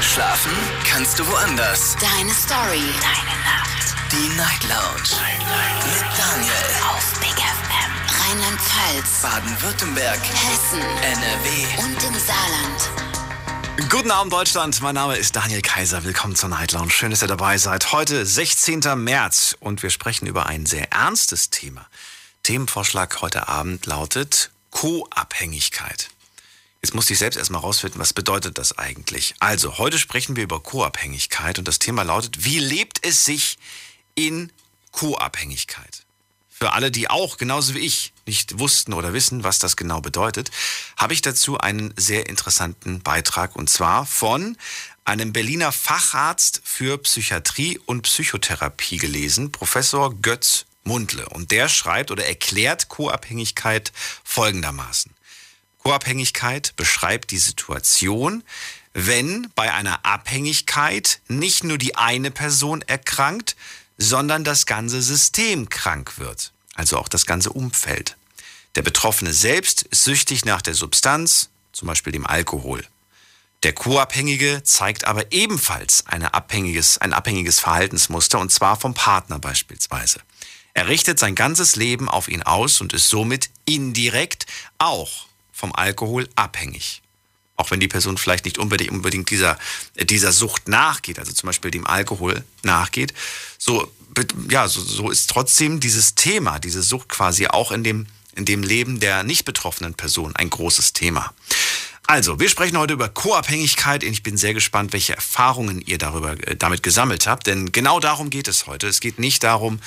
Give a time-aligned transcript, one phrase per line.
[0.00, 0.52] Schlafen
[0.84, 1.96] kannst du woanders.
[2.00, 2.82] Deine Story.
[3.00, 3.96] Deine Nacht.
[4.12, 5.20] Die Night Lounge.
[5.20, 5.86] Night, Night.
[5.86, 6.52] Mit Daniel.
[6.88, 7.92] Auf Big FM.
[8.20, 9.22] Rheinland-Pfalz.
[9.22, 10.20] Baden-Württemberg.
[10.20, 10.80] Hessen.
[10.80, 11.82] NRW.
[11.82, 13.90] Und im Saarland.
[13.90, 16.04] Guten Abend Deutschland, mein Name ist Daniel Kaiser.
[16.04, 16.90] Willkommen zur Night Lounge.
[16.90, 17.90] Schön, dass ihr dabei seid.
[17.90, 18.80] Heute 16.
[18.96, 21.86] März und wir sprechen über ein sehr ernstes Thema.
[22.44, 26.08] Themenvorschlag heute Abend lautet Co-Abhängigkeit.
[26.82, 29.34] Jetzt musste ich selbst erstmal rausfinden, was bedeutet das eigentlich?
[29.40, 33.58] Also, heute sprechen wir über Co-Abhängigkeit und das Thema lautet, wie lebt es sich
[34.14, 34.52] in
[34.92, 36.04] Co-Abhängigkeit?
[36.48, 40.50] Für alle, die auch, genauso wie ich, nicht wussten oder wissen, was das genau bedeutet,
[40.96, 44.56] habe ich dazu einen sehr interessanten Beitrag und zwar von
[45.04, 51.28] einem Berliner Facharzt für Psychiatrie und Psychotherapie gelesen, Professor Götz Mundle.
[51.28, 53.92] Und der schreibt oder erklärt Co-Abhängigkeit
[54.24, 55.12] folgendermaßen.
[55.88, 58.44] Co-Abhängigkeit beschreibt die Situation,
[58.92, 63.56] wenn bei einer Abhängigkeit nicht nur die eine Person erkrankt,
[63.96, 68.18] sondern das ganze System krank wird, also auch das ganze Umfeld.
[68.74, 72.84] Der Betroffene selbst ist süchtig nach der Substanz, zum Beispiel dem Alkohol.
[73.62, 80.20] Der Co-Abhängige zeigt aber ebenfalls abhängiges, ein abhängiges Verhaltensmuster, und zwar vom Partner beispielsweise.
[80.74, 84.44] Er richtet sein ganzes Leben auf ihn aus und ist somit indirekt
[84.76, 85.27] auch
[85.58, 87.02] vom Alkohol abhängig.
[87.56, 89.58] Auch wenn die Person vielleicht nicht unbedingt, unbedingt dieser,
[90.00, 93.12] dieser Sucht nachgeht, also zum Beispiel dem Alkohol nachgeht,
[93.58, 93.92] so,
[94.48, 98.06] ja, so, so ist trotzdem dieses Thema, diese Sucht quasi auch in dem,
[98.36, 101.34] in dem Leben der nicht betroffenen Person ein großes Thema.
[102.06, 106.34] Also, wir sprechen heute über Co-Abhängigkeit und ich bin sehr gespannt, welche Erfahrungen ihr darüber,
[106.46, 108.86] äh, damit gesammelt habt, denn genau darum geht es heute.
[108.86, 109.80] Es geht nicht darum,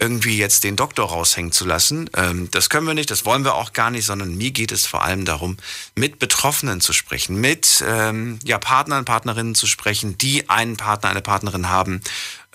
[0.00, 2.08] irgendwie jetzt den Doktor raushängen zu lassen.
[2.16, 4.86] Ähm, das können wir nicht, das wollen wir auch gar nicht, sondern mir geht es
[4.86, 5.58] vor allem darum,
[5.94, 11.20] mit Betroffenen zu sprechen, mit ähm, ja, Partnern, Partnerinnen zu sprechen, die einen Partner, eine
[11.20, 12.00] Partnerin haben,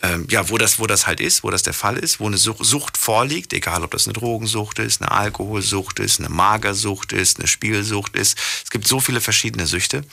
[0.01, 2.37] ähm, ja, wo das, wo das halt ist, wo das der Fall ist, wo eine
[2.37, 7.47] Sucht vorliegt, egal ob das eine Drogensucht ist, eine Alkoholsucht ist, eine Magersucht ist, eine
[7.47, 8.37] Spielsucht ist.
[8.63, 10.03] Es gibt so viele verschiedene Süchte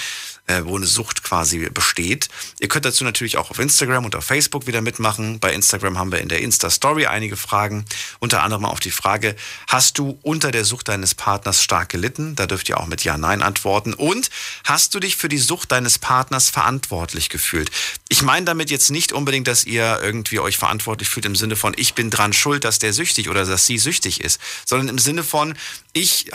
[0.66, 2.28] wo eine Sucht quasi besteht.
[2.60, 5.40] Ihr könnt dazu natürlich auch auf Instagram und auf Facebook wieder mitmachen.
[5.40, 7.86] Bei Instagram haben wir in der Insta-Story einige Fragen,
[8.20, 9.38] unter anderem auf die Frage,
[9.68, 12.36] hast du unter der Sucht deines Partners stark gelitten?
[12.36, 13.94] Da dürft ihr auch mit Ja, Nein antworten.
[13.94, 14.30] Und
[14.66, 17.72] hast du dich für die Sucht deines Partners verantwortlich gefühlt?
[18.10, 21.74] Ich meine damit jetzt nicht unbedingt, dass ihr irgendwie euch verantwortlich fühlt im Sinne von,
[21.78, 25.24] ich bin dran schuld, dass der süchtig oder dass sie süchtig ist, sondern im Sinne
[25.24, 25.58] von,
[25.94, 26.32] ich,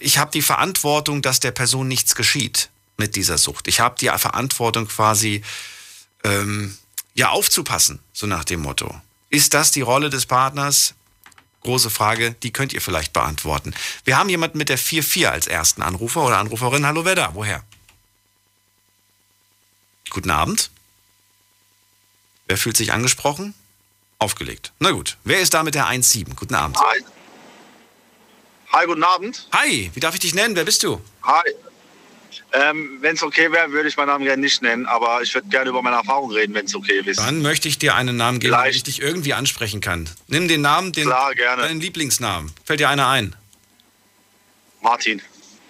[0.00, 3.68] ich habe die Verantwortung, dass der Person nichts geschieht mit dieser Sucht.
[3.68, 5.42] Ich habe die Verantwortung quasi
[6.24, 6.76] ähm,
[7.14, 9.00] ja aufzupassen, so nach dem Motto.
[9.30, 10.94] Ist das die Rolle des Partners?
[11.62, 13.72] Große Frage, die könnt ihr vielleicht beantworten.
[14.04, 16.84] Wir haben jemanden mit der 4-4 als ersten Anrufer oder Anruferin.
[16.84, 17.34] Hallo, wer da?
[17.34, 17.62] Woher?
[20.10, 20.70] Guten Abend.
[22.46, 23.54] Wer fühlt sich angesprochen?
[24.18, 24.72] Aufgelegt.
[24.78, 25.16] Na gut.
[25.24, 26.34] Wer ist da mit der 1-7?
[26.34, 26.78] Guten Abend.
[26.78, 27.00] Hi.
[28.72, 29.48] Hi, guten Abend.
[29.52, 30.56] Hi, wie darf ich dich nennen?
[30.56, 31.00] Wer bist du?
[31.22, 31.54] Hi.
[32.52, 35.48] Ähm, wenn es okay wäre, würde ich meinen Namen gerne nicht nennen, aber ich würde
[35.48, 37.18] gerne über meine Erfahrung reden, wenn es okay ist.
[37.18, 40.08] Dann möchte ich dir einen Namen geben, den ich dich irgendwie ansprechen kann.
[40.28, 41.62] Nimm den Namen, den, Klar, gerne.
[41.62, 42.52] deinen Lieblingsnamen.
[42.64, 43.34] Fällt dir einer ein?
[44.80, 45.22] Martin.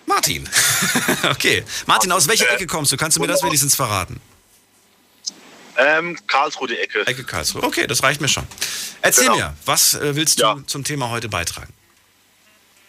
[0.07, 0.49] Martin.
[1.31, 1.65] okay.
[1.87, 2.97] Martin, aus welcher Ecke kommst du?
[2.97, 4.21] Kannst du mir das wenigstens verraten?
[5.77, 7.07] Ähm, Karlsruhe, die Ecke.
[7.07, 7.63] Ecke Karlsruhe.
[7.63, 8.47] Okay, das reicht mir schon.
[9.01, 9.37] Erzähl Genau.
[9.37, 10.57] mir, was äh, willst du Ja.
[10.67, 11.73] zum Thema heute beitragen?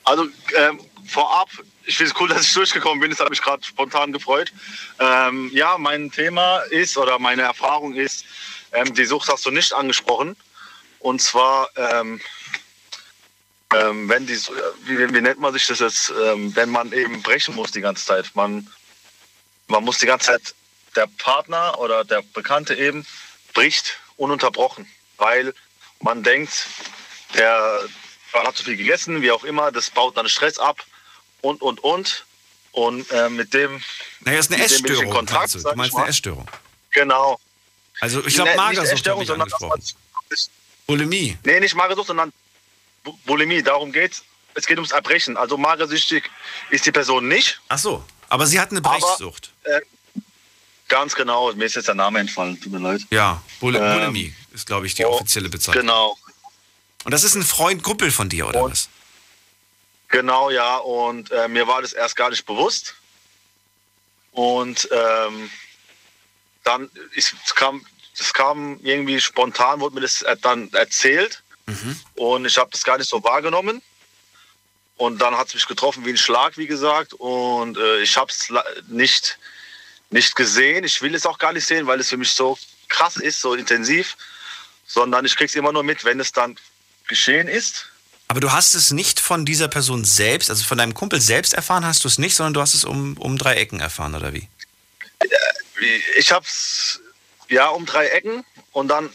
[0.04, 0.28] Also
[0.58, 1.50] ähm, vorab,
[1.86, 3.12] ich finde es cool, dass ich durchgekommen bin.
[3.12, 4.52] Das hat mich gerade spontan gefreut.
[5.00, 8.26] Ähm, ja, mein Thema ist oder meine Erfahrung ist,
[8.72, 10.36] ähm, die Sucht hast du nicht angesprochen.
[11.00, 12.22] Und zwar, ähm,
[13.76, 14.38] ähm, wenn die,
[14.86, 18.06] wie, wie nennt man sich das jetzt, ähm, wenn man eben brechen muss die ganze
[18.06, 18.32] Zeit.
[18.36, 18.70] Man,
[19.68, 20.56] man muss die ganze Zeit,
[20.96, 23.06] der Partner oder der Bekannte eben
[23.54, 24.88] bricht ununterbrochen,
[25.18, 25.54] weil
[26.02, 26.68] man denkt,
[27.34, 27.82] der
[28.32, 30.86] hat zu viel gegessen, wie auch immer, das baut dann Stress ab
[31.44, 32.25] und, und, und.
[32.72, 33.81] Und äh, mit dem.
[34.22, 35.12] Naja, ist eine Essstörung.
[35.12, 35.60] Kontakt, du?
[35.60, 36.48] du meinst eine Essstörung.
[36.92, 37.40] Genau.
[38.00, 39.84] Also ich glaube, nicht Magersucht ich sondern angesprochen.
[40.88, 41.38] Bulimie.
[41.44, 42.34] Nee, nicht Magersucht, sondern
[43.04, 43.62] Bu- Bulimie.
[43.62, 44.24] Darum geht's.
[44.56, 45.38] Es geht ums Erbrechen.
[45.38, 46.30] Also magersüchtig
[46.72, 47.62] ist die Person nicht.
[47.69, 48.04] Ach so.
[48.30, 49.51] Aber sie hat eine Aber- Brechsucht.
[50.88, 51.54] Ganz genau.
[51.54, 52.60] Mir ist jetzt der Name entfallen.
[52.60, 53.01] Tut mir leid.
[53.12, 55.81] Ja, Bul Ähm, Bulimie ist, glaube ich, die offizielle Bezeichnung.
[55.86, 56.18] Genau.
[57.06, 58.89] Und das ist ein Freund, Kumpel von dir, oder Und- was?
[60.13, 60.77] Genau, ja.
[60.77, 62.94] Und äh, mir war das erst gar nicht bewusst.
[64.31, 65.50] Und ähm,
[66.63, 67.83] dann ist, es kam,
[68.15, 71.42] das kam irgendwie spontan, wurde mir das äh, dann erzählt.
[72.13, 73.81] Und ich habe das gar nicht so wahrgenommen.
[74.98, 77.15] Und dann hat es mich getroffen wie ein Schlag, wie gesagt.
[77.15, 78.54] Und äh, ich habe es
[78.89, 79.39] nicht,
[80.12, 80.83] nicht gesehen.
[80.83, 82.56] Ich will es auch gar nicht sehen, weil es für mich so
[82.88, 84.15] krass ist, so intensiv.
[84.86, 86.56] Sondern ich kriege es immer nur mit, wenn es dann
[87.07, 87.89] geschehen ist.
[88.28, 91.86] Aber du hast es nicht von dieser Person selbst, also von deinem Kumpel selbst erfahren
[91.86, 94.48] hast du es nicht, sondern du hast es um, um drei Ecken erfahren, oder wie?
[96.18, 97.00] ich hab's
[97.50, 99.10] ja um drei Ecken und dann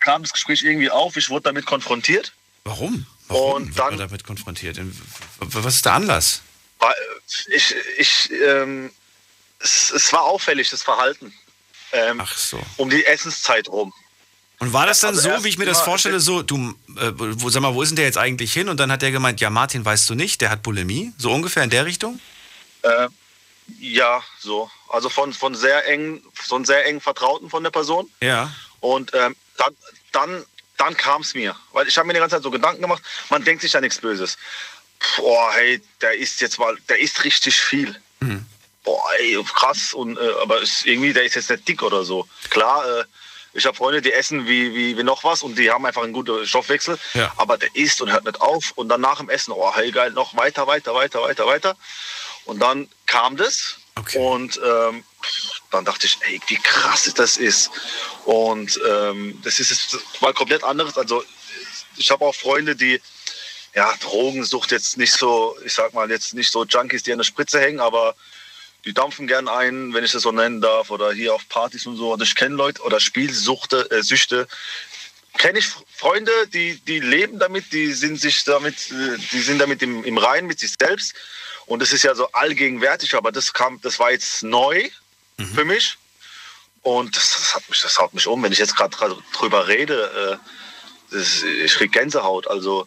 [0.00, 1.16] kam das Gespräch irgendwie auf.
[1.16, 2.32] Ich wurde damit konfrontiert.
[2.64, 3.06] Warum?
[3.28, 4.78] Warum Und dann- man damit konfrontiert?
[5.40, 6.42] Was ist der Anlass?
[6.78, 6.94] Weil
[7.48, 8.92] Ich, ich, ähm,
[9.58, 11.34] es, es war auffällig, das Verhalten.
[11.92, 12.60] Ähm, Ach so.
[12.76, 13.92] um die Essenszeit rum.
[14.58, 17.50] Und war das dann Also so, wie ich mir das vorstelle, so, du, äh, wo,
[17.50, 18.68] sag mal, wo ist denn der jetzt eigentlich hin?
[18.68, 21.12] Und dann hat der gemeint, ja, Martin, weißt du nicht, der hat Bulimie?
[21.18, 22.18] So ungefähr in der Richtung?
[22.82, 23.08] Äh,
[23.80, 24.70] ja, so.
[24.88, 28.08] Also von, von sehr engen, von sehr engen Vertrauten von der Person.
[28.22, 28.50] Ja.
[28.80, 29.76] Und ähm, dann,
[30.12, 30.44] dann,
[30.78, 31.54] dann kam es mir.
[31.72, 33.98] Weil ich habe mir die ganze Zeit so Gedanken gemacht, man denkt sich ja nichts
[33.98, 34.38] Böses.
[35.18, 37.94] Boah, hey, der isst jetzt mal, der isst richtig viel.
[38.84, 39.92] Boah, ey, krass.
[39.92, 42.26] Und, äh, aber ist irgendwie, der ist jetzt nicht dick oder so.
[42.48, 43.04] Klar, äh,
[43.56, 46.12] ich habe Freunde, die essen wie, wie, wie noch was und die haben einfach einen
[46.12, 46.98] guten Stoffwechsel.
[47.14, 47.32] Ja.
[47.36, 48.72] Aber der isst und hört nicht auf.
[48.74, 51.76] Und dann nach dem Essen, oh, hey, geil, noch weiter, weiter, weiter, weiter, weiter.
[52.44, 53.78] Und dann kam das.
[53.94, 54.18] Okay.
[54.18, 55.04] Und ähm,
[55.70, 57.70] dann dachte ich, ey, wie krass das ist.
[58.24, 60.98] Und ähm, das ist jetzt mal komplett anderes.
[60.98, 61.24] Also
[61.96, 63.00] ich habe auch Freunde, die
[63.74, 67.24] ja Drogensucht jetzt nicht so, ich sag mal jetzt nicht so Junkies, die an der
[67.24, 68.14] Spritze hängen, aber
[68.86, 71.96] die dampfen gern ein, wenn ich das so nennen darf, oder hier auf Partys und
[71.96, 72.12] so.
[72.12, 74.46] Und ich kenne Leute oder Spielsuchte, äh, Süchte.
[75.36, 75.66] Kenne ich
[75.96, 80.16] Freunde, die, die leben damit, die sind sich damit, äh, die sind damit im, im
[80.16, 81.14] Rein mit sich selbst.
[81.66, 84.88] Und das ist ja so allgegenwärtig, aber das kam, das war jetzt neu
[85.54, 85.98] für mich.
[86.82, 88.96] Und das, das, hat mich, das haut mich um, wenn ich jetzt gerade
[89.32, 90.38] drüber rede.
[90.40, 92.46] Äh, das, ich krieg Gänsehaut.
[92.46, 92.86] Also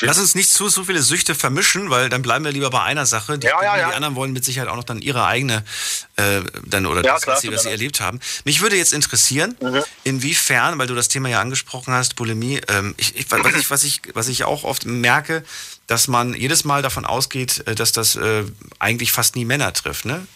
[0.00, 3.04] Lass uns nicht zu so viele Süchte vermischen, weil dann bleiben wir lieber bei einer
[3.04, 3.38] Sache.
[3.38, 3.90] Die, Ja, ja, die ja.
[3.90, 5.62] anderen wollen mit Sicherheit auch noch dann ihre eigene,
[6.16, 8.18] äh, dann oder das, klar, was sie, was sie erlebt haben.
[8.44, 9.82] Mich würde jetzt interessieren, Mhm.
[10.04, 13.84] inwiefern, weil du das Thema ja angesprochen hast, Bulimie, ähm, ich, ich, was, ich, was,
[13.84, 15.44] ich, was ich auch oft merke,
[15.86, 18.44] dass man jedes Mal davon ausgeht, äh, dass das äh,
[18.78, 20.26] eigentlich fast nie Männer trifft, ne?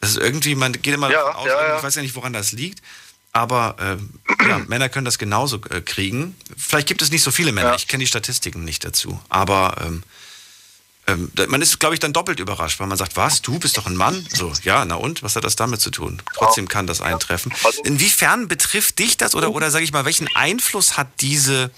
[0.00, 1.46] Das ist irgendwie, man geht immer davon aus,
[1.78, 2.82] ich weiß ja nicht, woran das liegt,
[3.32, 3.76] aber
[4.40, 6.36] äh, ja, Männer können das genauso äh, kriegen.
[6.56, 7.74] Vielleicht gibt es nicht so viele Männer, Ja.
[7.76, 10.02] ich kenne die Statistiken nicht dazu, aber ähm,
[11.08, 13.86] ähm, man ist, glaube ich, dann doppelt überrascht, weil man sagt, was, du bist doch
[13.86, 14.24] ein Mann?
[14.32, 16.22] So, ja, na und, was hat das damit zu tun?
[16.34, 17.52] Trotzdem kann das eintreffen.
[17.64, 21.70] Also- Inwiefern betrifft dich das oder, oder sage ich mal, welchen Einfluss hat diese,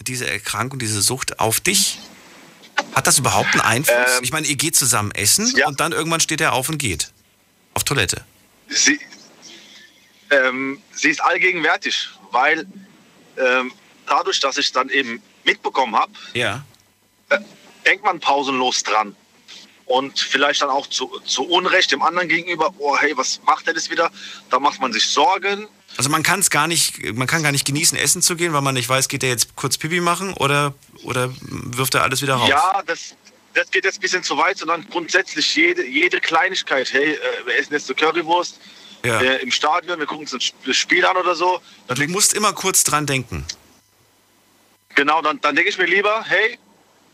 [0.00, 2.00] diese Erkrankung, diese Sucht auf dich?
[2.96, 3.94] Hat das überhaupt einen Einfluss?
[4.18, 5.68] Ähm, ich meine, ihr geht zusammen essen ja.
[5.68, 7.12] und dann irgendwann steht er auf und geht.
[7.74, 8.24] Auf Toilette.
[8.68, 8.98] sie,
[10.30, 12.66] ähm, sie ist allgegenwärtig, weil
[13.36, 13.72] ähm,
[14.06, 16.64] dadurch, dass ich dann eben mitbekommen habe, Ja.
[17.86, 19.14] denkt man pausenlos dran.
[19.86, 23.74] Und vielleicht dann auch zu, zu Unrecht dem anderen gegenüber, oh hey, was macht er
[23.74, 24.10] das wieder?
[24.48, 25.68] Da macht man sich Sorgen.
[25.98, 28.62] Also man kann es gar nicht, man kann gar nicht genießen, essen zu gehen, weil
[28.62, 32.36] man nicht weiß, geht er jetzt kurz Pipi machen oder, oder wirft er alles wieder
[32.36, 32.48] raus?
[32.48, 33.14] Ja, das,
[33.52, 37.56] das geht jetzt ein bisschen zu weit, sondern grundsätzlich jede, jede Kleinigkeit, hey, äh, wir
[37.58, 38.58] essen jetzt eine Currywurst
[39.04, 39.20] Ja.
[39.20, 40.32] äh, im Stadion, wir gucken uns
[40.66, 41.60] ein Spiel an oder so.
[41.88, 43.44] Dann Du musst immer kurz dran denken.
[44.94, 46.58] Genau, dann, dann denke ich mir lieber, hey,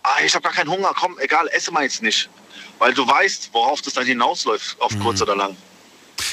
[0.02, 2.28] ah, ich habe gar keinen Hunger, komm, egal, esse mal jetzt nicht.
[2.78, 5.00] Weil du weißt, worauf das dann hinausläuft, auf Mhm.
[5.00, 5.56] kurz oder lang.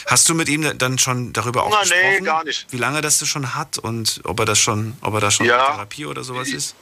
[0.06, 2.02] Hast du mit ihm dann schon darüber auch Na, gesprochen?
[2.20, 2.68] nee, gar nicht.
[2.72, 5.60] Wie lange das schon hat und ob er das schon, ob er da schon Ja.
[5.68, 6.76] in Therapie oder sowas ist?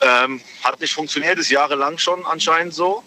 [0.00, 3.02] Ähm, hat nicht funktioniert, ist jahrelang schon anscheinend so.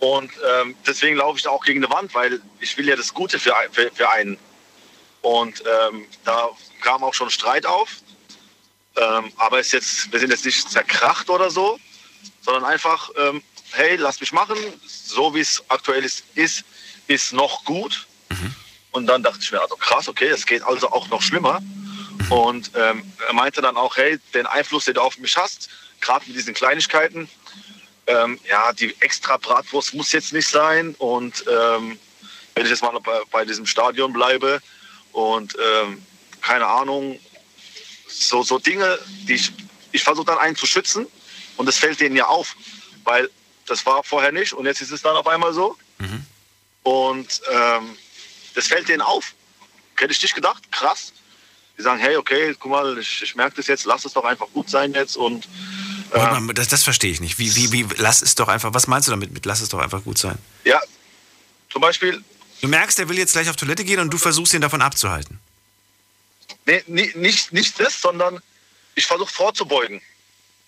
[0.00, 3.12] Und ähm, deswegen laufe ich da auch gegen eine Wand, weil ich will ja das
[3.12, 4.38] Gute für, für, für einen.
[5.22, 6.48] Und ähm, da
[6.80, 7.96] kam auch schon Streit auf.
[8.96, 11.78] Ähm, aber ist jetzt, wir sind jetzt nicht zerkracht oder so,
[12.40, 13.42] sondern einfach, ähm,
[13.72, 14.56] hey, lass mich machen.
[14.86, 16.64] So wie es aktuell ist, ist,
[17.06, 18.06] ist noch gut.
[18.92, 21.60] Und dann dachte ich mir, also krass, okay, es geht also auch noch schlimmer.
[21.60, 22.32] Mhm.
[22.32, 25.68] Und ähm, er meinte dann auch, hey, den Einfluss, den du auf mich hast,
[26.00, 27.28] gerade mit diesen Kleinigkeiten,
[28.10, 30.94] ähm, ja, die extra Bratwurst muss jetzt nicht sein.
[30.98, 31.98] Und ähm,
[32.54, 34.60] wenn ich jetzt mal bei, bei diesem Stadion bleibe
[35.12, 36.02] und ähm,
[36.40, 37.18] keine Ahnung,
[38.08, 38.98] so, so Dinge,
[39.28, 39.52] die ich,
[39.92, 41.06] ich versuche dann einen zu schützen
[41.56, 42.56] und es fällt denen ja auf,
[43.04, 43.30] weil
[43.66, 45.76] das war vorher nicht und jetzt ist es dann auf einmal so.
[45.98, 46.26] Mhm.
[46.82, 47.96] Und ähm,
[48.54, 49.34] das fällt denen auf.
[49.96, 51.12] Hätte ich nicht gedacht, krass.
[51.78, 54.48] Die sagen, hey, okay, guck mal, ich, ich merke das jetzt, lass es doch einfach
[54.52, 55.46] gut sein jetzt und
[56.12, 57.38] äh, das, das verstehe ich nicht.
[57.38, 59.78] Wie, wie, wie, lass es doch einfach, was meinst du damit mit lass es doch
[59.78, 60.38] einfach gut sein?
[60.64, 60.80] Ja,
[61.70, 62.22] zum Beispiel.
[62.60, 65.38] Du merkst, er will jetzt gleich auf Toilette gehen und du versuchst ihn davon abzuhalten.
[66.66, 68.40] Nee, nicht, nicht das, sondern
[68.94, 70.00] ich versuche vorzubeugen.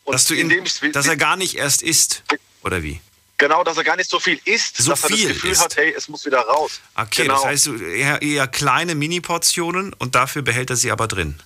[0.04, 0.50] Und dass, du ihn,
[0.92, 2.25] dass er gar nicht erst isst,
[2.64, 3.00] oder wie?
[3.38, 5.61] Genau, dass er gar nicht so viel isst, so dass viel er das Gefühl isst.
[5.62, 6.80] hat, hey, es muss wieder raus.
[6.94, 7.34] Okay, genau.
[7.34, 11.40] das heißt eher, eher kleine Mini-Portionen und dafür behält er sie aber drin.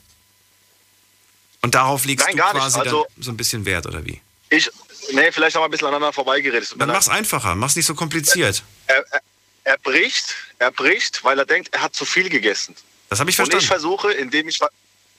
[1.66, 4.20] Und darauf legst Nein, du quasi also, so ein bisschen Wert, oder wie?
[4.50, 4.70] Ich,
[5.10, 6.76] nee, vielleicht haben wir ein bisschen aneinander vorbeigeredet.
[6.78, 8.62] Dann mach's einfacher, mach's nicht so kompliziert.
[8.86, 9.20] Er, er,
[9.64, 12.76] er, bricht, er bricht, weil er denkt, er hat zu viel gegessen.
[13.08, 13.56] Das habe ich verstanden.
[13.56, 14.60] Und ich versuche, indem ich,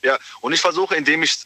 [0.02, 1.36] ja, und ich versuche, indem ich,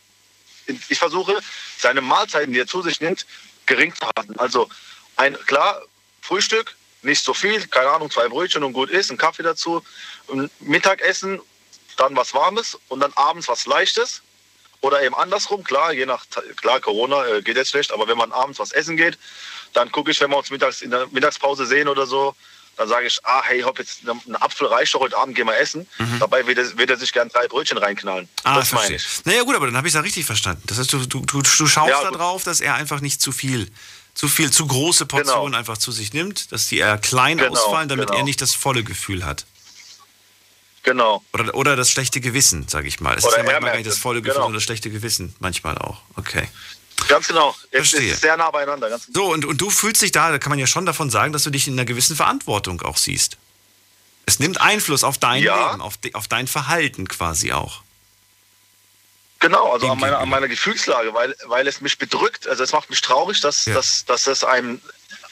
[0.89, 1.37] ich versuche,
[1.79, 3.27] seine Mahlzeiten, die er zu sich nimmt,
[3.67, 4.39] gering zu halten.
[4.39, 4.69] Also
[5.17, 5.83] ein klar
[6.21, 9.83] Frühstück, nicht so viel, keine Ahnung, zwei Brötchen und gut ist, ein Kaffee dazu,
[10.61, 11.41] Mittagessen,
[11.97, 14.23] dann was Warmes und dann abends was Leichtes.
[14.83, 16.25] Oder eben andersrum, klar, je nach,
[16.57, 19.17] klar, Corona äh, geht jetzt schlecht, aber wenn man abends was essen geht,
[19.73, 22.35] dann gucke ich, wenn wir uns mittags in der Mittagspause sehen oder so,
[22.77, 25.57] dann sage ich, ah, hey, hopp, jetzt ein Apfel reicht doch heute Abend, gehen wir
[25.57, 25.87] essen.
[25.99, 26.19] Mhm.
[26.19, 28.29] Dabei wird er, wird er, sich gern drei Brötchen reinknallen.
[28.43, 29.25] Ah, das meine ich.
[29.25, 30.63] Naja, gut, aber dann habe ich es ja richtig verstanden.
[30.67, 33.71] Das heißt, du, du, du, du schaust ja, darauf, dass er einfach nicht zu viel,
[34.15, 35.59] zu viel, zu große Portionen genau.
[35.59, 38.19] einfach zu sich nimmt, dass die eher klein genau, ausfallen, damit genau.
[38.19, 39.45] er nicht das volle Gefühl hat.
[40.83, 41.23] Genau.
[41.33, 43.17] Oder, oder das schlechte Gewissen, sage ich mal.
[43.17, 44.45] Es ist ja manchmal gar nicht das volle Gefühl, genau.
[44.47, 46.03] sondern das schlechte Gewissen manchmal auch.
[46.17, 46.49] Okay.
[47.09, 47.55] Ganz genau.
[47.71, 48.89] Es ist sehr nah beieinander.
[48.89, 51.33] Ganz so, und, und du fühlst dich da, da kann man ja schon davon sagen,
[51.33, 53.37] dass du dich in einer gewissen Verantwortung auch siehst.
[54.27, 55.71] Es nimmt Einfluss auf dein ja.
[55.71, 57.83] Leben, auf, auf dein Verhalten quasi auch.
[59.41, 62.47] Genau, also an meiner, an meiner Gefühlslage, weil, weil es mich bedrückt.
[62.47, 63.75] Also es macht mich traurig, dass, ja.
[63.75, 64.81] dass, dass es einem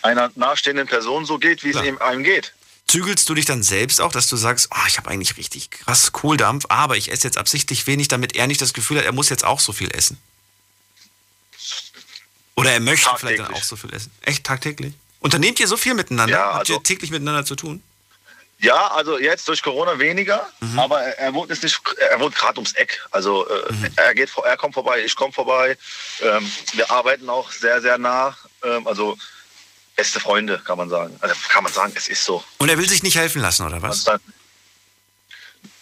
[0.02, 1.84] einer nahestehenden Person so geht, wie Klar.
[1.84, 2.52] es einem geht.
[2.90, 6.10] Zügelst du dich dann selbst auch, dass du sagst, oh, ich habe eigentlich richtig krass
[6.10, 9.28] Kohldampf, aber ich esse jetzt absichtlich wenig, damit er nicht das Gefühl hat, er muss
[9.28, 10.20] jetzt auch so viel essen?
[12.56, 14.10] Oder er möchte vielleicht dann auch so viel essen?
[14.22, 14.92] Echt tagtäglich?
[15.20, 16.36] Unternehmt ihr so viel miteinander?
[16.36, 17.80] Ja, Habt ihr also täglich miteinander zu tun?
[18.58, 20.80] Ja, also jetzt durch Corona weniger, mhm.
[20.80, 21.80] aber er, er, wohnt jetzt nicht,
[22.10, 23.06] er wohnt gerade ums Eck.
[23.12, 23.86] Also äh, mhm.
[23.94, 25.78] er geht, er kommt vorbei, ich komme vorbei.
[26.22, 28.36] Ähm, wir arbeiten auch sehr, sehr nah.
[28.64, 29.16] Ähm, also
[30.00, 31.14] beste Freunde, kann man sagen.
[31.20, 32.42] Also kann man sagen, es ist so.
[32.56, 34.04] Und er will sich nicht helfen lassen, oder was?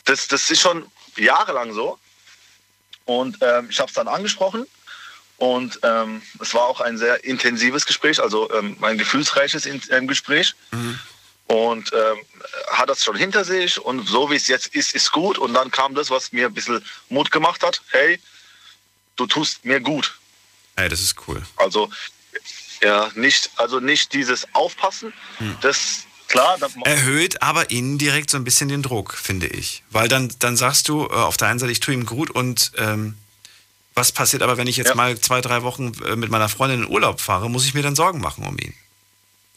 [0.04, 0.84] Das, das ist schon
[1.16, 1.98] jahrelang so.
[3.04, 4.66] Und ähm, ich habe es dann angesprochen.
[5.36, 10.08] Und ähm, es war auch ein sehr intensives Gespräch, also ähm, ein gefühlsreiches in, ähm,
[10.08, 10.56] Gespräch.
[10.72, 10.98] Mhm.
[11.46, 12.18] Und ähm,
[12.72, 15.38] hat das schon hinter sich und so wie es jetzt ist, ist gut.
[15.38, 17.82] Und dann kam das, was mir ein bisschen Mut gemacht hat.
[17.90, 18.20] Hey,
[19.14, 20.18] du tust mir gut.
[20.76, 21.40] Hey, das ist cool.
[21.56, 21.88] Also
[22.82, 25.56] ja, nicht, also nicht dieses Aufpassen, hm.
[25.60, 26.58] das klar.
[26.84, 29.82] Erhöht aber indirekt so ein bisschen den Druck, finde ich.
[29.90, 32.72] Weil dann, dann sagst du äh, auf der einen Seite, ich tue ihm gut und
[32.76, 33.16] ähm,
[33.94, 34.94] was passiert aber, wenn ich jetzt ja.
[34.94, 37.96] mal zwei, drei Wochen äh, mit meiner Freundin in Urlaub fahre, muss ich mir dann
[37.96, 38.74] Sorgen machen um ihn.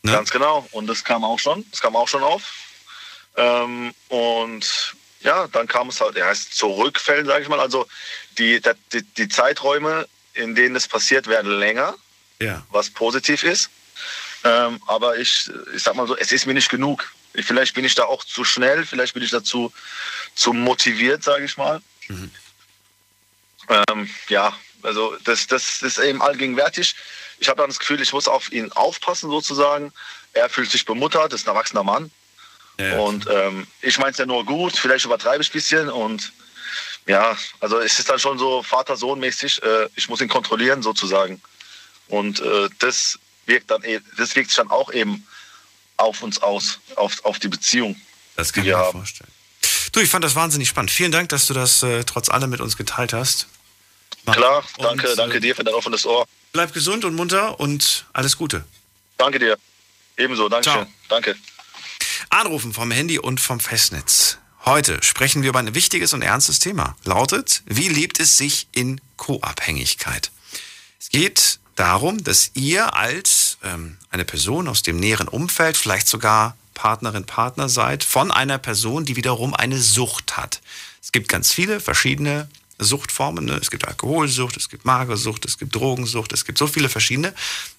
[0.01, 0.13] Ne?
[0.13, 0.67] Ganz genau.
[0.71, 2.41] Und das kam auch schon, das kam auch schon auf.
[3.37, 7.59] Ähm, und ja, dann kam es halt, er heißt zurückfällen, sage ich mal.
[7.59, 7.85] Also
[8.39, 8.59] die,
[8.91, 11.95] die, die Zeiträume, in denen es passiert, werden länger
[12.41, 12.65] ja.
[12.71, 13.69] was positiv ist.
[14.43, 17.13] Ähm, aber ich, ich sag mal so, es ist mir nicht genug.
[17.33, 19.71] Vielleicht bin ich da auch zu schnell, vielleicht bin ich dazu
[20.35, 21.81] zu motiviert, sage ich mal.
[22.07, 22.31] Mhm.
[23.69, 26.95] Ähm, ja, also das, das ist eben allgegenwärtig.
[27.39, 29.93] Ich habe dann das Gefühl, ich muss auf ihn aufpassen sozusagen.
[30.33, 32.11] Er fühlt sich bemuttert, ist ein erwachsener Mann.
[32.79, 32.97] Ja.
[32.99, 36.31] Und ähm, ich meine es ja nur gut, vielleicht übertreibe ich ein bisschen und
[37.07, 41.41] ja, also es ist dann schon so Vater-Sohn-mäßig, äh, ich muss ihn kontrollieren sozusagen.
[42.11, 45.25] Und äh, das wirkt dann, e, das wirkt sich dann auch eben
[45.95, 47.95] auf uns aus, auf, auf die Beziehung.
[48.35, 48.99] Das kann ich mir haben.
[48.99, 49.31] vorstellen.
[49.93, 50.91] Du, ich fand das wahnsinnig spannend.
[50.91, 53.47] Vielen Dank, dass du das äh, trotz allem mit uns geteilt hast.
[54.25, 54.35] Mach.
[54.35, 56.27] Klar, danke, und, danke äh, dir für dein offenes Ohr.
[56.51, 58.65] Bleib gesund und munter und alles Gute.
[59.17, 59.57] Danke dir.
[60.17, 60.87] Ebenso, danke schön.
[61.07, 61.35] Danke.
[62.29, 64.37] Anrufen vom Handy und vom Festnetz.
[64.65, 66.95] Heute sprechen wir über ein wichtiges und ernstes Thema.
[67.03, 70.31] Lautet, wie lebt es sich in Co-Abhängigkeit?
[70.99, 76.55] Es geht darum, dass ihr als ähm, eine Person aus dem näheren Umfeld, vielleicht sogar
[76.73, 80.61] Partnerin, Partner seid, von einer Person, die wiederum eine Sucht hat.
[81.01, 82.49] Es gibt ganz viele verschiedene
[82.81, 83.45] Suchtformen.
[83.45, 83.53] Ne?
[83.61, 87.33] Es gibt Alkoholsucht, es gibt Magersucht, es gibt Drogensucht, es gibt so viele verschiedene.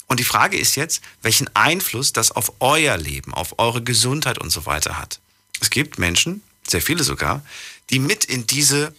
[0.07, 4.51] Und die Frage ist jetzt, welchen Einfluss das auf euer Leben, auf eure Gesundheit und
[4.51, 5.21] so weiter hat.
[5.61, 7.43] Es gibt Menschen, sehr viele sogar,
[7.91, 8.95] die mit in diese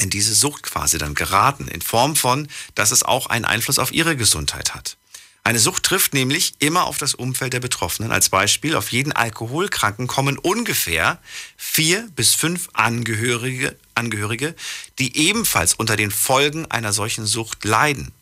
[0.00, 3.92] in diese Sucht quasi dann geraten, in Form von, dass es auch einen Einfluss auf
[3.92, 4.96] ihre Gesundheit hat.
[5.42, 8.12] Eine Sucht trifft nämlich immer auf das Umfeld der Betroffenen.
[8.12, 11.18] Als Beispiel, auf jeden Alkoholkranken kommen ungefähr
[11.56, 14.54] vier bis fünf Angehörige, Angehörige,
[14.98, 18.12] die ebenfalls unter den Folgen einer solchen Sucht leiden.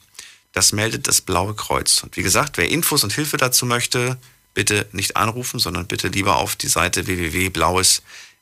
[0.52, 2.02] Das meldet das Blaue Kreuz.
[2.02, 4.16] Und wie gesagt, wer Infos und Hilfe dazu möchte,
[4.54, 7.06] bitte nicht anrufen, sondern bitte lieber auf die Seite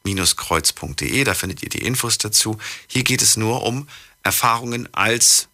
[0.07, 1.25] www.blaues-kreuz.de.
[1.25, 2.59] Da findet ihr die Infos dazu.
[2.87, 3.89] Hier geht es nur um
[4.23, 5.49] Erfahrungen als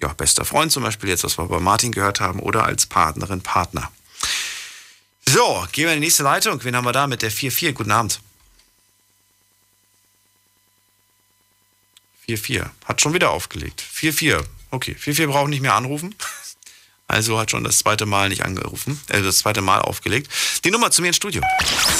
[0.00, 3.40] ja, bester Freund zum Beispiel, jetzt was wir bei Martin gehört haben, oder als Partnerin,
[3.40, 3.90] Partner.
[5.26, 6.62] So, gehen wir in die nächste Leitung.
[6.62, 7.72] Wen haben wir da mit der 4-4?
[7.72, 8.20] Guten Abend.
[12.28, 12.68] 4-4.
[12.84, 13.82] Hat schon wieder aufgelegt.
[13.94, 14.44] 4-4.
[14.70, 16.14] Okay, 4-4 braucht nicht mehr anrufen.
[17.08, 20.30] Also hat schon das zweite Mal nicht angerufen, äh, das zweite Mal aufgelegt.
[20.64, 21.40] Die Nummer zu mir ins Studio.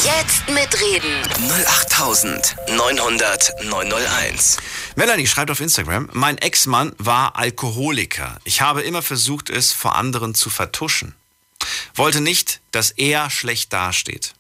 [0.05, 1.23] Jetzt mitreden.
[1.67, 4.57] 08900 901.
[4.97, 8.39] Melanie schreibt auf Instagram, mein Ex-Mann war Alkoholiker.
[8.45, 11.15] Ich habe immer versucht, es vor anderen zu vertuschen.
[11.95, 14.35] Wollte nicht, dass er schlecht dasteht.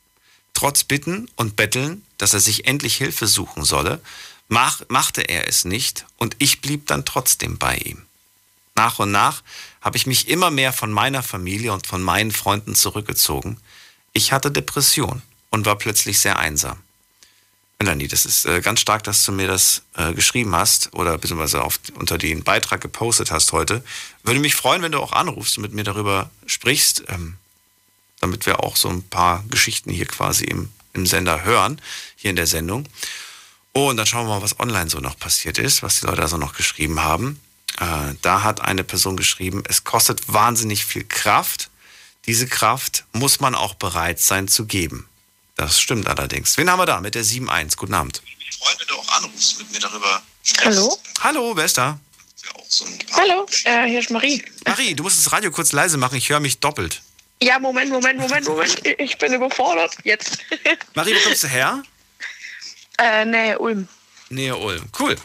[0.52, 4.00] Trotz Bitten und Betteln, dass er sich endlich Hilfe suchen solle,
[4.48, 8.05] mach, machte er es nicht und ich blieb dann trotzdem bei ihm.
[8.76, 9.42] Nach und nach
[9.80, 13.58] habe ich mich immer mehr von meiner Familie und von meinen Freunden zurückgezogen.
[14.12, 16.78] Ich hatte Depression und war plötzlich sehr einsam.
[17.78, 21.62] Melanie, das ist äh, ganz stark, dass du mir das äh, geschrieben hast oder beziehungsweise
[21.62, 23.84] auf, unter den Beitrag gepostet hast heute.
[24.22, 27.36] Würde mich freuen, wenn du auch anrufst und mit mir darüber sprichst, ähm,
[28.20, 31.80] damit wir auch so ein paar Geschichten hier quasi im, im Sender hören,
[32.16, 32.88] hier in der Sendung.
[33.72, 36.28] Und dann schauen wir mal, was online so noch passiert ist, was die Leute da
[36.28, 37.38] so noch geschrieben haben.
[37.80, 41.70] Äh, da hat eine Person geschrieben, es kostet wahnsinnig viel Kraft.
[42.26, 45.08] Diese Kraft muss man auch bereit sein zu geben.
[45.56, 46.56] Das stimmt allerdings.
[46.56, 47.76] Wen haben wir da mit der 7.1?
[47.76, 48.22] Guten Abend.
[48.48, 50.66] Ich freue mich, wenn du auch anrufst, mit mir darüber sprichst.
[50.66, 50.98] Hallo?
[51.20, 51.98] Hallo, wer ist da?
[53.12, 54.44] Hallo, äh, hier ist Marie.
[54.64, 57.00] Marie, du musst das Radio kurz leise machen, ich höre mich doppelt.
[57.42, 58.86] Ja, Moment, Moment, Moment, Moment.
[58.98, 59.94] Ich bin überfordert.
[60.04, 60.38] Jetzt.
[60.94, 61.82] Marie, wo kommst du her?
[62.98, 63.88] Äh, Nähe Ulm.
[64.30, 64.84] Nähe Ulm.
[64.98, 65.16] Cool.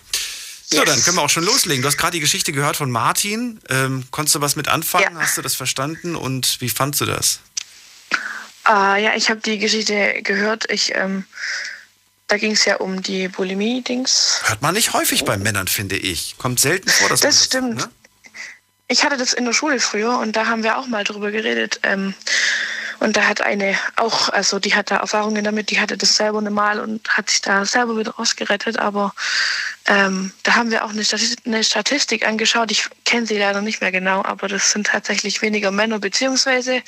[0.74, 0.86] So, yes.
[0.86, 1.82] dann können wir auch schon loslegen.
[1.82, 3.60] Du hast gerade die Geschichte gehört von Martin.
[3.70, 5.16] Ähm, konntest du was mit anfangen?
[5.16, 5.22] Ja.
[5.22, 7.42] Hast du das verstanden und wie fandst du das?
[8.68, 10.72] Uh, ja, ich habe die Geschichte gehört.
[10.72, 11.26] Ich, ähm,
[12.28, 14.42] da ging es ja um die Bulimie-Dings.
[14.44, 16.38] Hört man nicht häufig bei Männern, finde ich.
[16.38, 17.36] Kommt selten vor, dass das.
[17.36, 17.78] Das stimmt.
[17.78, 17.90] Ne?
[18.88, 21.80] Ich hatte das in der Schule früher und da haben wir auch mal drüber geredet.
[21.84, 22.14] Ähm,
[23.02, 26.40] und da hat eine auch, also die hat da Erfahrungen damit, die hatte das selber
[26.52, 28.78] mal und hat sich da selber wieder rausgerettet.
[28.78, 29.16] Aber
[29.88, 32.70] ähm, da haben wir auch eine Statistik, eine Statistik angeschaut.
[32.70, 36.84] Ich kenne sie leider nicht mehr genau, aber das sind tatsächlich weniger Männer, beziehungsweise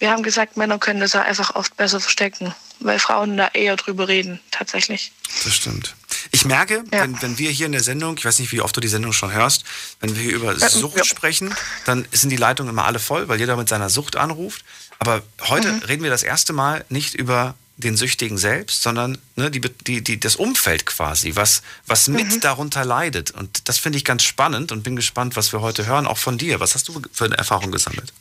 [0.00, 4.08] wir haben gesagt, Männer können das einfach oft besser verstecken, weil Frauen da eher drüber
[4.08, 5.12] reden, tatsächlich.
[5.44, 5.94] Das stimmt.
[6.32, 7.02] Ich merke, ja.
[7.02, 9.12] wenn, wenn wir hier in der Sendung, ich weiß nicht, wie oft du die Sendung
[9.12, 9.64] schon hörst,
[10.00, 11.04] wenn wir hier über Sucht ja.
[11.04, 11.54] sprechen,
[11.84, 14.64] dann sind die Leitungen immer alle voll, weil jeder mit seiner Sucht anruft.
[14.98, 15.82] Aber heute mhm.
[15.82, 20.18] reden wir das erste Mal nicht über den Süchtigen selbst, sondern ne, die, die, die,
[20.18, 22.40] das Umfeld quasi, was, was mit mhm.
[22.40, 23.32] darunter leidet.
[23.32, 26.38] Und das finde ich ganz spannend und bin gespannt, was wir heute hören, auch von
[26.38, 26.58] dir.
[26.58, 28.14] Was hast du für eine Erfahrung gesammelt?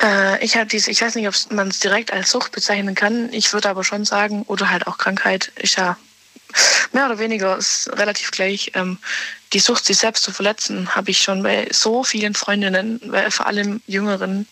[0.00, 3.32] Äh, ich habe diese, ich weiß nicht, ob man es direkt als Sucht bezeichnen kann.
[3.32, 5.96] Ich würde aber schon sagen, oder halt auch Krankheit, ist ja
[6.92, 8.70] mehr oder weniger ist relativ gleich.
[8.74, 8.98] Ähm,
[9.52, 13.80] die Sucht, sich selbst zu verletzen, habe ich schon bei so vielen Freundinnen, vor allem
[13.86, 14.46] Jüngeren,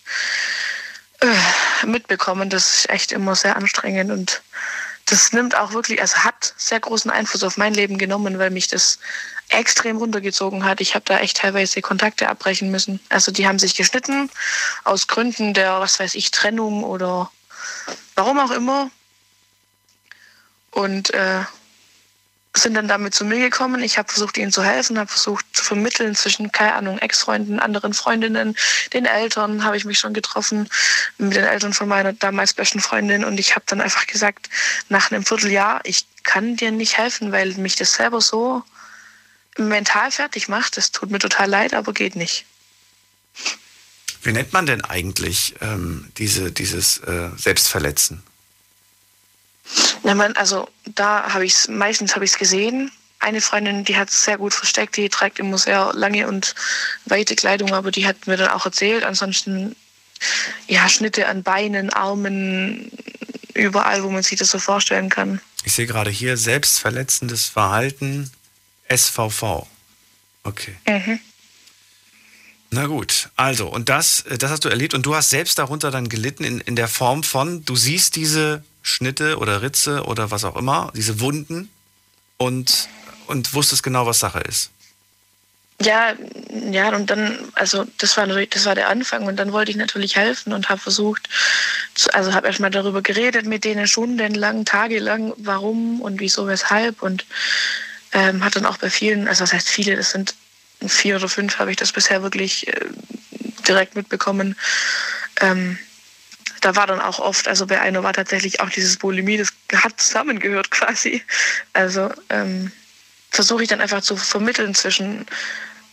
[1.23, 2.51] äh, mitbekommen.
[2.51, 4.43] Das ist echt immer sehr anstrengend und
[5.07, 8.69] das nimmt auch wirklich, also hat sehr großen Einfluss auf mein Leben genommen, weil mich
[8.69, 8.99] das
[9.49, 10.81] extrem runtergezogen hat.
[10.81, 13.01] Ich habe da echt teilweise Kontakte abbrechen müssen.
[13.09, 14.31] Also die haben sich geschnitten
[14.85, 17.31] aus Gründen der, was weiß ich, Trennung oder
[18.15, 18.91] warum auch immer.
[20.71, 21.41] Und äh,
[22.57, 23.83] sind dann damit zu mir gekommen.
[23.83, 27.95] Ich habe versucht, ihnen zu helfen, habe versucht zu vermitteln zwischen, keine Ahnung, Ex-Freunden, anderen
[27.95, 28.57] Freundinnen,
[28.93, 30.69] den Eltern habe ich mich schon getroffen,
[31.19, 33.25] mit den Eltern von meiner damals besten Freundin.
[33.25, 34.51] Und ich habe dann einfach gesagt,
[34.89, 38.63] nach einem Vierteljahr, ich kann dir nicht helfen, weil mich das selber so
[39.57, 40.77] mental fertig macht.
[40.77, 42.45] Das tut mir total leid, aber geht nicht.
[44.23, 48.23] Wie nennt man denn eigentlich ähm, diese, dieses äh, Selbstverletzen?
[50.03, 52.91] Na man, also da habe ich es, meistens habe ich es gesehen.
[53.21, 56.55] Eine Freundin, die hat es sehr gut versteckt, die trägt immer sehr lange und
[57.05, 59.05] weite Kleidung, aber die hat mir dann auch erzählt.
[59.05, 59.77] Ansonsten
[60.67, 62.91] ja, Schnitte an Beinen, Armen,
[63.55, 65.41] überall, wo man sich das so vorstellen kann.
[65.65, 68.31] Ich sehe gerade hier selbstverletzendes Verhalten,
[68.89, 69.67] SVV.
[70.43, 70.77] Okay.
[70.87, 71.21] Mhm.
[72.71, 76.09] Na gut, also, und das, das hast du erlebt und du hast selbst darunter dann
[76.09, 80.57] gelitten in, in der Form von, du siehst diese Schnitte oder Ritze oder was auch
[80.57, 81.71] immer, diese Wunden
[82.37, 82.89] und,
[83.29, 84.71] und wusstest genau, was Sache ist.
[85.81, 86.15] Ja,
[86.71, 90.17] ja, und dann, also das war das war der Anfang und dann wollte ich natürlich
[90.17, 91.29] helfen und habe versucht,
[91.95, 97.27] zu, also habe erstmal darüber geredet mit denen stundenlang, tagelang, warum und wieso, weshalb und
[98.13, 100.35] ähm, hat dann auch bei vielen, also das heißt viele, das sind
[100.87, 102.81] vier oder fünf, habe ich das bisher wirklich äh,
[103.67, 104.57] direkt mitbekommen.
[105.41, 105.79] Ähm,
[106.63, 110.01] da war dann auch oft, also bei einer war tatsächlich auch dieses Bulimie, das hat
[110.01, 111.23] zusammengehört quasi.
[111.73, 112.71] Also ähm,
[113.31, 115.27] versuche ich dann einfach zu vermitteln zwischen,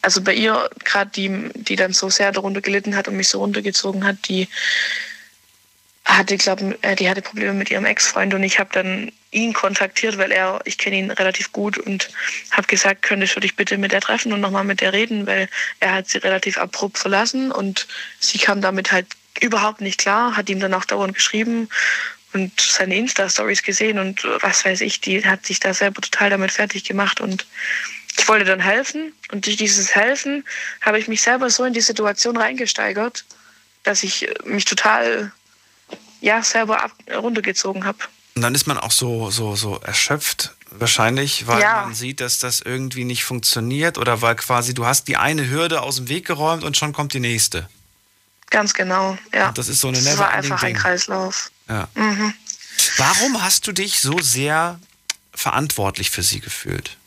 [0.01, 3.39] also bei ihr gerade die, die dann so sehr darunter gelitten hat und mich so
[3.39, 4.47] runtergezogen hat, die
[6.05, 10.17] hatte, glaube äh, die hatte Probleme mit ihrem Ex-Freund und ich habe dann ihn kontaktiert,
[10.17, 12.09] weil er, ich kenne ihn relativ gut und
[12.51, 15.47] habe gesagt, könntest du dich bitte mit der treffen und nochmal mit der reden, weil
[15.79, 17.87] er hat sie relativ abrupt verlassen und
[18.19, 19.07] sie kam damit halt
[19.41, 21.69] überhaupt nicht klar, hat ihm dann auch dauernd geschrieben
[22.33, 26.51] und seine Insta-Stories gesehen und was weiß ich, die hat sich da selber total damit
[26.51, 27.45] fertig gemacht und
[28.17, 30.43] ich wollte dann helfen und durch dieses Helfen
[30.81, 33.25] habe ich mich selber so in die Situation reingesteigert,
[33.83, 35.31] dass ich mich total
[36.21, 37.99] ja selber ab, runtergezogen habe.
[38.35, 41.81] Und dann ist man auch so, so, so erschöpft, wahrscheinlich, weil Ja.
[41.85, 45.81] man sieht, dass das irgendwie nicht funktioniert oder weil quasi du hast die eine Hürde
[45.81, 47.69] aus dem Weg geräumt und schon kommt die nächste.
[48.49, 49.49] Ganz genau, ja.
[49.49, 50.81] Und das ist so eine Das war einfach ein Ding.
[50.81, 51.51] Kreislauf.
[51.67, 51.87] Ja.
[51.93, 52.33] Mhm.
[52.97, 54.79] Warum hast du dich so sehr
[55.33, 56.97] verantwortlich für sie gefühlt?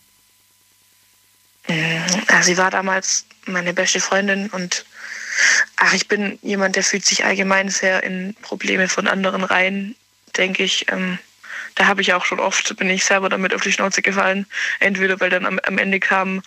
[1.68, 4.84] Ja, sie war damals meine beste Freundin und
[5.76, 9.94] ach, ich bin jemand, der fühlt sich allgemein sehr in Probleme von anderen rein,
[10.36, 10.90] denke ich.
[10.90, 11.18] Ähm,
[11.74, 14.46] da habe ich auch schon oft, bin ich selber damit auf die Schnauze gefallen.
[14.80, 16.42] Entweder weil dann am, am Ende kam,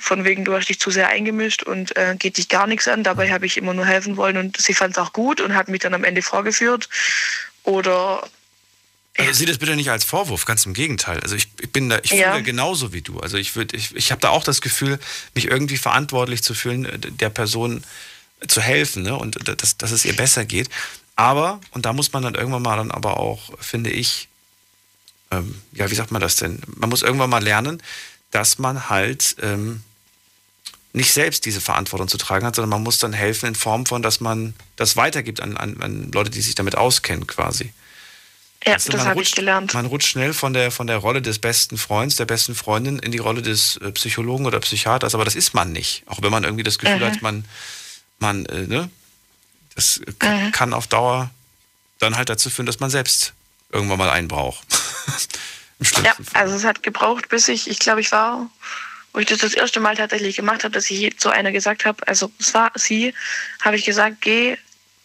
[0.00, 3.04] von wegen, du hast dich zu sehr eingemischt und äh, geht dich gar nichts an.
[3.04, 5.68] Dabei habe ich immer nur helfen wollen und sie fand es auch gut und hat
[5.68, 6.88] mich dann am Ende vorgeführt.
[7.62, 8.26] Oder
[9.18, 11.20] Also sieh das bitte nicht als Vorwurf, ganz im Gegenteil.
[11.20, 12.32] Also ich, ich bin da, ich Ja.
[12.32, 13.20] fühle genauso wie du.
[13.20, 14.98] Also ich würde, ich, ich habe da auch das Gefühl,
[15.34, 17.84] mich irgendwie verantwortlich zu fühlen, äh, der Person
[18.48, 19.16] zu helfen, ne?
[19.16, 20.70] Und dass, dass es ihr besser geht.
[21.14, 24.28] Aber, und da muss man dann irgendwann mal dann aber auch, finde ich,
[25.30, 26.60] ähm, ja, wie sagt man das denn?
[26.66, 27.82] Man muss irgendwann mal lernen,
[28.30, 29.82] dass man halt ähm,
[30.92, 34.02] nicht selbst diese Verantwortung zu tragen hat, sondern man muss dann helfen in Form von,
[34.02, 37.72] dass man das weitergibt an, an, an Leute, die sich damit auskennen quasi.
[38.66, 39.74] ja, du, das man habe ich rutscht- gelernt.
[39.74, 43.12] Man rutscht schnell von der, von der Rolle des besten Freunds, der besten Freundin in
[43.12, 46.02] die Rolle des äh, Psychologen oder Psychiaters, aber das ist man nicht.
[46.06, 47.44] Auch wenn man irgendwie das Gefühl hat, man,
[48.18, 48.90] man, äh, ne,
[49.76, 51.30] das äh, kann, auf Dauer
[52.00, 53.32] dann halt dazu führen, dass man selbst
[53.72, 54.66] irgendwann mal einen braucht.
[55.78, 56.24] Im Ja, Fall.
[56.42, 58.50] also es hat gebraucht, bis ich, ich glaube, ich war,
[59.12, 62.06] wo ich das das erste Mal tatsächlich gemacht habe, dass ich zu einer gesagt habe,
[62.06, 63.12] also es war sie,
[63.62, 64.56] habe ich gesagt, geh,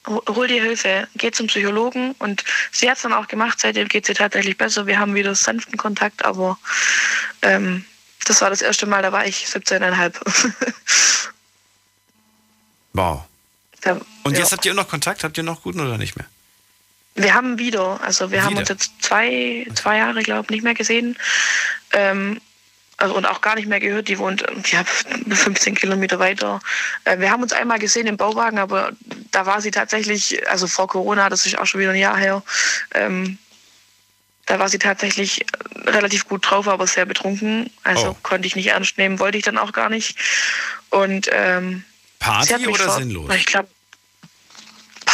[0.08, 4.06] hol dir Hilfe, geh zum Psychologen und sie hat es dann auch gemacht, seitdem geht
[4.06, 6.60] sie tatsächlich besser, wir haben wieder sanften Kontakt, aber
[7.42, 7.86] ähm,
[8.26, 10.14] das war das erste Mal, da war ich 17,5.
[12.94, 13.24] Wow.
[13.82, 14.40] Da- Und ja.
[14.40, 15.24] jetzt habt ihr noch Kontakt?
[15.24, 16.26] Habt ihr noch guten oder nicht mehr?
[17.16, 18.62] Wir haben wieder, also wir haben Wieder?
[18.62, 21.18] uns jetzt zwei, zwei Jahre, glaube ich, nicht mehr gesehen.
[21.92, 22.42] Ähm,
[22.98, 24.08] also und auch gar nicht mehr gehört.
[24.08, 26.60] Die wohnt ja, 15 Kilometer weiter.
[27.04, 28.92] Äh, wir haben uns einmal gesehen im Bauwagen, aber
[29.32, 32.44] da war sie tatsächlich, also vor Corona, das ist auch schon wieder ein Jahr her,
[32.94, 33.38] ähm,
[34.48, 35.44] da war sie tatsächlich
[35.88, 37.72] relativ gut drauf, aber sehr betrunken.
[37.84, 38.18] Also Oh.
[38.22, 40.18] konnte ich nicht ernst nehmen, wollte ich dann auch gar nicht.
[40.92, 41.84] Und ähm,
[42.20, 43.34] Party oder sinnlos?
[43.36, 43.68] Ich glaube,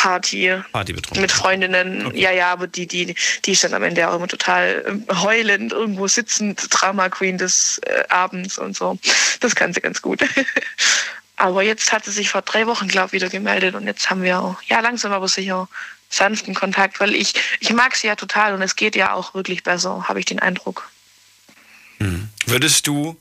[0.01, 0.51] Party.
[0.71, 1.21] Party betrunken.
[1.21, 2.19] Mit Freundinnen, Okay.
[2.19, 3.13] ja, ja, aber die, die,
[3.45, 7.79] die ist dann am Ende auch immer total ähm, heulend irgendwo sitzend, Drama Queen des
[7.85, 8.97] äh, Abends und so.
[9.41, 10.21] Das kann sie ganz gut.
[11.35, 14.23] aber jetzt hat sie sich vor drei Wochen, glaube ich, wieder gemeldet und jetzt haben
[14.23, 15.69] wir auch, ja, langsam aber sicher
[16.09, 19.61] sanften Kontakt, weil ich, ich mag sie ja total und es geht ja auch wirklich
[19.63, 20.89] besser, habe ich den Eindruck.
[22.47, 23.15] Würdest du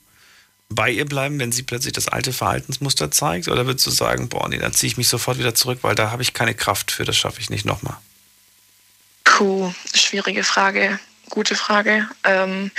[0.71, 3.49] bei ihr bleiben, wenn sie plötzlich das alte Verhaltensmuster zeigt?
[3.49, 6.11] Oder würdest du sagen, boah, nee, dann ziehe ich mich sofort wieder zurück, weil da
[6.11, 7.97] habe ich keine Kraft für, das schaffe ich nicht nochmal?
[9.25, 10.99] Puh, schwierige Frage.
[11.29, 12.09] Gute Frage.
[12.25, 12.71] Ähm,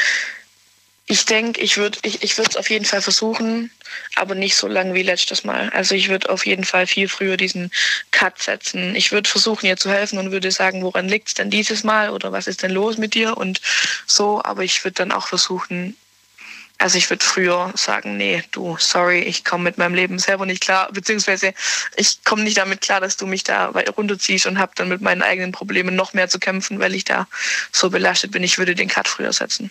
[1.05, 3.69] ich denke, ich würde ich, ich es auf jeden Fall versuchen,
[4.15, 5.69] aber nicht so lang wie letztes Mal.
[5.71, 7.71] Also ich würde auf jeden Fall viel früher diesen
[8.11, 8.95] Cut setzen.
[8.95, 12.11] Ich würde versuchen, ihr zu helfen und würde sagen, woran liegt es denn dieses Mal
[12.11, 13.59] oder was ist denn los mit dir und
[14.05, 14.41] so.
[14.43, 15.97] Aber ich würde dann auch versuchen,
[16.81, 20.61] also ich würde früher sagen, nee, du, sorry, ich komme mit meinem Leben selber nicht
[20.61, 21.53] klar, beziehungsweise
[21.95, 25.21] ich komme nicht damit klar, dass du mich da runterziehst und habe dann mit meinen
[25.21, 27.27] eigenen Problemen noch mehr zu kämpfen, weil ich da
[27.71, 28.41] so belastet bin.
[28.43, 29.69] Ich würde den Cut früher setzen.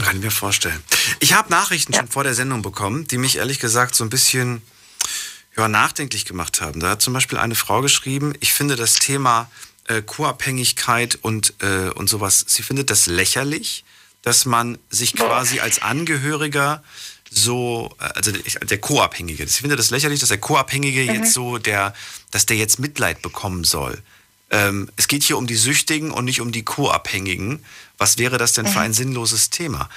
[0.00, 0.80] Kann ich mir vorstellen.
[1.20, 2.00] Ich habe Nachrichten Ja.
[2.00, 4.62] schon vor der Sendung bekommen, die mich ehrlich gesagt so ein bisschen
[5.56, 6.80] ja, nachdenklich gemacht haben.
[6.80, 9.50] Da hat zum Beispiel eine Frau geschrieben, ich finde das Thema
[9.88, 13.84] äh, Co-Abhängigkeit und, äh, und sowas, sie findet das lächerlich,
[14.26, 16.82] dass man sich quasi als Angehöriger
[17.30, 21.58] so, äh, also ich- der Co-Abhängige, sie findet das lächerlich, dass der Co-Abhängige jetzt so,
[21.58, 21.94] der,
[22.32, 24.02] dass der jetzt Mitleid bekommen soll.
[24.50, 27.64] Ähm, es geht hier um die Süchtigen und nicht um die Co-Abhängigen.
[27.98, 29.88] Was wäre das denn für ein sinnloses Thema?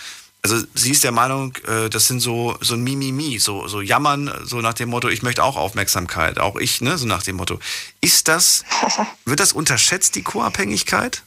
[0.44, 4.32] Also sie ist der Meinung, äh, das sind so, so ein Mimimi, so, so Jammern,
[4.44, 7.60] so nach dem Motto, ich möchte auch Aufmerksamkeit, auch ich, ne, so nach dem Motto.
[8.00, 8.63] Ist das,
[9.26, 11.24] wird das unterschätzt, die Co-Abhängigkeit?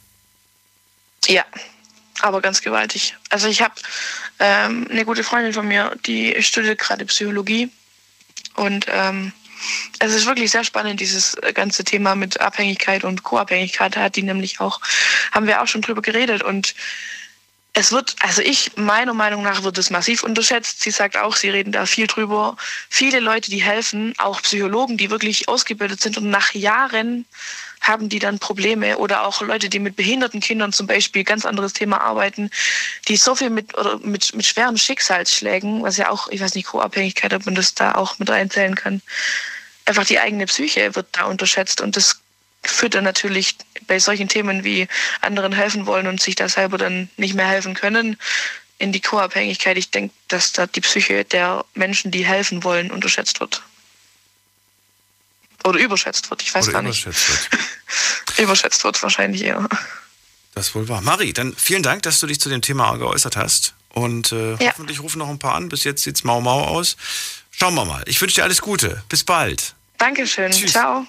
[1.26, 1.44] Ja,
[2.22, 3.16] aber ganz gewaltig.
[3.30, 3.74] Also ich habe
[4.38, 7.70] ähm, eine gute Freundin von mir, die studiert gerade Psychologie
[8.54, 9.32] und ähm,
[10.00, 14.60] es ist wirklich sehr spannend, dieses ganze Thema mit Abhängigkeit und Co-Abhängigkeit hat die nämlich
[14.60, 14.80] auch,
[15.30, 16.74] haben wir auch schon drüber geredet und
[17.74, 20.82] es wird, also ich, meiner Meinung nach wird es massiv unterschätzt.
[20.82, 22.56] Sie sagt auch, sie reden da viel drüber.
[22.90, 27.24] Viele Leute, die helfen, auch Psychologen, die wirklich ausgebildet sind und nach Jahren
[27.82, 31.72] haben die dann Probleme oder auch Leute, die mit behinderten Kindern zum Beispiel, ganz anderes
[31.72, 32.50] Thema arbeiten,
[33.08, 36.68] die so viel mit, oder mit, mit schweren Schicksalsschlägen, was ja auch, ich weiß nicht,
[36.68, 39.02] Co-Abhängigkeit, ob man das da auch mit reinzählen kann,
[39.84, 42.20] einfach die eigene Psyche wird da unterschätzt und das
[42.64, 43.56] führt dann natürlich
[43.88, 44.86] bei solchen Themen wie
[45.20, 48.16] anderen helfen wollen und sich da selber dann nicht mehr helfen können
[48.78, 49.76] in die Co-Abhängigkeit.
[49.76, 53.62] Ich denke, dass da die Psyche der Menschen, die helfen wollen, unterschätzt wird.
[55.64, 57.04] Oder überschätzt wird, ich weiß Oder gar nicht.
[57.04, 58.38] überschätzt wird?
[58.38, 59.68] Überschätzt wird wahrscheinlich eher.
[60.54, 61.00] Das wohl wahr.
[61.02, 63.74] Marie, dann vielen Dank, dass du dich zu dem Thema geäußert hast.
[63.90, 64.70] Und äh, Ja.
[64.72, 65.68] hoffentlich rufen noch ein paar an.
[65.68, 66.96] Bis jetzt sieht's mau mau aus.
[67.50, 68.02] Schauen wir mal.
[68.06, 69.02] Ich wünsche dir alles Gute.
[69.08, 69.74] Bis bald.
[69.98, 70.50] Dankeschön.
[70.52, 70.72] Tschüss.
[70.72, 71.06] Ciao.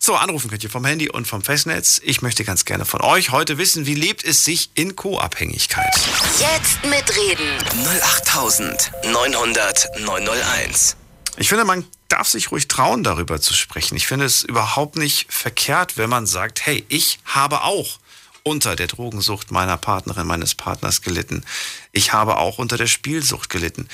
[0.00, 2.00] So, anrufen könnt ihr vom Handy und vom Festnetz.
[2.04, 5.92] Ich möchte ganz gerne von euch heute wissen, wie lebt es sich in Co-Abhängigkeit?
[6.38, 7.58] Jetzt mitreden.
[8.02, 10.96] 08900 901.
[11.38, 13.96] Ich finde, man darf sich ruhig trauen, darüber zu sprechen.
[13.96, 17.98] Ich finde es überhaupt nicht verkehrt, wenn man sagt, hey, ich habe auch
[18.46, 21.42] unter der Drogensucht meiner Partnerin, meines Partners gelitten.
[21.90, 23.88] Ich habe auch unter der Spielsucht gelitten.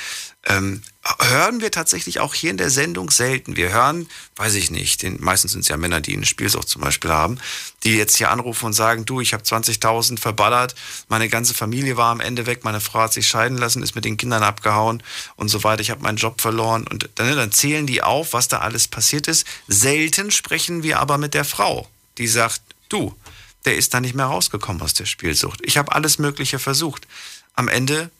[0.45, 0.83] Ähm,
[1.21, 3.57] hören wir tatsächlich auch hier in der Sendung selten.
[3.57, 6.83] Wir hören, weiß ich nicht, den, meistens sind es ja Männer, die eine Spielsucht zum
[6.83, 7.39] Beispiel haben,
[7.83, 10.75] die jetzt hier anrufen und sagen, du, ich habe 20.000 verballert,
[11.09, 14.05] meine ganze Familie war am Ende weg, meine Frau hat sich scheiden lassen, ist mit
[14.05, 15.03] den Kindern abgehauen
[15.37, 18.49] und so weiter, ich habe meinen Job verloren und dann, dann zählen die auf, was
[18.49, 19.47] da alles passiert ist.
[19.67, 21.89] Selten sprechen wir aber mit der Frau,
[22.19, 22.61] die sagt,
[22.91, 23.17] du,
[23.65, 25.61] der ist da nicht mehr rausgekommen aus der Spielsucht.
[25.63, 27.07] Ich habe alles Mögliche versucht.
[27.55, 28.11] Am Ende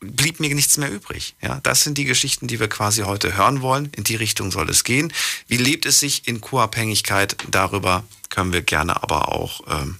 [0.00, 1.34] blieb mir nichts mehr übrig.
[1.40, 3.90] Ja, das sind die Geschichten, die wir quasi heute hören wollen.
[3.96, 5.12] In die Richtung soll es gehen.
[5.48, 7.36] Wie lebt es sich in Co-Abhängigkeit?
[7.50, 9.60] Darüber können wir gerne aber auch.
[9.68, 9.98] Ähm,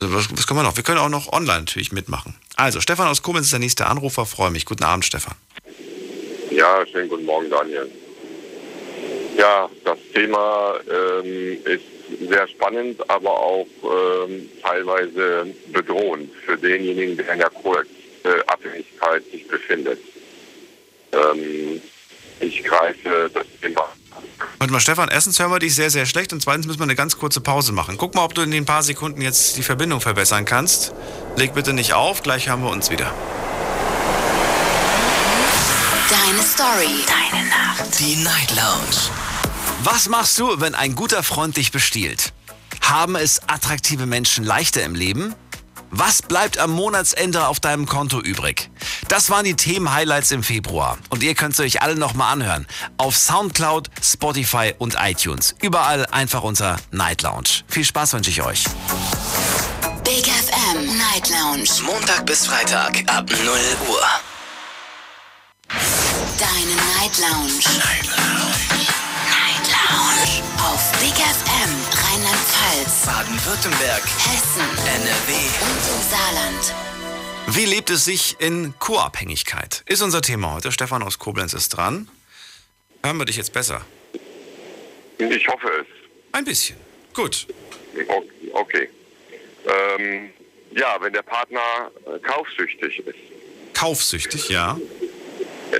[0.00, 0.76] was, was können wir noch?
[0.76, 2.34] Wir können auch noch online natürlich mitmachen.
[2.56, 4.26] Also, Stefan aus Koblenz ist der nächste Anrufer.
[4.26, 4.64] Freue mich.
[4.64, 5.34] Guten Abend, Stefan.
[6.50, 7.90] Ja, schönen guten Morgen, Daniel.
[9.36, 11.95] Ja, das Thema ähm, ist
[12.28, 19.98] sehr spannend, aber auch ähm, teilweise bedrohend für denjenigen, der in der Co-Abhängigkeit sich befindet.
[21.12, 21.80] Ähm,
[22.40, 23.88] ich greife das Thema.
[24.58, 26.94] Warte mal, Stefan, erstens hören wir dich sehr, sehr schlecht und zweitens müssen wir eine
[26.94, 27.96] ganz kurze Pause machen.
[27.98, 30.92] Guck mal, ob du in den paar Sekunden jetzt die Verbindung verbessern kannst.
[31.36, 33.12] Leg bitte nicht auf, gleich hören wir uns wieder.
[36.08, 37.04] Deine Story.
[37.06, 37.98] Deine Nacht.
[37.98, 39.25] Die Night Lounge.
[39.82, 42.32] Was machst du, wenn ein guter Freund dich bestiehlt?
[42.80, 45.34] Haben es attraktive Menschen leichter im Leben?
[45.90, 48.70] Was bleibt am Monatsende auf deinem Konto übrig?
[49.08, 50.98] Das waren die Themen-Highlights im Februar.
[51.10, 52.66] Und ihr könnt sie euch alle nochmal anhören.
[52.96, 55.54] Auf Soundcloud, Spotify und iTunes.
[55.62, 57.62] Überall einfach unter Night Lounge.
[57.68, 58.64] Viel Spaß wünsche ich euch.
[60.04, 61.68] Big FM Night Lounge.
[61.84, 63.38] Montag bis Freitag ab 0
[63.88, 64.06] Uhr.
[66.38, 67.52] Deine Night Lounge.
[67.78, 68.65] Night Lounge.
[69.90, 70.42] Lounge.
[70.58, 71.70] Auf Big FM
[72.02, 75.32] Rheinland-Pfalz, Baden-Württemberg, Hessen NRW.
[75.62, 76.74] und im Saarland.
[77.48, 79.82] Wie lebt es sich in Co-Abhängigkeit?
[79.86, 80.72] Ist unser Thema heute.
[80.72, 82.08] Stefan aus Koblenz ist dran.
[83.04, 83.82] Hören wir dich jetzt besser?
[85.18, 85.86] Ich hoffe es.
[86.32, 86.76] Ein bisschen.
[87.14, 87.46] Gut.
[88.52, 88.90] Okay.
[89.98, 90.30] Ähm,
[90.72, 91.60] ja, wenn der Partner
[92.06, 93.14] äh, kaufsüchtig ist.
[93.74, 94.78] Kaufsüchtig, ja.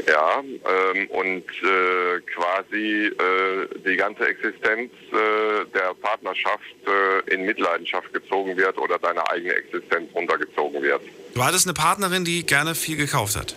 [0.09, 8.12] Ja, ähm, und äh, quasi äh, die ganze Existenz äh, der Partnerschaft äh, in Mitleidenschaft
[8.12, 11.03] gezogen wird oder deine eigene Existenz runtergezogen wird.
[11.35, 13.55] Du hattest eine Partnerin, die gerne viel gekauft hat.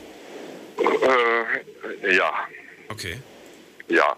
[2.04, 2.32] Äh, ja,
[2.89, 3.18] Okay.
[3.88, 4.15] ja.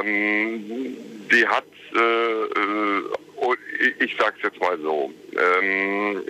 [0.00, 0.96] Ähm,
[1.30, 3.02] die hat äh, äh,
[4.00, 5.12] ich sag's jetzt mal so.
[5.32, 6.22] Ähm,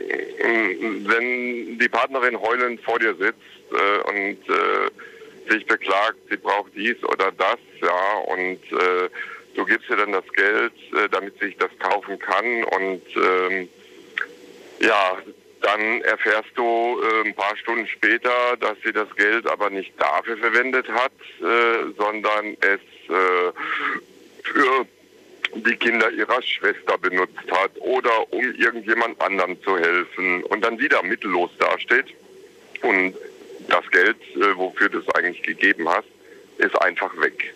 [1.06, 3.38] wenn die Partnerin heulend vor dir sitzt
[3.72, 9.09] äh, und äh, sich beklagt, sie braucht dies oder das, ja, und äh,
[9.54, 13.68] du gibst ihr dann das Geld, äh, damit sie sich das kaufen kann und ähm,
[14.80, 15.18] ja,
[15.61, 20.37] dann erfährst du äh, ein paar Stunden später, dass sie das Geld aber nicht dafür
[20.38, 23.52] verwendet hat, äh, sondern es äh,
[24.42, 24.87] für
[25.54, 31.02] die Kinder ihrer Schwester benutzt hat oder um irgendjemand anderem zu helfen und dann wieder
[31.02, 32.06] mittellos dasteht
[32.83, 33.14] und
[33.70, 36.09] das Geld, äh, wofür du es eigentlich gegeben hast,
[36.59, 37.54] ist einfach weg.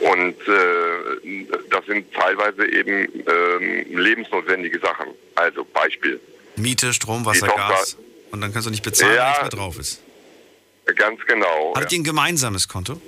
[0.00, 5.08] Und äh, das sind teilweise eben ähm, lebensnotwendige Sachen.
[5.36, 6.20] Also Beispiel.
[6.56, 7.96] Miete, Strom, Wasser, Gas.
[8.30, 10.02] Und dann kannst du nicht bezahlen, ja, wenn nichts mehr drauf ist.
[10.96, 11.72] Ganz genau.
[11.74, 11.96] Habt ja.
[11.96, 13.00] ihr ein gemeinsames Konto?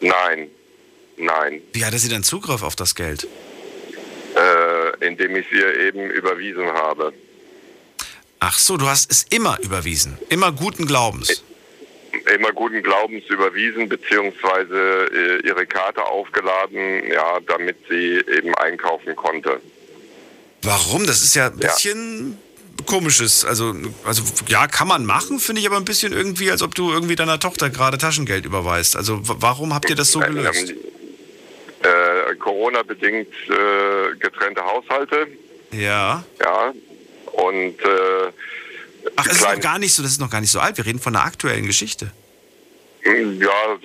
[0.00, 0.50] Nein,
[1.16, 1.62] nein.
[1.72, 3.26] Wie hatte sie denn Zugriff auf das Geld?
[4.36, 7.12] Äh, indem ich sie eben überwiesen habe.
[8.40, 10.18] Ach so, du hast es immer überwiesen.
[10.28, 11.42] Immer guten Glaubens.
[12.34, 19.60] Immer guten Glaubens überwiesen, beziehungsweise äh, ihre Karte aufgeladen, ja, damit sie eben einkaufen konnte.
[20.62, 21.06] Warum?
[21.06, 22.38] Das ist ja ein bisschen
[22.78, 22.84] ja.
[22.86, 23.44] komisches.
[23.44, 26.90] Also, also ja, kann man machen, finde ich aber ein bisschen irgendwie, als ob du
[26.90, 28.96] irgendwie deiner Tochter gerade Taschengeld überweist.
[28.96, 30.74] Also warum habt ihr das so gelöst?
[31.82, 35.28] Äh, Corona-bedingt äh, getrennte Haushalte.
[35.70, 36.24] Ja.
[36.40, 36.72] Ja.
[37.36, 38.32] Und äh,
[39.16, 40.76] Ach, ist noch gar nicht so, das ist noch gar nicht so alt.
[40.76, 42.10] Wir reden von einer aktuellen Geschichte.
[43.04, 43.78] Ja,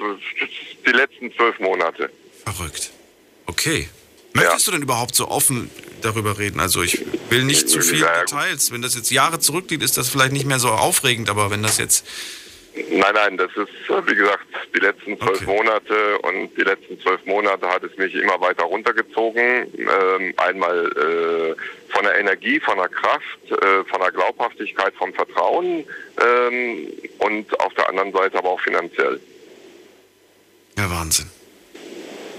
[0.85, 2.09] die letzten zwölf Monate.
[2.43, 2.91] Verrückt.
[3.45, 3.87] Okay.
[4.33, 4.71] Möchtest ja.
[4.71, 5.69] du denn überhaupt so offen
[6.01, 6.59] darüber reden?
[6.59, 8.71] Also ich will nicht zu viel ja, Details.
[8.71, 11.77] Wenn das jetzt Jahre zurückliegt, ist das vielleicht nicht mehr so aufregend, aber wenn das
[11.77, 12.05] jetzt
[12.73, 15.57] Nein, nein, das ist, wie gesagt, die letzten zwölf okay.
[15.57, 19.67] Monate und die letzten zwölf Monate hat es mich immer weiter runtergezogen.
[19.77, 25.85] Ähm, einmal äh, von der Energie, von der Kraft, äh, von der Glaubhaftigkeit, vom Vertrauen
[26.21, 26.87] ähm,
[27.19, 29.19] und auf der anderen Seite aber auch finanziell.
[30.77, 31.29] Ja, Wahnsinn.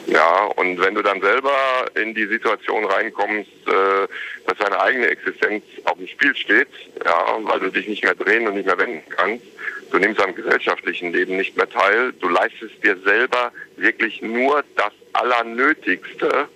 [0.06, 4.08] Ja, und wenn du dann selber in die Situation reinkommst, äh,
[4.46, 6.68] dass deine eigene Existenz auf dem Spiel steht,
[7.04, 9.44] ja, weil du dich nicht mehr drehen und nicht mehr wenden kannst,
[9.92, 14.92] du nimmst am gesellschaftlichen Leben nicht mehr teil, du leistest dir selber wirklich nur das
[15.12, 16.48] Allernötigste,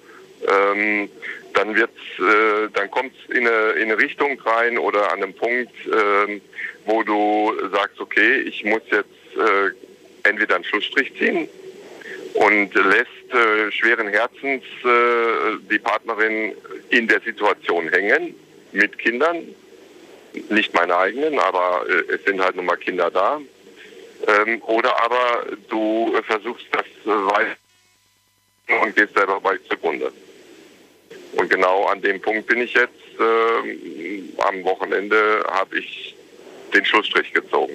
[0.49, 1.11] ähm,
[1.53, 5.35] dann wird's, äh, dann kommt es in eine, in eine Richtung rein oder an einem
[5.35, 6.41] Punkt, äh,
[6.87, 11.49] wo du sagst, okay, ich muss jetzt äh, entweder einen Schlussstrich ziehen
[12.35, 16.53] und lässt äh, schweren Herzens äh, die Partnerin
[16.91, 18.35] in der Situation hängen
[18.73, 19.55] mit Kindern.
[20.51, 23.41] Nicht meine eigenen, aber äh, es sind halt nun mal Kinder da.
[24.27, 27.57] Ähm, oder aber du versuchst das äh, weiter
[28.83, 30.13] und gehst selber bei zugrunde.
[31.33, 32.93] Und genau an dem Punkt bin ich jetzt.
[33.19, 36.15] Ähm, am Wochenende habe ich
[36.75, 37.75] den Schlussstrich gezogen.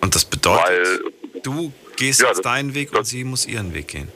[0.00, 1.12] Und das bedeutet, Weil,
[1.42, 4.12] du gehst ja, jetzt deinen Weg und sie muss ihren Weg gehen.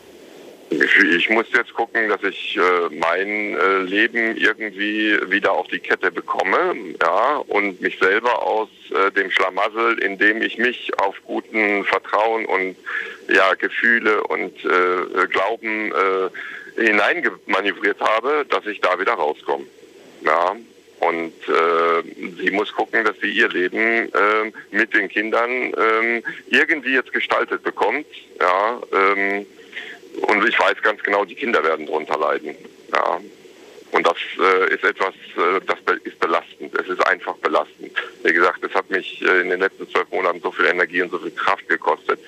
[0.71, 6.13] Ich, muss jetzt gucken, dass ich äh, mein äh, Leben irgendwie wieder auf die Kette
[6.13, 11.85] bekomme, ja, und mich selber aus äh, dem Schlamassel, in dem ich mich auf guten
[11.85, 12.77] Vertrauen und
[13.29, 19.67] ja Gefühle und äh, Glauben äh, hineingemanövriert habe, dass ich da wieder rauskomme.
[20.25, 20.55] Ja,
[21.01, 22.03] und äh,
[22.41, 27.65] sie muss gucken, dass sie ihr Leben äh, mit den Kindern äh, irgendwie jetzt gestaltet
[27.65, 28.07] bekommt.
[28.39, 29.47] Ja, ähm,
[30.23, 32.55] und ich weiß ganz genau, die Kinder werden darunter leiden.
[32.93, 33.21] Ja.
[33.93, 36.75] Und das äh, ist etwas, äh, das ist belastend.
[36.79, 37.93] Es ist einfach belastend.
[38.23, 41.11] Wie gesagt, es hat mich äh, in den letzten zwölf Monaten so viel Energie und
[41.11, 42.21] so viel Kraft gekostet.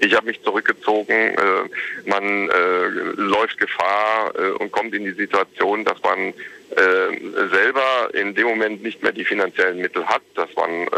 [0.00, 1.14] Ich habe mich zurückgezogen.
[1.14, 6.34] Äh, man äh, läuft Gefahr äh, und kommt in die Situation, dass man
[6.74, 10.88] selber in dem Moment nicht mehr die finanziellen Mittel hat, dass man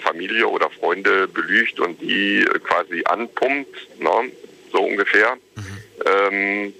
[0.00, 4.30] Familie oder Freunde belügt und die quasi anpumpt, ne?
[4.70, 5.38] so ungefähr.
[5.54, 5.81] Mhm.
[6.06, 6.74] Ähm,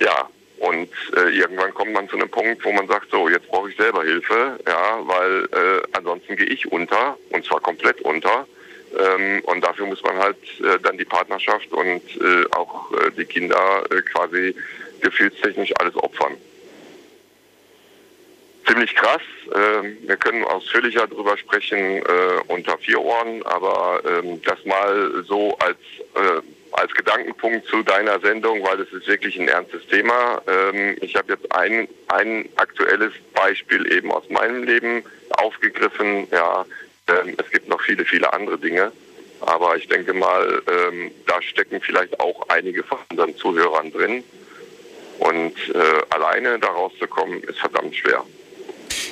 [0.00, 3.70] ja, und äh, irgendwann kommt man zu einem Punkt, wo man sagt, so, jetzt brauche
[3.70, 8.46] ich selber Hilfe, ja, weil äh, ansonsten gehe ich unter, und zwar komplett unter.
[8.96, 13.24] Ähm, und dafür muss man halt äh, dann die Partnerschaft und äh, auch äh, die
[13.24, 14.54] Kinder äh, quasi
[15.00, 16.36] gefühlstechnisch alles opfern
[18.66, 19.20] ziemlich krass.
[19.54, 22.02] Ähm, wir können ausführlicher darüber sprechen
[22.48, 25.76] unter vier Ohren, aber ähm, das mal so als,
[26.74, 30.42] als Gedankenpunkt zu deiner Sendung, weil das ist wirklich ein ernstes Thema.
[30.46, 36.26] Ähm, ich habe jetzt ein, ein aktuelles Beispiel eben aus meinem Leben aufgegriffen.
[36.30, 36.64] Ja,
[37.08, 38.92] ähm, es gibt noch viele, viele andere Dinge.
[39.40, 44.24] Aber ich denke mal, ähm, da stecken vielleicht auch einige von unseren Zuhörern drin.
[45.18, 45.78] Und äh,
[46.10, 48.24] alleine da rauszukommen, ist verdammt schwer.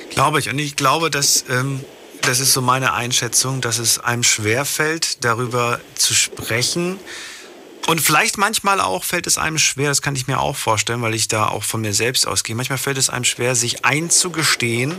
[0.09, 0.49] Glaube ich.
[0.49, 1.83] Und ich glaube, dass ähm,
[2.21, 6.99] das ist so meine Einschätzung, dass es einem schwerfällt, darüber zu sprechen.
[7.87, 11.13] Und vielleicht manchmal auch fällt es einem schwer, das kann ich mir auch vorstellen, weil
[11.13, 12.55] ich da auch von mir selbst ausgehe.
[12.55, 14.95] Manchmal fällt es einem schwer, sich einzugestehen,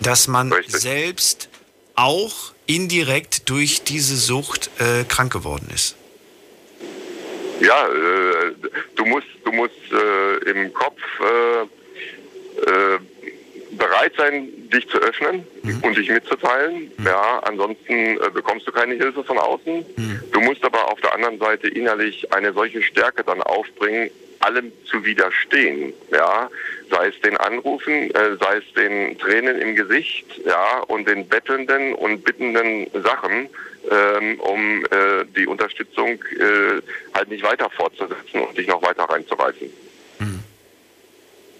[0.00, 0.76] dass man Richtig.
[0.76, 1.48] selbst
[1.94, 5.96] auch indirekt durch diese Sucht äh, krank geworden ist.
[7.60, 8.54] Ja, äh,
[8.96, 11.62] du musst, du musst äh, im Kopf äh,
[12.68, 12.98] äh,
[13.76, 15.80] bereit sein, dich zu öffnen mhm.
[15.82, 16.90] und dich mitzuteilen.
[16.96, 17.06] Mhm.
[17.06, 19.84] Ja, ansonsten äh, bekommst du keine Hilfe von außen.
[19.96, 20.22] Mhm.
[20.32, 24.10] Du musst aber auf der anderen Seite innerlich eine solche Stärke dann aufbringen,
[24.40, 25.92] allem zu widerstehen.
[26.10, 26.50] Ja,
[26.90, 31.94] sei es den Anrufen, äh, sei es den Tränen im Gesicht, ja, und den bettelnden
[31.94, 33.48] und bittenden Sachen,
[33.90, 36.80] ähm, um äh, die Unterstützung äh,
[37.14, 39.70] halt nicht weiter fortzusetzen und dich noch weiter reinzureißen.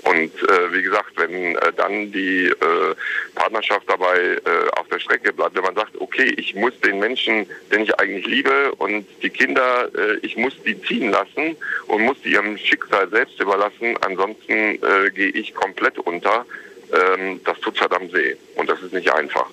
[0.05, 2.95] Und äh, wie gesagt, wenn äh, dann die äh,
[3.35, 7.47] Partnerschaft dabei äh, auf der Strecke bleibt, wenn man sagt, okay, ich muss den Menschen,
[7.73, 12.21] den ich eigentlich liebe und die Kinder, äh, ich muss die ziehen lassen und muss
[12.23, 16.45] die ihrem Schicksal selbst überlassen, ansonsten äh, gehe ich komplett unter,
[16.93, 19.47] ähm, das tut verdammt weh und das ist nicht einfach.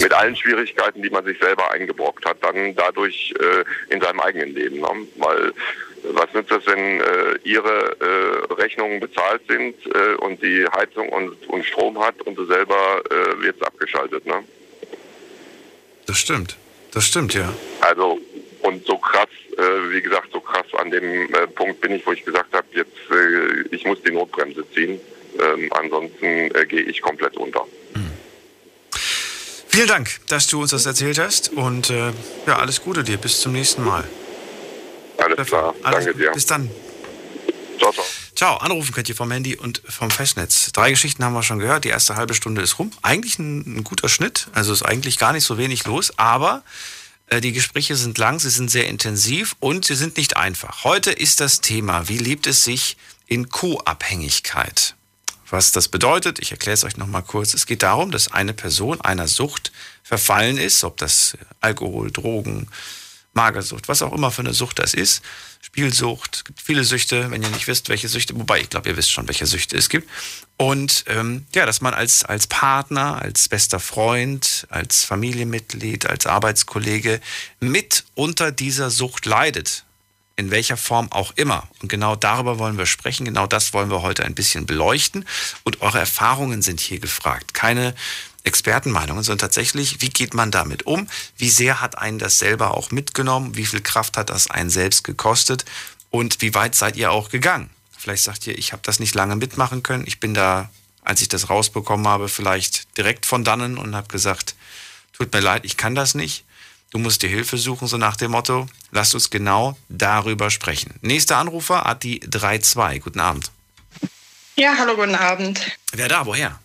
[0.00, 4.54] Mit allen Schwierigkeiten, die man sich selber eingebrockt hat, dann dadurch äh, in seinem eigenen
[4.54, 4.78] Leben.
[4.78, 4.88] Ne?
[5.16, 5.52] Weil
[6.12, 11.48] was nützt es, wenn äh, Ihre äh, Rechnungen bezahlt sind äh, und die Heizung und,
[11.48, 14.44] und Strom hat und du selber äh, wird abgeschaltet, ne?
[16.06, 16.56] Das stimmt.
[16.92, 17.52] Das stimmt, ja.
[17.80, 18.20] Also,
[18.62, 22.12] und so krass, äh, wie gesagt, so krass an dem äh, Punkt bin ich, wo
[22.12, 25.00] ich gesagt habe, jetzt, äh, ich muss die Notbremse ziehen.
[25.40, 27.66] Ähm, ansonsten äh, gehe ich komplett unter.
[27.94, 28.12] Hm.
[29.68, 32.12] Vielen Dank, dass du uns das erzählt hast und äh,
[32.46, 33.16] ja, alles Gute dir.
[33.16, 34.04] Bis zum nächsten Mal.
[35.18, 35.74] Alles klar.
[35.82, 36.32] Alles Danke dir.
[36.32, 36.70] Bis dann.
[37.78, 38.04] Ciao, ciao.
[38.34, 40.72] Ciao, anrufen könnt ihr vom Handy und vom Festnetz.
[40.72, 41.84] Drei Geschichten haben wir schon gehört.
[41.84, 42.90] Die erste halbe Stunde ist rum.
[43.02, 44.48] Eigentlich ein, ein guter Schnitt.
[44.52, 46.18] Also ist eigentlich gar nicht so wenig los.
[46.18, 46.64] Aber
[47.28, 50.84] äh, die Gespräche sind lang, sie sind sehr intensiv und sie sind nicht einfach.
[50.84, 52.96] Heute ist das Thema, wie lebt es sich
[53.26, 54.94] in Co-Abhängigkeit?
[55.50, 57.54] Was das bedeutet, ich erkläre es euch nochmal kurz.
[57.54, 62.68] Es geht darum, dass eine Person einer Sucht verfallen ist, ob das Alkohol, Drogen,
[63.34, 65.22] Magersucht, was auch immer für eine Sucht das ist.
[65.60, 68.96] Spielsucht, es gibt viele Süchte, wenn ihr nicht wisst, welche Süchte, wobei ich glaube, ihr
[68.96, 70.08] wisst schon, welche Süchte es gibt.
[70.56, 77.20] Und ähm, ja, dass man als, als Partner, als bester Freund, als Familienmitglied, als Arbeitskollege
[77.60, 79.84] mit unter dieser Sucht leidet.
[80.36, 81.68] In welcher Form auch immer.
[81.80, 83.24] Und genau darüber wollen wir sprechen.
[83.24, 85.24] Genau das wollen wir heute ein bisschen beleuchten.
[85.62, 87.54] Und eure Erfahrungen sind hier gefragt.
[87.54, 87.94] Keine
[88.44, 91.08] Expertenmeinungen, sondern tatsächlich, wie geht man damit um?
[91.36, 93.56] Wie sehr hat einen das selber auch mitgenommen?
[93.56, 95.64] Wie viel Kraft hat das einen selbst gekostet?
[96.10, 97.70] Und wie weit seid ihr auch gegangen?
[97.96, 100.06] Vielleicht sagt ihr, ich habe das nicht lange mitmachen können.
[100.06, 100.70] Ich bin da,
[101.02, 104.54] als ich das rausbekommen habe, vielleicht direkt von dannen und habe gesagt,
[105.14, 106.44] tut mir leid, ich kann das nicht.
[106.90, 108.68] Du musst dir Hilfe suchen, so nach dem Motto.
[108.92, 110.94] Lass uns genau darüber sprechen.
[111.00, 113.00] Nächster Anrufer hat die 3-2.
[113.00, 113.50] Guten Abend.
[114.54, 115.60] Ja, hallo, guten Abend.
[115.92, 116.26] Wer da?
[116.26, 116.60] Woher?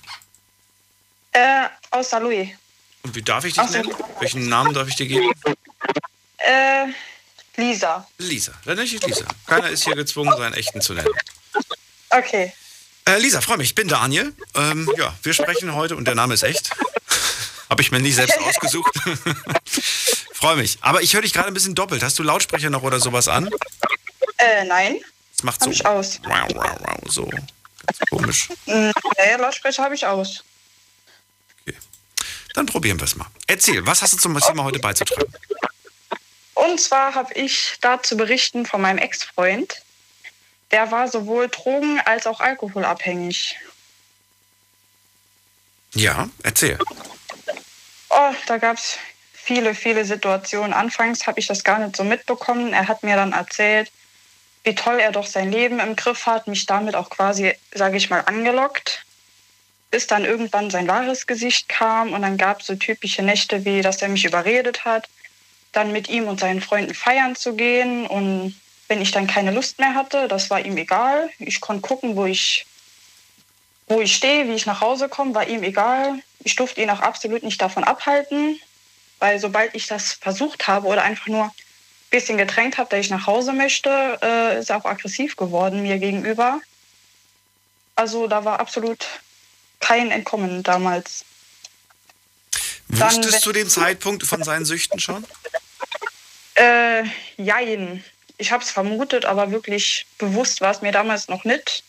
[1.32, 2.49] Äh, aus Louis.
[3.03, 3.93] Und wie darf ich dich nennen?
[4.19, 5.32] Welchen Namen darf ich dir geben?
[6.38, 6.88] Äh,
[7.55, 8.07] Lisa.
[8.17, 9.25] Lisa, dann nenne ich Lisa.
[9.45, 11.13] Keiner ist hier gezwungen, seinen echten zu nennen.
[12.09, 12.53] Okay.
[13.05, 13.69] Äh, Lisa, freue mich.
[13.69, 14.34] Ich bin Daniel.
[14.55, 16.71] Ähm, ja, wir sprechen heute und der Name ist echt.
[17.69, 18.93] Habe ich mir nie selbst ausgesucht.
[20.34, 20.77] freue mich.
[20.82, 22.03] Aber ich höre dich gerade ein bisschen doppelt.
[22.03, 23.49] Hast du Lautsprecher noch oder sowas an?
[24.38, 24.99] Äh, nein.
[25.36, 25.67] Das macht so.
[25.67, 26.19] Hab ich aus.
[26.23, 27.25] Wow, wow, wow, so.
[27.25, 28.49] Ganz komisch.
[28.65, 28.91] Nee,
[29.38, 30.43] Lautsprecher habe ich aus.
[32.54, 33.28] Dann probieren wir es mal.
[33.47, 35.32] Erzähl, was hast du zum Thema heute beizutragen?
[36.56, 39.82] Und zwar habe ich da zu berichten von meinem Ex-Freund.
[40.72, 43.58] Der war sowohl drogen- als auch alkoholabhängig.
[45.93, 46.78] Ja, erzähl.
[48.10, 48.97] Oh, da gab es
[49.34, 50.74] viele, viele Situationen.
[50.74, 52.74] Anfangs habe ich das gar nicht so mitbekommen.
[52.74, 53.91] Er hat mir dann erzählt,
[54.64, 58.10] wie toll er doch sein Leben im Griff hat, mich damit auch quasi, sage ich
[58.10, 59.06] mal, angelockt
[59.91, 63.81] bis dann irgendwann sein wahres Gesicht kam und dann gab es so typische Nächte wie,
[63.81, 65.09] dass er mich überredet hat,
[65.71, 68.55] dann mit ihm und seinen Freunden feiern zu gehen und
[68.87, 71.29] wenn ich dann keine Lust mehr hatte, das war ihm egal.
[71.37, 72.65] Ich konnte gucken, wo ich,
[73.87, 76.19] wo ich stehe, wie ich nach Hause komme, war ihm egal.
[76.43, 78.59] Ich durfte ihn auch absolut nicht davon abhalten,
[79.19, 81.51] weil sobald ich das versucht habe oder einfach nur ein
[82.09, 85.99] bisschen gedrängt habe, dass ich nach Hause möchte, äh, ist er auch aggressiv geworden mir
[85.99, 86.59] gegenüber.
[87.95, 89.05] Also da war absolut
[89.80, 91.25] kein Entkommen damals.
[92.89, 95.25] Wusstest Dann, du den Zeitpunkt von seinen Süchten schon?
[96.55, 97.03] Äh,
[97.38, 98.03] jein.
[98.38, 101.84] Ich habe es vermutet, aber wirklich bewusst war es mir damals noch nicht.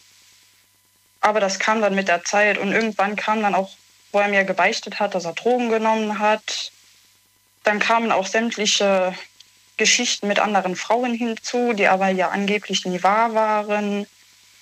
[1.20, 3.70] Aber das kam dann mit der Zeit und irgendwann kam dann auch,
[4.12, 6.72] wo er mir gebeichtet hat, dass er Drogen genommen hat.
[7.64, 9.14] Dann kamen auch sämtliche
[9.76, 14.06] Geschichten mit anderen Frauen hinzu, die aber ja angeblich nie wahr waren.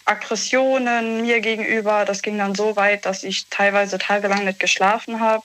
[0.09, 5.45] Aggressionen mir gegenüber, das ging dann so weit, dass ich teilweise tagelang nicht geschlafen habe.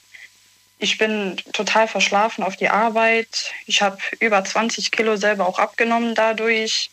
[0.80, 3.52] Ich bin total verschlafen auf die Arbeit.
[3.66, 6.90] Ich habe über 20 Kilo selber auch abgenommen dadurch.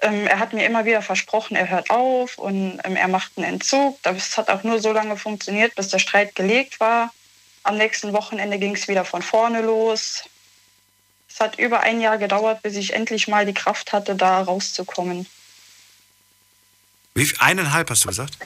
[0.00, 3.54] Ähm, er hat mir immer wieder versprochen, er hört auf und ähm, er macht einen
[3.54, 3.98] Entzug.
[4.02, 7.12] Das hat auch nur so lange funktioniert, bis der Streit gelegt war.
[7.62, 10.24] Am nächsten Wochenende ging es wieder von vorne los.
[11.28, 15.26] Es hat über ein Jahr gedauert, bis ich endlich mal die Kraft hatte, da rauszukommen.
[17.16, 18.36] Wie viel, eineinhalb hast du gesagt?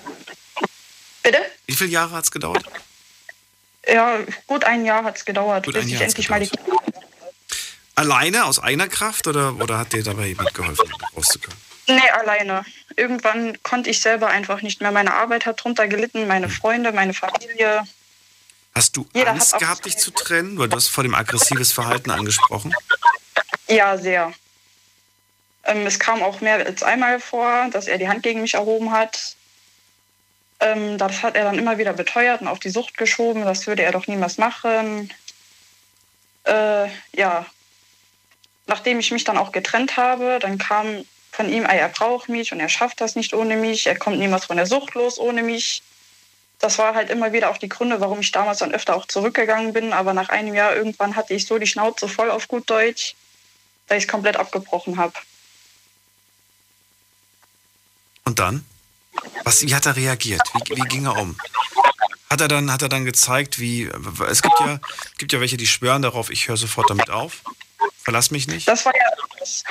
[1.25, 1.39] Bitte?
[1.67, 2.65] Wie viele Jahre hat es gedauert?
[3.87, 6.61] Ja, gut ein Jahr hat es gedauert, gut bis ich endlich mal die hatte.
[7.97, 11.59] Alleine aus eigener Kraft oder, oder hat dir dabei jemand geholfen, rauszukommen?
[11.89, 12.65] Nee, alleine.
[12.95, 14.93] Irgendwann konnte ich selber einfach nicht mehr.
[14.93, 16.53] Meine Arbeit hat drunter gelitten, meine hm.
[16.53, 17.83] Freunde, meine Familie.
[18.77, 20.57] Hast du Jeder Angst gehabt, dich zu trennen?
[20.57, 22.73] Weil du hast vor dem aggressives Verhalten angesprochen.
[23.67, 24.33] Ja, sehr.
[25.65, 28.93] Ähm, es kam auch mehr als einmal vor, dass er die Hand gegen mich erhoben
[28.93, 29.37] hat.
[30.61, 33.45] Ähm, das hat er dann immer wieder beteuert und auf die Sucht geschoben.
[33.45, 35.13] Das würde er doch niemals machen.
[36.45, 37.47] Äh, ja,
[38.67, 42.61] nachdem ich mich dann auch getrennt habe, dann kam von ihm, er braucht mich und
[42.61, 43.87] er schafft das nicht ohne mich.
[43.87, 45.83] Er kommt niemals von der Sucht los ohne mich
[46.61, 49.73] das war halt immer wieder auch die Gründe, warum ich damals dann öfter auch zurückgegangen
[49.73, 49.93] bin.
[49.93, 53.17] Aber nach einem Jahr irgendwann hatte ich so die Schnauze voll auf gut Deutsch,
[53.89, 55.15] dass ich es komplett abgebrochen habe.
[58.31, 58.65] Und dann?
[59.43, 60.41] Was, wie hat er reagiert?
[60.55, 61.37] Wie, wie ging er um?
[62.31, 63.91] Hat er dann, hat er dann gezeigt, wie.
[64.29, 64.79] Es gibt ja,
[65.19, 67.43] gibt ja welche, die schwören darauf, ich höre sofort damit auf.
[68.01, 68.69] Verlass mich nicht.
[68.69, 69.03] Das war ja
[69.41, 69.65] das.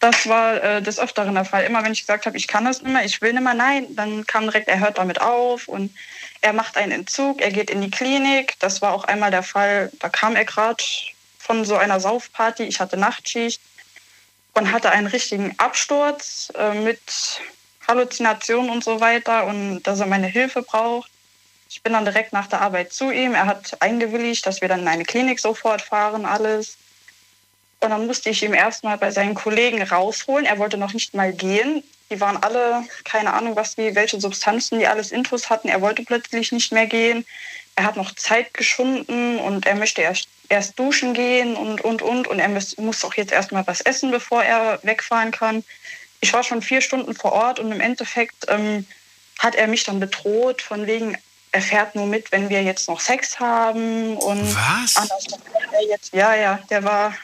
[0.00, 1.64] Das war äh, des Öfteren der Fall.
[1.64, 3.86] Immer wenn ich gesagt habe, ich kann das nicht mehr, ich will nicht mehr, nein,
[3.96, 5.94] dann kam direkt, er hört damit auf und
[6.42, 8.56] er macht einen Entzug, er geht in die Klinik.
[8.58, 10.84] Das war auch einmal der Fall, da kam er gerade
[11.38, 13.62] von so einer Saufparty, ich hatte Nachtschicht
[14.54, 17.40] und hatte einen richtigen Absturz äh, mit
[17.86, 21.10] Halluzinationen und so weiter und dass er meine Hilfe braucht.
[21.68, 23.34] Ich bin dann direkt nach der Arbeit zu ihm.
[23.34, 26.76] Er hat eingewilligt, dass wir dann in eine Klinik sofort fahren, alles.
[27.80, 30.46] Und dann musste ich ihn erstmal bei seinen Kollegen rausholen.
[30.46, 31.82] Er wollte noch nicht mal gehen.
[32.10, 35.68] Die waren alle, keine Ahnung, was die, welche Substanzen die alles Intus hatten.
[35.68, 37.24] Er wollte plötzlich nicht mehr gehen.
[37.80, 42.28] Er hat noch Zeit geschunden und er möchte erst, erst duschen gehen und, und, und.
[42.28, 45.64] Und er muss, muss auch jetzt erstmal was essen, bevor er wegfahren kann.
[46.20, 48.86] Ich war schon vier Stunden vor Ort und im Endeffekt ähm,
[49.38, 51.16] hat er mich dann bedroht, von wegen,
[51.52, 54.18] er fährt nur mit, wenn wir jetzt noch Sex haben.
[54.18, 54.96] Und Was?
[54.96, 55.26] Anders,
[55.88, 57.14] jetzt, ja, ja, der war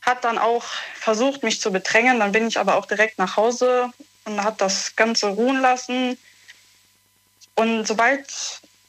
[0.00, 0.64] hat dann auch
[0.94, 2.20] versucht, mich zu bedrängen.
[2.20, 3.92] Dann bin ich aber auch direkt nach Hause
[4.24, 6.16] und hat das Ganze ruhen lassen.
[7.54, 8.24] Und sobald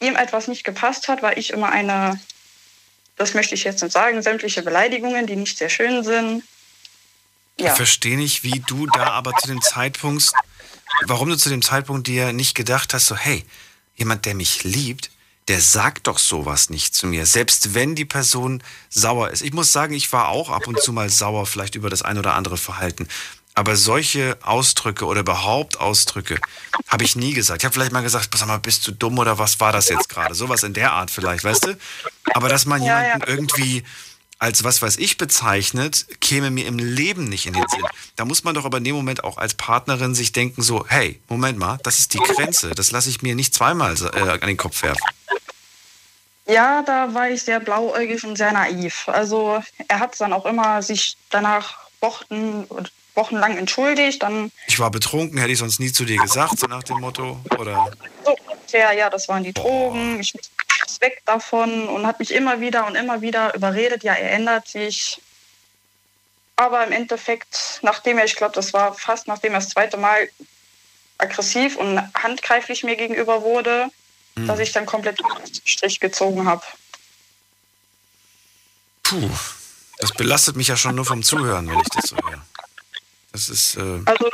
[0.01, 2.19] ihm etwas nicht gepasst hat, war ich immer eine,
[3.15, 6.43] das möchte ich jetzt nicht sagen, sämtliche Beleidigungen, die nicht sehr schön sind.
[7.59, 7.67] Ja.
[7.67, 10.31] Ich verstehe nicht, wie du da aber zu dem Zeitpunkt,
[11.05, 13.45] warum du zu dem Zeitpunkt dir nicht gedacht hast, so hey,
[13.95, 15.11] jemand, der mich liebt,
[15.47, 19.41] der sagt doch sowas nicht zu mir, selbst wenn die Person sauer ist.
[19.41, 22.17] Ich muss sagen, ich war auch ab und zu mal sauer, vielleicht über das ein
[22.17, 23.07] oder andere Verhalten.
[23.53, 26.39] Aber solche Ausdrücke oder überhaupt Ausdrücke
[26.87, 27.61] habe ich nie gesagt.
[27.61, 30.07] Ich habe vielleicht mal gesagt, pass mal, bist du dumm oder was war das jetzt
[30.07, 30.33] gerade?
[30.33, 31.77] Sowas in der Art vielleicht, weißt du?
[32.33, 33.33] Aber dass man ja, jemanden ja.
[33.33, 33.83] irgendwie
[34.41, 37.85] als was weiß ich bezeichnet, käme mir im Leben nicht in den Sinn.
[38.15, 41.21] Da muss man doch aber in dem Moment auch als Partnerin sich denken, so, hey,
[41.29, 44.57] Moment mal, das ist die Grenze, das lasse ich mir nicht zweimal äh, an den
[44.57, 45.03] Kopf werfen.
[46.47, 49.07] Ja, da war ich sehr blauäugig und sehr naiv.
[49.07, 52.65] Also er hat dann auch immer sich danach Wochen,
[53.15, 54.23] wochenlang entschuldigt.
[54.23, 57.39] Dann ich war betrunken, hätte ich sonst nie zu dir gesagt, so nach dem Motto,
[57.57, 57.91] oder?
[58.23, 58.35] So,
[58.77, 60.19] ja, ja, das waren die Drogen.
[60.19, 60.33] Ich
[61.01, 65.19] weg davon und hat mich immer wieder und immer wieder überredet, ja, er ändert sich.
[66.55, 70.29] Aber im Endeffekt, nachdem er, ich glaube, das war fast nachdem er das zweite Mal
[71.17, 73.87] aggressiv und handgreiflich mir gegenüber wurde,
[74.35, 74.47] mhm.
[74.47, 75.19] dass ich dann komplett
[75.65, 76.63] Strich gezogen habe.
[79.03, 79.29] Puh,
[79.97, 82.45] das belastet mich ja schon nur vom Zuhören, wenn ich das so höre.
[83.31, 83.77] Das ist.
[83.77, 84.29] Äh also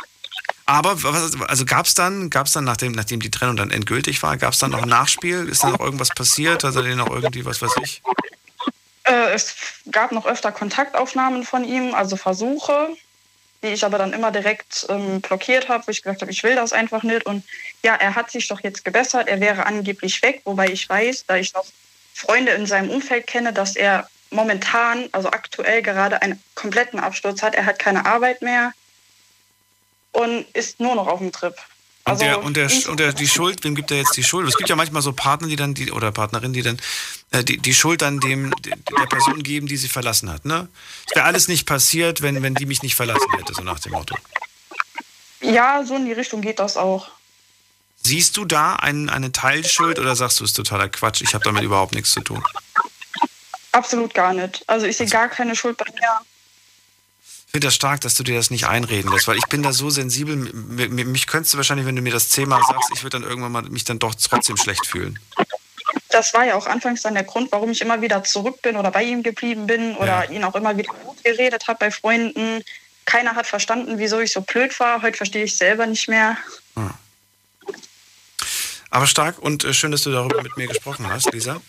[0.65, 0.97] aber
[1.47, 4.59] also gab es dann, gab's dann nachdem, nachdem die Trennung dann endgültig war, gab es
[4.59, 5.47] dann noch ein Nachspiel?
[5.47, 6.65] Ist da noch irgendwas passiert?
[6.65, 8.01] Hat er den noch irgendwie, was weiß ich?
[9.05, 9.55] Äh, es
[9.89, 12.89] gab noch öfter Kontaktaufnahmen von ihm, also Versuche,
[13.63, 16.55] die ich aber dann immer direkt ähm, blockiert habe, wo ich gesagt habe, ich will
[16.55, 17.25] das einfach nicht.
[17.25, 17.45] Und
[17.81, 21.37] ja, er hat sich doch jetzt gebessert, er wäre angeblich weg, wobei ich weiß, da
[21.37, 21.65] ich noch
[22.13, 27.55] Freunde in seinem Umfeld kenne, dass er momentan, also aktuell gerade einen kompletten Absturz hat.
[27.55, 28.73] Er hat keine Arbeit mehr
[30.17, 31.53] und ist nur noch auf dem Trip.
[32.03, 34.47] Also und, der, und, der, und der, die Schuld, wem gibt er jetzt die Schuld?
[34.47, 36.77] Es gibt ja manchmal so Partner, die dann, die, oder Partnerinnen, die dann
[37.31, 40.45] äh, die, die Schuld dann dem, der Person geben, die sie verlassen hat.
[40.45, 40.69] Ne?
[41.07, 43.91] Es wäre alles nicht passiert, wenn, wenn die mich nicht verlassen hätte, so nach dem
[43.91, 44.15] Motto.
[45.41, 47.09] Ja, so in die Richtung geht das auch.
[48.01, 51.43] Siehst du da einen, eine Teilschuld oder sagst du, es ist totaler Quatsch, ich habe
[51.43, 52.41] damit überhaupt nichts zu tun?
[53.73, 54.63] Absolut gar nicht.
[54.65, 56.21] Also ich sehe gar keine Schuld bei mir.
[57.57, 59.73] Ich finde das stark, dass du dir das nicht einreden lässt, weil ich bin da
[59.73, 60.35] so sensibel.
[60.35, 63.63] Mich könntest du wahrscheinlich, wenn du mir das zehnmal sagst, ich würde dann irgendwann mal
[63.63, 65.17] mich dann doch trotzdem schlecht fühlen.
[66.09, 68.91] Das war ja auch anfangs dann der Grund, warum ich immer wieder zurück bin oder
[68.91, 70.29] bei ihm geblieben bin oder ja.
[70.29, 72.63] ihn auch immer wieder gut geredet habe bei Freunden.
[73.05, 75.01] Keiner hat verstanden, wieso ich so blöd war.
[75.01, 76.37] Heute verstehe ich selber nicht mehr.
[76.75, 76.93] Hm.
[78.91, 81.59] Aber stark und äh, schön, dass du darüber mit mir gesprochen hast, Lisa.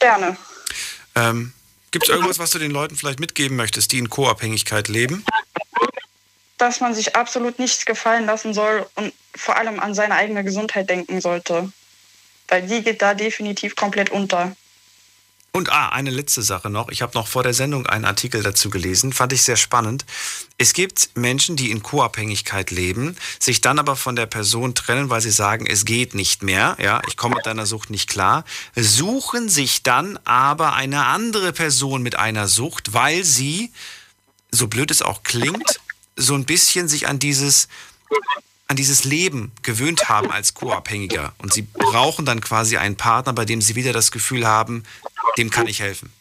[0.00, 0.36] Gerne.
[1.14, 1.52] Ähm,
[1.90, 5.24] Gibt es irgendwas, was du den Leuten vielleicht mitgeben möchtest, die in Co-Abhängigkeit leben?
[6.56, 10.88] Dass man sich absolut nichts gefallen lassen soll und vor allem an seine eigene Gesundheit
[10.88, 11.72] denken sollte.
[12.48, 14.54] Weil die geht da definitiv komplett unter.
[15.52, 16.90] Und ah, eine letzte Sache noch.
[16.90, 20.06] Ich habe noch vor der Sendung einen Artikel dazu gelesen, fand ich sehr spannend.
[20.58, 25.20] Es gibt Menschen, die in Co-Abhängigkeit leben, sich dann aber von der Person trennen, weil
[25.20, 28.44] sie sagen, es geht nicht mehr, ja, ich komme mit deiner Sucht nicht klar,
[28.76, 33.72] suchen sich dann aber eine andere Person mit einer Sucht, weil sie,
[34.52, 35.80] so blöd es auch klingt,
[36.14, 37.66] so ein bisschen sich an dieses
[38.70, 41.32] an dieses Leben gewöhnt haben als Co-Abhängiger.
[41.38, 44.84] Und sie brauchen dann quasi einen Partner, bei dem sie wieder das Gefühl haben,
[45.40, 46.12] dem kann ich helfen.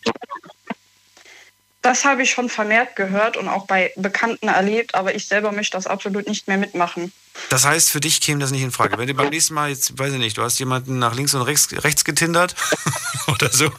[1.81, 5.77] Das habe ich schon vermehrt gehört und auch bei Bekannten erlebt, aber ich selber möchte
[5.77, 7.13] das absolut nicht mehr mitmachen.
[7.49, 8.97] Das heißt, für dich käme das nicht in Frage.
[8.97, 11.41] Wenn du beim nächsten Mal, jetzt weiß ich nicht, du hast jemanden nach links und
[11.41, 12.53] rechts, rechts getindert
[13.27, 13.71] oder so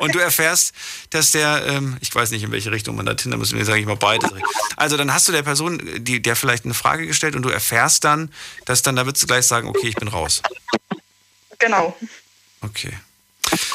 [0.00, 0.72] und du erfährst,
[1.10, 3.80] dass der, ähm, ich weiß nicht, in welche Richtung man da tindern muss, mir sage
[3.80, 4.26] ich mal beide.
[4.76, 8.04] Also dann hast du der Person, die, der vielleicht eine Frage gestellt und du erfährst
[8.04, 8.32] dann,
[8.64, 10.40] dass dann, da würdest du gleich sagen, okay, ich bin raus.
[11.58, 11.94] Genau.
[12.62, 12.94] Okay.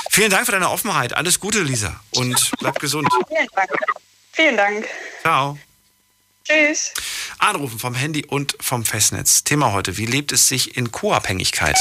[0.09, 1.13] Vielen Dank für deine Offenheit.
[1.13, 1.99] Alles Gute, Lisa.
[2.11, 3.07] Und bleib gesund.
[3.27, 3.69] Vielen Dank.
[4.31, 4.87] Vielen Dank.
[5.21, 5.57] Ciao.
[6.43, 6.93] Tschüss.
[7.39, 9.43] Anrufen vom Handy und vom Festnetz.
[9.43, 11.75] Thema heute, wie lebt es sich in Co-Abhängigkeit?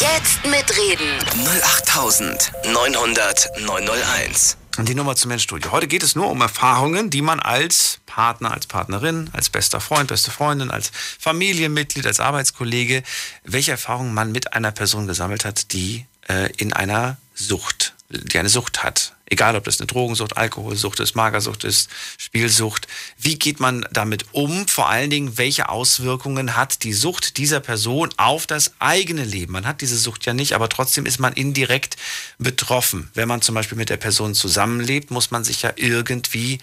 [0.00, 1.18] Jetzt mitreden.
[1.64, 4.58] 08900 901.
[4.78, 5.70] Und die Nummer zum Menschstudio.
[5.72, 10.08] Heute geht es nur um Erfahrungen, die man als Partner, als Partnerin, als bester Freund,
[10.08, 13.02] beste Freundin, als Familienmitglied, als Arbeitskollege,
[13.44, 18.48] welche Erfahrungen man mit einer Person gesammelt hat, die äh, in einer Sucht, die eine
[18.48, 19.14] Sucht hat.
[19.32, 22.86] Egal, ob das eine Drogensucht, Alkoholsucht ist, Magersucht ist, Spielsucht.
[23.16, 24.68] Wie geht man damit um?
[24.68, 29.54] Vor allen Dingen, welche Auswirkungen hat die Sucht dieser Person auf das eigene Leben?
[29.54, 31.96] Man hat diese Sucht ja nicht, aber trotzdem ist man indirekt
[32.36, 33.10] betroffen.
[33.14, 36.58] Wenn man zum Beispiel mit der Person zusammenlebt, muss man sich ja irgendwie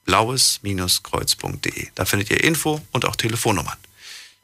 [0.05, 1.88] blaues-kreuz.de.
[1.94, 3.78] Da findet ihr Info und auch Telefonnummern.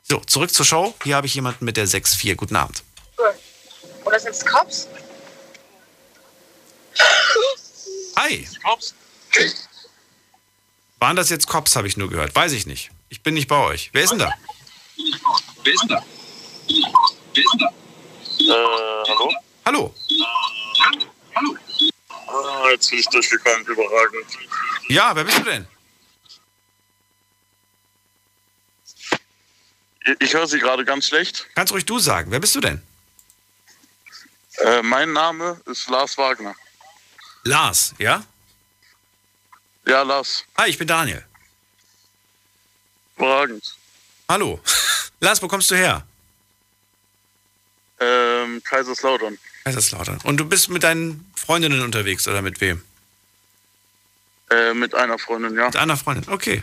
[0.02, 0.94] So, zurück zur Show.
[1.04, 2.34] Hier habe ich jemanden mit der 6-4.
[2.34, 2.82] Guten Abend.
[4.04, 4.88] Oder sind es Cops?
[8.16, 8.48] Hi.
[8.64, 8.94] Cops?
[10.98, 12.34] Waren das jetzt Cops, habe ich nur gehört.
[12.34, 12.90] Weiß ich nicht.
[13.08, 13.90] Ich bin nicht bei euch.
[13.92, 14.32] Wer ist denn da?
[15.64, 16.04] Wer ist denn da?
[17.34, 17.72] Wer ist denn da?
[18.40, 19.32] Äh, hallo?
[19.64, 19.94] Hallo.
[21.34, 21.56] Hallo.
[22.26, 23.64] Ah, jetzt bin ich durchgekommen.
[23.66, 24.26] Überragend.
[24.90, 25.66] Ja, wer bist du denn?
[30.18, 31.46] Ich höre Sie gerade ganz schlecht.
[31.54, 32.32] Kannst ruhig du sagen.
[32.32, 32.82] Wer bist du denn?
[34.58, 36.56] Äh, mein Name ist Lars Wagner.
[37.44, 38.24] Lars, ja?
[39.86, 40.44] Ja, Lars.
[40.58, 41.24] Hi, ich bin Daniel.
[43.16, 43.76] Überragend.
[44.28, 44.60] Hallo.
[45.20, 46.04] Lars, wo kommst du her?
[48.00, 49.38] Ähm, Kaiserslautern.
[49.62, 50.18] Kaiserslautern.
[50.24, 52.82] Und du bist mit deinen Freundinnen unterwegs oder mit wem?
[54.50, 55.66] Äh, mit einer Freundin, ja.
[55.66, 56.62] Mit einer Freundin, okay.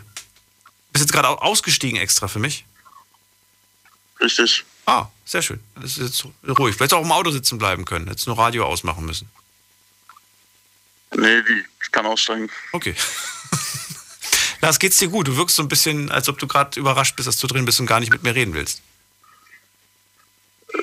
[0.91, 2.65] Bist jetzt gerade ausgestiegen extra für mich?
[4.19, 4.65] Richtig.
[4.85, 5.59] Ah, sehr schön.
[5.75, 6.75] Das ist jetzt ruhig.
[6.75, 8.07] Vielleicht auch im Auto sitzen bleiben können.
[8.07, 9.29] Jetzt nur Radio ausmachen müssen.
[11.15, 11.63] Nee, die.
[11.83, 12.49] Ich kann aussteigen.
[12.71, 12.95] Okay.
[14.61, 15.27] Lars, geht's dir gut?
[15.27, 17.79] Du wirkst so ein bisschen, als ob du gerade überrascht bist, dass du drin bist
[17.79, 18.81] und gar nicht mit mir reden willst.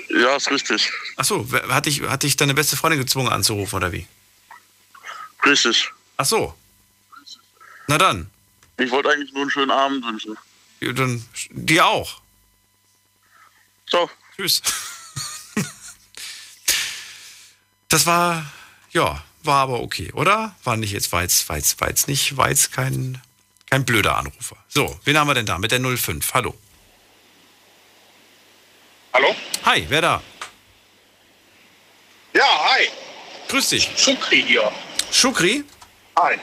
[0.09, 0.91] Ja, ist richtig.
[1.17, 4.07] Ach so, hat dich, hat dich deine beste Freundin gezwungen anzurufen, oder wie?
[5.45, 5.91] Richtig.
[6.17, 6.55] Ach so.
[7.87, 8.31] Na dann.
[8.79, 10.37] Ich wollte eigentlich nur einen schönen Abend wünschen.
[10.81, 12.21] Ja, dann dir auch.
[13.87, 14.11] So.
[14.37, 14.63] Tschüss.
[17.95, 18.45] Das war,
[18.91, 20.57] ja, war aber okay, oder?
[20.65, 23.23] War nicht jetzt, war jetzt, war jetzt, war jetzt nicht, war jetzt kein,
[23.71, 24.57] kein blöder Anrufer.
[24.67, 26.35] So, wen haben wir denn da mit der 05?
[26.35, 26.59] Hallo.
[29.13, 29.37] Hallo?
[29.65, 30.23] Hi, wer da?
[32.33, 32.89] Ja, hi.
[33.47, 33.89] Grüß dich.
[33.97, 34.73] Schukri hier.
[35.13, 35.63] Schukri?
[36.19, 36.37] Hi.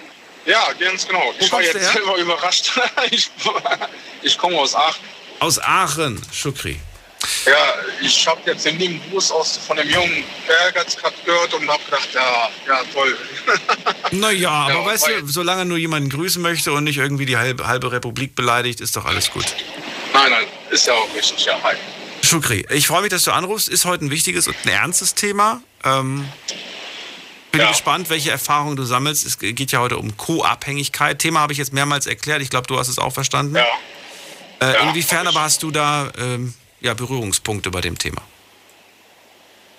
[0.45, 1.33] Ja, ganz genau.
[1.39, 2.71] Ich war jetzt selber überrascht.
[3.11, 3.29] ich,
[4.21, 5.03] ich komme aus Aachen.
[5.39, 6.79] Aus Aachen, Schukri.
[7.45, 11.69] Ja, ich habe jetzt den lieben Gruß aus, von dem jungen Bergertz gerade gehört und
[11.69, 13.15] habe gedacht, ja, ja, toll.
[14.11, 17.67] Naja, aber Ja, weißt du, solange nur jemanden grüßen möchte und nicht irgendwie die halbe,
[17.67, 19.45] halbe Republik beleidigt, ist doch alles gut.
[20.13, 21.75] Nein, nein, ist ja auch richtig, ja, hi.
[22.23, 23.69] Schukri, ich freue mich, dass du anrufst.
[23.69, 25.61] Ist heute ein wichtiges und ein ernstes Thema.
[25.83, 26.27] Ähm,
[27.51, 27.69] bin Ja.
[27.69, 29.25] gespannt, welche Erfahrungen du sammelst.
[29.25, 31.19] Es geht ja heute um Co-Abhängigkeit.
[31.19, 32.41] Thema habe ich jetzt mehrmals erklärt.
[32.41, 33.55] Ich glaube, du hast es auch verstanden.
[33.55, 33.65] Ja.
[34.61, 38.21] Äh, Ja, inwiefern aber hast du da ähm, ja, Berührungspunkte bei dem Thema?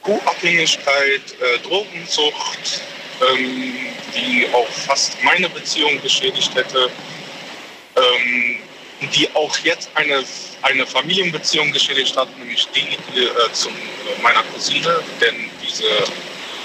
[0.03, 2.83] Co-Abhängigkeit, äh, Drogensucht,
[3.31, 3.75] ähm,
[4.15, 6.91] die auch fast meine Beziehung beschädigt hätte,
[7.97, 8.57] ähm,
[9.15, 10.25] die auch jetzt eine,
[10.63, 12.81] eine Familienbeziehung geschädigt hat, nämlich die
[13.21, 13.73] äh, zu äh,
[14.23, 15.85] meiner Cousine, denn diese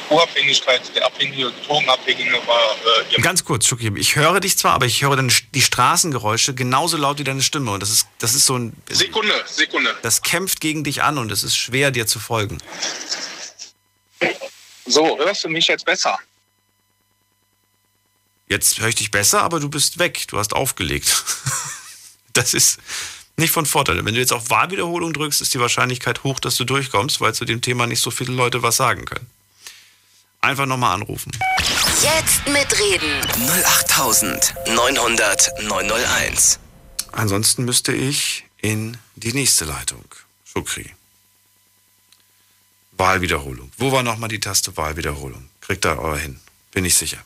[0.07, 2.75] Co-Abhängigkeit, der Abhängige, Drogenabhängige war
[3.11, 6.97] äh, Ganz kurz, Schukri, ich höre dich zwar, aber ich höre dann die Straßengeräusche genauso
[6.97, 7.71] laut wie deine Stimme.
[7.71, 8.73] Und das ist, das ist so ein.
[8.89, 9.95] Sekunde, Sekunde.
[10.01, 12.59] Das kämpft gegen dich an und es ist schwer, dir zu folgen.
[14.85, 16.17] So, hörst du mich jetzt besser?
[18.47, 20.25] Jetzt höre ich dich besser, aber du bist weg.
[20.29, 21.23] Du hast aufgelegt.
[22.33, 22.77] Das ist
[23.35, 24.05] nicht von Vorteil.
[24.05, 27.45] Wenn du jetzt auf Wahlwiederholung drückst, ist die Wahrscheinlichkeit hoch, dass du durchkommst, weil zu
[27.45, 29.27] dem Thema nicht so viele Leute was sagen können.
[30.41, 31.31] Einfach nochmal anrufen.
[32.01, 33.21] Jetzt mitreden.
[33.75, 36.59] 08900 901.
[37.11, 40.05] Ansonsten müsste ich in die nächste Leitung.
[40.45, 40.93] Schukri.
[42.91, 43.71] Wahlwiederholung.
[43.77, 45.49] Wo war nochmal die Taste Wahlwiederholung?
[45.61, 46.39] Kriegt da euer hin.
[46.71, 47.23] Bin ich sicher.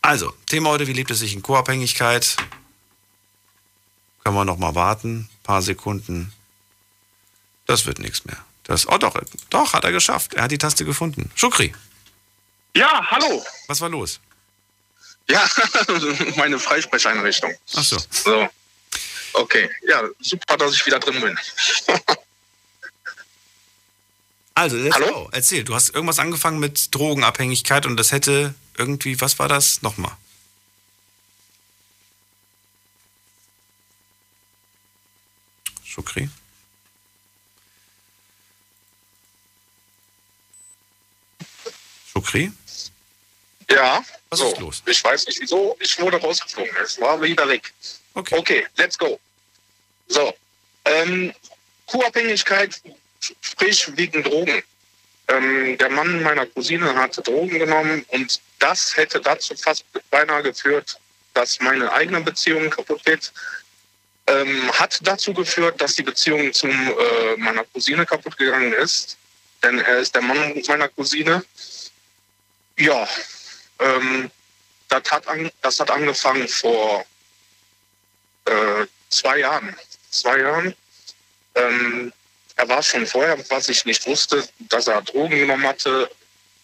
[0.00, 2.36] Also, Thema heute, wie lebt es sich in Co-Abhängigkeit?
[4.24, 5.28] Können wir nochmal warten?
[5.30, 6.32] Ein paar Sekunden.
[7.66, 8.38] Das wird nichts mehr.
[8.64, 10.34] Das, oh doch, doch, hat er geschafft.
[10.34, 11.30] Er hat die Taste gefunden.
[11.34, 11.74] Schukri,
[12.74, 13.44] Ja, hallo.
[13.68, 14.20] was war los?
[15.28, 15.48] Ja,
[16.36, 17.54] meine Freisprecheinrichtung.
[17.74, 17.98] Ach so.
[18.10, 18.48] So.
[19.34, 21.38] Okay, ja, super, dass ich wieder drin bin.
[24.54, 25.30] Also, Hallo?
[25.32, 29.80] Erzähl, du hast irgendwas angefangen mit Drogenabhängigkeit und das hätte irgendwie, was war das?
[29.80, 30.12] Nochmal.
[35.84, 36.28] Schukri?
[42.12, 42.52] Schukri?
[43.72, 44.52] Ja, Was so.
[44.52, 44.82] ist los?
[44.86, 46.76] Ich weiß nicht wieso, ich wurde rausgeflogen.
[46.82, 47.72] Es war wieder weg.
[48.14, 48.36] Okay.
[48.38, 49.18] Okay, let's go.
[50.08, 50.34] So.
[50.84, 51.32] Ähm,
[51.86, 52.80] Co-Abhängigkeit,
[53.40, 54.62] sprich wegen Drogen.
[55.28, 60.98] Ähm, der Mann meiner Cousine hatte Drogen genommen und das hätte dazu fast beinahe geführt,
[61.34, 63.32] dass meine eigene Beziehung kaputt geht.
[64.26, 69.16] Ähm, hat dazu geführt, dass die Beziehung zum äh, meiner Cousine kaputt gegangen ist.
[69.62, 71.44] Denn er ist der Mann meiner Cousine.
[72.78, 73.08] Ja,
[73.82, 74.30] ähm,
[74.88, 77.04] das, hat an, das hat angefangen vor
[78.44, 79.76] äh, zwei Jahren.
[80.10, 80.74] Zwei Jahren.
[81.54, 82.12] Ähm,
[82.56, 86.10] er war schon vorher, was ich nicht wusste, dass er Drogen genommen hatte.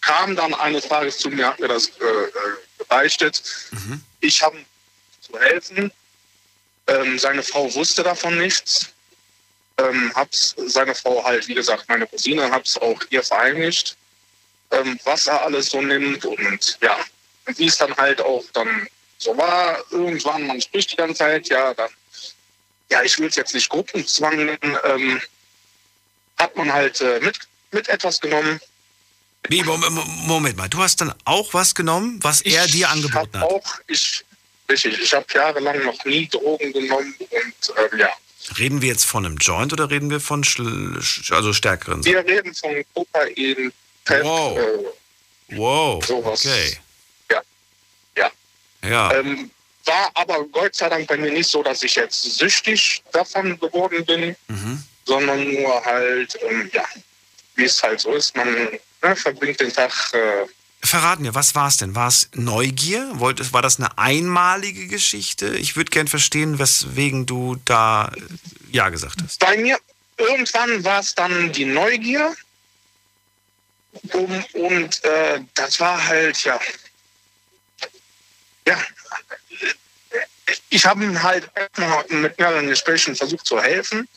[0.01, 3.43] Kam dann eines Tages zu mir, hat mir das äh, äh, beichtet.
[4.21, 4.65] Ich habe ihm
[5.21, 5.93] zu helfen.
[6.87, 8.89] Ähm, seine Frau wusste davon nichts.
[9.79, 13.97] Ähm, hab's seine Frau halt, wie gesagt, meine Cousine, hab's auch ihr verheimlicht,
[14.71, 16.99] ähm, was er alles so nimmt und ja,
[17.57, 18.87] wie es dann halt auch dann
[19.19, 21.91] so war, irgendwann, man spricht die ganze Zeit, ja, dann,
[22.91, 25.21] ja, ich will es jetzt nicht Gruppenzwang nennen, ähm,
[26.39, 27.37] hat man halt äh, mit,
[27.73, 28.61] mit etwas genommen.
[29.49, 33.51] Wie, Moment, mal, du hast dann auch was genommen, was er Ich dir angeboten hab
[33.51, 33.51] hat?
[33.51, 34.25] Auch, ich,
[34.71, 38.11] richtig, ich habe jahrelang noch nie Drogen genommen und ähm, ja,
[38.59, 42.15] Reden wir jetzt von einem Joint oder reden wir von schl sch- also stärkeren Sachen?
[42.15, 43.73] wir reden von Kokain,
[44.09, 44.59] Pep, Wow.
[44.59, 46.45] äh, Wow, sowas.
[46.45, 46.79] okay.
[47.31, 47.41] Ja,
[48.17, 48.31] ja.
[48.83, 49.51] Ja, Ähm,
[49.87, 54.05] war aber Gott sei Dank bei mir nicht so, dass ich jetzt süchtig davon geworden
[54.05, 54.83] bin, mhm.
[55.07, 56.85] sondern nur halt, ähm, ja,
[57.55, 58.53] wie es halt so ist, man
[59.03, 59.93] ne, verbringt den Tag.
[60.13, 60.47] Äh,
[60.87, 61.95] Verrat mir, was war es denn?
[61.95, 63.11] War es Neugier?
[63.15, 65.49] Wollt- War das eine einmalige Geschichte?
[65.57, 68.21] Ich würde gern verstehen, weswegen du da äh,
[68.71, 69.39] Ja gesagt hast.
[69.41, 69.79] bei mir,
[70.19, 72.35] irgendwann war es dann die Neugier.
[74.55, 76.59] Und äh, das war halt, ja,
[78.67, 78.79] ja,
[80.71, 81.51] ich habe ihm halt
[82.09, 84.09] mit mehreren Gesprächen versucht zu helfen,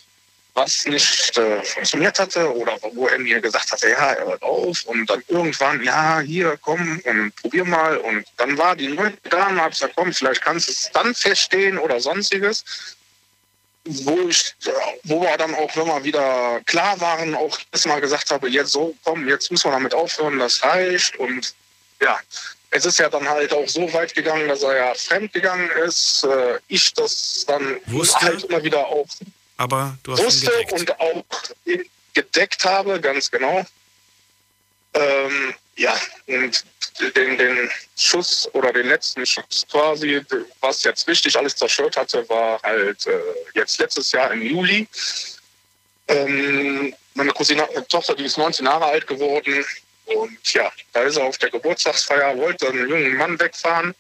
[0.54, 4.84] was nicht äh, funktioniert hatte oder wo er mir gesagt hatte, ja, er hört auf
[4.86, 7.98] und dann irgendwann, ja, hier, komm und probier mal.
[7.98, 11.16] Und dann war die neue Dame, habe ich gesagt, komm, vielleicht kannst du es dann
[11.16, 12.66] verstehen oder sonstiges
[13.86, 14.56] wo ich,
[15.04, 18.96] wo wir dann auch, wenn wir wieder klar waren, auch erstmal gesagt habe, jetzt so,
[19.04, 21.18] komm, jetzt müssen wir damit aufhören, das reicht.
[21.18, 21.54] Und
[22.00, 22.20] ja,
[22.70, 26.24] es ist ja dann halt auch so weit gegangen, dass er ja fremd gegangen ist.
[26.24, 29.08] Äh, ich das dann wusste, halt immer wieder auch
[29.62, 31.24] aber du hast wusste und auch
[32.14, 33.64] gedeckt habe, ganz genau.
[34.94, 35.96] Ähm, ja,
[36.28, 36.64] und
[37.16, 40.22] den, den Schuss oder den letzten Schuss quasi,
[40.60, 43.20] was jetzt richtig alles zerstört hatte, war halt äh,
[43.56, 44.88] jetzt letztes Jahr im Juli.
[46.08, 49.66] Ähm, meine Cousine, meine Tochter, die ist 19 Jahre alt geworden.
[50.06, 53.96] Und ja, da ist er auf der Geburtstagsfeier, wollte einen jungen Mann wegfahren,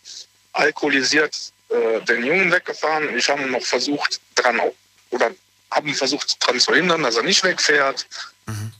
[0.53, 3.17] alkoholisiert äh, den Jungen weggefahren.
[3.17, 4.59] Ich habe noch versucht, dran
[5.09, 5.31] oder
[5.71, 8.05] haben versucht, dran zu hindern, dass er nicht wegfährt.
[8.45, 8.71] Mhm.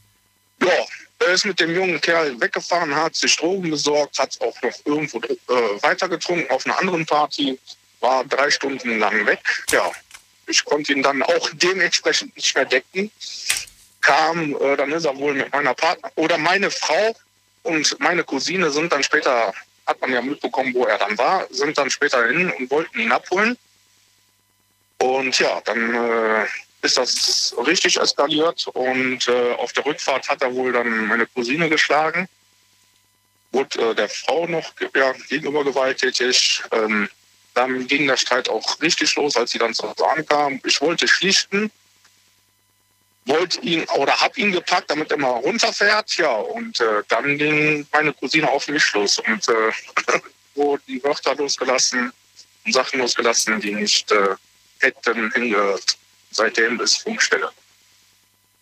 [0.62, 0.86] Ja,
[1.22, 5.19] er ist mit dem jungen Kerl weggefahren, hat sich Drogen besorgt, hat auch noch irgendwo
[5.19, 7.59] äh, weitergetrunken auf einer anderen Party,
[7.99, 9.39] war drei Stunden lang weg.
[9.72, 9.91] Ja,
[10.47, 13.11] ich konnte ihn dann auch dementsprechend nicht mehr decken.
[14.01, 17.15] Kam, äh, dann ist er wohl mit meiner Partner oder meine Frau
[17.63, 19.53] und meine Cousine sind dann später,
[19.86, 23.11] hat man ja mitbekommen, wo er dann war, sind dann später hin und wollten ihn
[23.11, 23.57] abholen.
[24.97, 26.45] Und ja, dann äh,
[26.82, 31.69] ist das richtig eskaliert und äh, auf der Rückfahrt hat er wohl dann meine Cousine
[31.69, 32.27] geschlagen.
[33.51, 36.63] Wurde äh, der Frau noch ja, gegenüber gewalttätig.
[36.71, 37.09] Ähm,
[37.53, 40.59] dann ging der Streit auch richtig los, als sie dann zu Hause ankam.
[40.65, 41.69] Ich wollte schlichten,
[43.25, 46.15] wollte ihn oder habe ihn gepackt, damit er mal runterfährt.
[46.17, 49.71] Ja, und äh, dann ging meine Cousine auf mich los und äh,
[50.55, 52.11] wurde die Wörter losgelassen
[52.65, 54.36] und Sachen losgelassen, die nicht äh,
[54.79, 55.97] hätten hingehört
[56.32, 57.51] seitdem ist Funkstelle.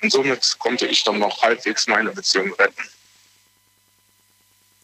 [0.02, 2.84] Und somit konnte ich dann noch halbwegs meine Beziehung retten.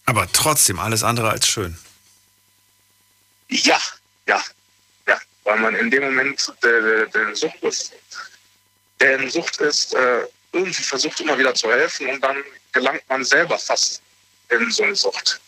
[0.06, 1.78] Aber trotzdem alles andere als schön.
[3.50, 3.80] Ja,
[4.28, 4.42] ja,
[5.08, 5.20] ja.
[5.44, 7.94] Weil man in dem Moment der, der, der Sucht ist,
[9.00, 13.24] der in Sucht ist, äh, irgendwie versucht immer wieder zu helfen und dann gelangt man
[13.24, 14.02] selber fast
[14.50, 15.40] in so eine Sucht.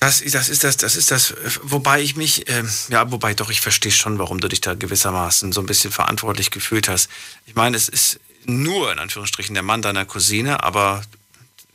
[0.00, 3.60] Das, das ist das, das ist das, wobei ich mich, äh, ja, wobei doch, ich
[3.60, 7.10] verstehe schon, warum du dich da gewissermaßen so ein bisschen verantwortlich gefühlt hast.
[7.44, 11.02] Ich meine, es ist nur in Anführungsstrichen der Mann deiner Cousine, aber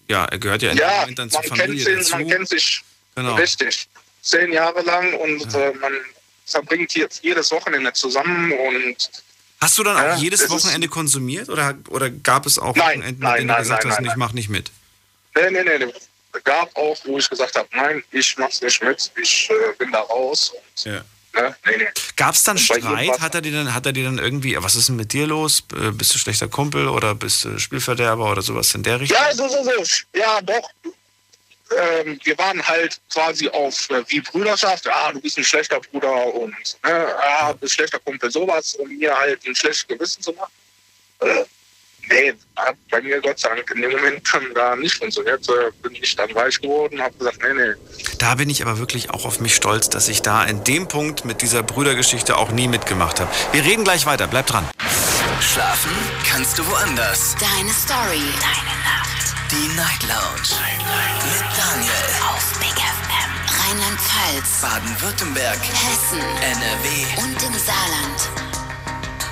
[0.07, 2.11] ja, er gehört ja in ja, dann zur Familie kennt dazu.
[2.13, 2.82] Man kennt sich
[3.13, 3.36] genau.
[3.36, 3.88] richtig
[4.23, 5.59] zehn Jahre lang und ja.
[5.59, 5.93] äh, man
[6.47, 9.09] verbringt jetzt jedes Wochenende zusammen und
[9.61, 13.23] Hast du dann auch ja, jedes Wochenende konsumiert oder, oder gab es auch nein, Wochenenden,
[13.23, 14.71] mit denen du gesagt nein, hast, ich mach nicht mit?
[15.36, 15.93] Nee, nee, nee,
[16.44, 20.02] gab auch, wo ich gesagt habe, nein, ich mach's nicht mit, ich äh, bin da
[20.02, 20.52] raus.
[20.52, 21.02] Und, ja.
[21.34, 21.88] ne, nee, nee.
[22.16, 23.20] Gab es dann Streit?
[23.20, 25.64] Hat er, dir dann, hat er dir dann irgendwie, was ist denn mit dir los?
[25.94, 29.18] Bist du schlechter Kumpel oder bist du Spielverderber oder sowas in der Richtung?
[29.20, 29.84] Ja, so, so, so.
[30.14, 30.70] Ja, doch.
[31.72, 34.88] Ähm, wir waren halt quasi auf äh, wie Brüderschaft.
[34.88, 39.18] Ah, du bist ein schlechter Bruder und ne, ah, bist schlechter Kumpel, sowas, um mir
[39.18, 40.52] halt ein schlechtes Gewissen zu machen.
[41.22, 41.44] Äh,
[42.10, 45.45] Nee, hat bei mir Gott sei Dank in dem Moment dann da nicht funktioniert.
[45.82, 47.74] Bin ich dann weich geworden, habe gesagt, nee, nee.
[48.20, 51.26] Da bin ich aber wirklich auch auf mich stolz, dass ich da in dem Punkt
[51.26, 53.32] mit dieser Brüdergeschichte auch nie mitgemacht habe.
[53.51, 54.68] Wir reden gleich weiter, bleib dran.
[55.41, 55.91] Schlafen
[56.30, 57.36] kannst du woanders.
[57.39, 58.24] Deine Story.
[58.39, 59.36] Deine Nacht.
[59.51, 60.62] Die Night Lounge.
[60.62, 61.24] Night, Night.
[61.26, 61.91] Mit Daniel.
[62.30, 63.32] Auf Big FM.
[63.68, 64.62] Rheinland-Pfalz.
[64.62, 65.60] Baden-Württemberg.
[65.60, 66.20] Hessen.
[66.20, 67.22] NRW.
[67.22, 68.45] Und im Saarland.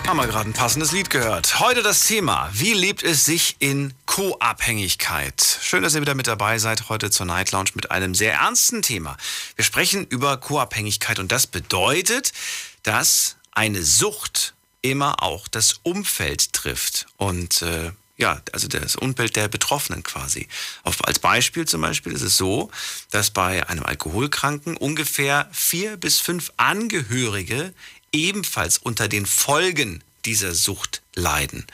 [0.06, 1.62] Haben wir gerade ein passendes Lied gehört.
[1.62, 5.60] Heute das Thema, wie lebt es sich in Co-Abhängigkeit?
[5.62, 8.82] Schön, dass ihr wieder mit dabei seid, heute zur Night Lounge mit einem sehr ernsten
[8.82, 9.16] Thema.
[9.56, 12.34] Wir sprechen über Co-Abhängigkeit und das bedeutet,
[12.84, 17.06] dass eine Sucht immer auch das Umfeld trifft.
[17.16, 20.50] Und äh, ja, also das Umfeld der Betroffenen quasi.
[20.84, 22.70] Auf, als Beispiel zum Beispiel ist es so,
[23.10, 27.74] dass bei einem Alkoholkranken ungefähr vier bis fünf Angehörige
[28.14, 31.66] ebenfalls unter den Folgen dieser Sucht leiden.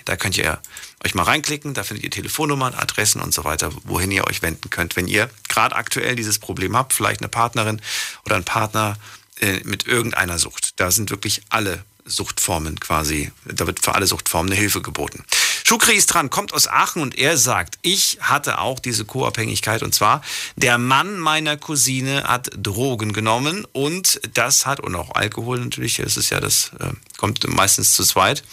[0.06, 0.60] Da könnt ihr
[1.04, 4.70] euch mal reinklicken, da findet ihr Telefonnummern, Adressen und so weiter, wohin ihr euch wenden
[4.70, 7.80] könnt, wenn ihr gerade aktuell dieses Problem habt, vielleicht eine Partnerin
[8.26, 8.98] oder ein Partner
[9.40, 10.80] äh, mit irgendeiner Sucht.
[10.80, 15.24] Da sind wirklich alle Suchtformen quasi, da wird für alle Suchtformen eine Hilfe geboten.
[15.64, 19.94] Schukri ist dran, kommt aus Aachen und er sagt, ich hatte auch diese Co-Abhängigkeit und
[19.94, 20.24] zwar,
[20.56, 26.18] der Mann meiner Cousine hat Drogen genommen und das hat, und auch Alkohol natürlich, das
[26.18, 28.44] ist ja das, äh, kommt meistens zu zweit.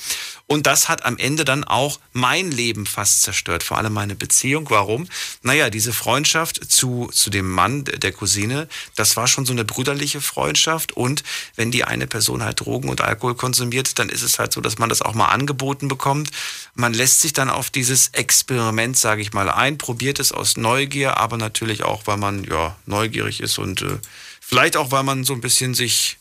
[0.49, 4.71] Und das hat am Ende dann auch mein Leben fast zerstört, vor allem meine Beziehung.
[4.71, 5.09] Warum?
[5.43, 10.21] Naja, diese Freundschaft zu, zu dem Mann der Cousine, das war schon so eine brüderliche
[10.21, 10.93] Freundschaft.
[10.93, 11.25] Und
[11.57, 14.79] wenn die eine Person halt Drogen und Alkohol konsumiert, dann ist es halt so, dass
[14.79, 16.31] man das auch mal angeboten bekommt.
[16.75, 21.17] Man lässt sich dann auf dieses Experiment, sage ich mal, ein, probiert es aus Neugier,
[21.17, 23.99] aber natürlich auch, weil man ja neugierig ist und äh,
[24.41, 26.19] vielleicht auch, weil man so ein bisschen sich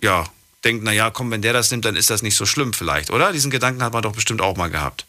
[0.00, 0.24] ja
[0.64, 3.32] denkt, naja, komm, wenn der das nimmt, dann ist das nicht so schlimm vielleicht, oder?
[3.32, 5.06] Diesen Gedanken hat man doch bestimmt auch mal gehabt.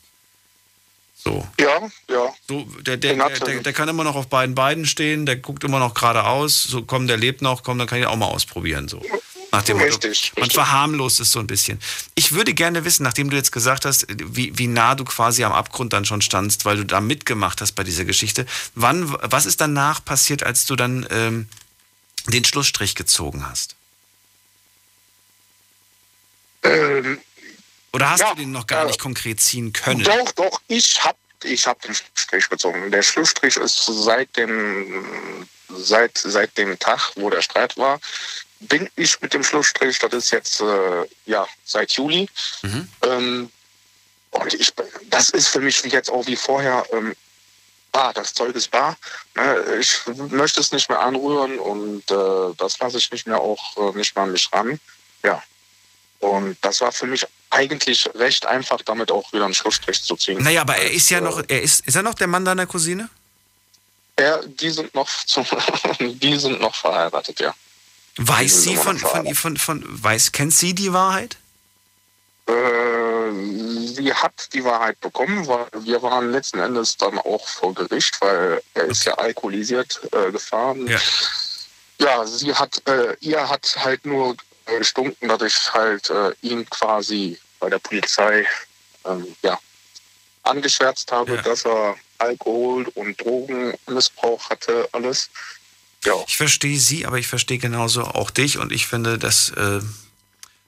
[1.23, 1.45] So.
[1.59, 2.33] Ja, ja.
[2.47, 5.79] So, der, der, der, der, kann immer noch auf beiden Beinen stehen, der guckt immer
[5.79, 8.87] noch geradeaus, so komm, der lebt noch, komm, dann kann ich auch mal ausprobieren.
[8.87, 9.01] So.
[9.51, 10.41] Nach dem richtig, Motto.
[10.41, 11.79] Man verharmlost es so ein bisschen.
[12.15, 15.51] Ich würde gerne wissen, nachdem du jetzt gesagt hast, wie, wie nah du quasi am
[15.51, 18.45] Abgrund dann schon standst, weil du da mitgemacht hast bei dieser Geschichte.
[18.75, 21.49] Wann, was ist danach passiert, als du dann ähm,
[22.27, 23.75] den Schlussstrich gezogen hast?
[26.63, 27.19] Ähm,
[27.93, 30.03] Oder hast ja, du den noch gar äh, nicht konkret ziehen können?
[30.03, 32.91] Doch, doch, ich habe ich hab den Schlussstrich gezogen.
[32.91, 37.99] Der Schlussstrich ist seit dem, seit, seit dem Tag, wo der Streit war,
[38.59, 42.29] bin ich mit dem Schlussstrich, das ist jetzt äh, ja seit Juli.
[42.61, 42.89] Mhm.
[43.03, 43.51] Ähm,
[44.31, 44.73] und ich,
[45.09, 47.15] das ist für mich jetzt auch wie vorher, ähm,
[47.93, 48.97] ah, das Zeug ist bar.
[49.35, 49.77] Ne?
[49.79, 53.97] Ich möchte es nicht mehr anrühren und äh, das lasse ich nicht mehr auch äh,
[53.97, 54.79] nicht mehr an mich ran.
[55.23, 55.41] Ja,
[56.19, 60.43] und das war für mich eigentlich recht einfach, damit auch wieder einen Schlussstrich zu ziehen.
[60.43, 63.09] Naja, aber er ist ja noch, er ist, ist er noch der Mann deiner Cousine?
[64.19, 65.45] Ja, die sind noch, zu,
[65.99, 67.53] die sind noch verheiratet, ja.
[68.17, 71.37] Weiß sie von, von, von, von, weiß, kennt sie die Wahrheit?
[72.47, 73.31] Äh,
[73.85, 78.61] sie hat die Wahrheit bekommen, weil wir waren letzten Endes dann auch vor Gericht, weil
[78.73, 80.85] er ist ja alkoholisiert äh, gefahren.
[80.87, 80.99] Ja.
[82.01, 84.35] Ja, sie hat, äh, ihr hat halt nur
[84.77, 88.45] gestunken, dass ich halt äh, ihn quasi bei der Polizei
[89.05, 89.59] ähm, ja,
[90.43, 91.41] angeschwärzt habe, ja.
[91.41, 95.29] dass er Alkohol und Drogenmissbrauch hatte, alles.
[96.05, 96.13] Ja.
[96.27, 99.81] Ich verstehe sie, aber ich verstehe genauso auch dich und ich finde, dass äh,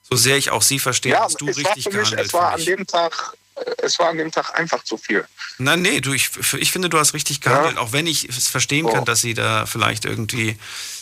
[0.09, 2.27] so sehr ich auch sie verstehe, ja, hast du richtig mich, gehandelt.
[2.27, 5.25] Es war an dem Tag äh, es war an dem Tag einfach zu viel.
[5.57, 7.81] Nein, nee, du, ich, ich finde, du hast richtig gehandelt, ja.
[7.81, 8.91] auch wenn ich es verstehen oh.
[8.91, 10.57] kann, dass sie da vielleicht irgendwie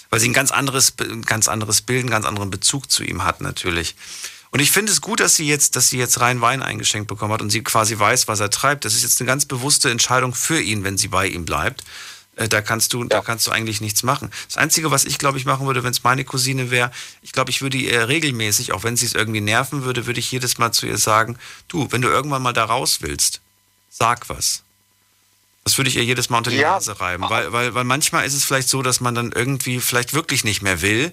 [0.10, 3.24] weil sie ein ganz anderes, ein ganz anderes Bild, einen ganz anderen Bezug zu ihm
[3.24, 3.96] hat natürlich.
[4.52, 7.34] Und ich finde es gut, dass sie jetzt, dass sie jetzt rein Wein eingeschenkt bekommen
[7.34, 8.84] hat und sie quasi weiß, was er treibt.
[8.84, 11.84] Das ist jetzt eine ganz bewusste Entscheidung für ihn, wenn sie bei ihm bleibt.
[12.36, 13.10] Äh, da kannst du, ja.
[13.10, 14.32] da kannst du eigentlich nichts machen.
[14.48, 16.92] Das Einzige, was ich glaube ich machen würde, wenn es meine Cousine wäre,
[17.22, 20.32] ich glaube, ich würde ihr regelmäßig, auch wenn sie es irgendwie nerven würde, würde ich
[20.32, 21.38] jedes Mal zu ihr sagen,
[21.68, 23.42] du, wenn du irgendwann mal da raus willst,
[23.90, 24.64] sag was.
[25.64, 26.72] Das würde ich ihr jedes Mal unter die ja.
[26.72, 30.14] Nase reiben, weil, weil, weil manchmal ist es vielleicht so, dass man dann irgendwie vielleicht
[30.14, 31.12] wirklich nicht mehr will,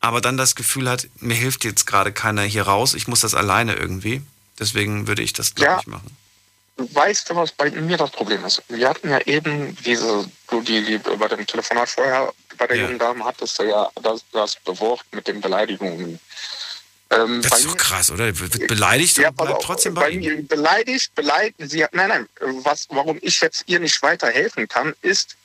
[0.00, 3.34] aber dann das Gefühl hat, mir hilft jetzt gerade keiner hier raus, ich muss das
[3.34, 4.22] alleine irgendwie.
[4.58, 5.80] Deswegen würde ich das, glaube ja.
[5.80, 6.16] ich, machen.
[6.76, 8.62] Weißt du, was bei mir das Problem ist?
[8.68, 12.82] Wir hatten ja eben diese, du, die, die bei dem Telefonat vorher bei der ja.
[12.84, 16.18] jungen Dame hattest du ja das, das Bewort mit den Beleidigungen.
[17.10, 18.38] Ähm, das ist doch krass, oder?
[18.38, 20.46] Wird beleidigt ja, und bleibt trotzdem bei, bei ihm.
[20.46, 21.56] Beleidigt, beleidigt.
[21.58, 22.28] Sie hat, nein, nein.
[22.62, 25.36] Was, warum ich jetzt ihr nicht weiterhelfen kann, ist,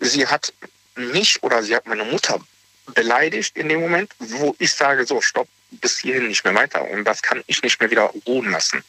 [0.00, 0.52] sie hat
[0.96, 2.40] mich oder sie hat meine Mutter
[2.94, 6.82] beleidigt in dem Moment, wo ich sage, so, stopp, bis hierhin nicht mehr weiter.
[6.90, 8.82] Und das kann ich nicht mehr wieder ruhen lassen.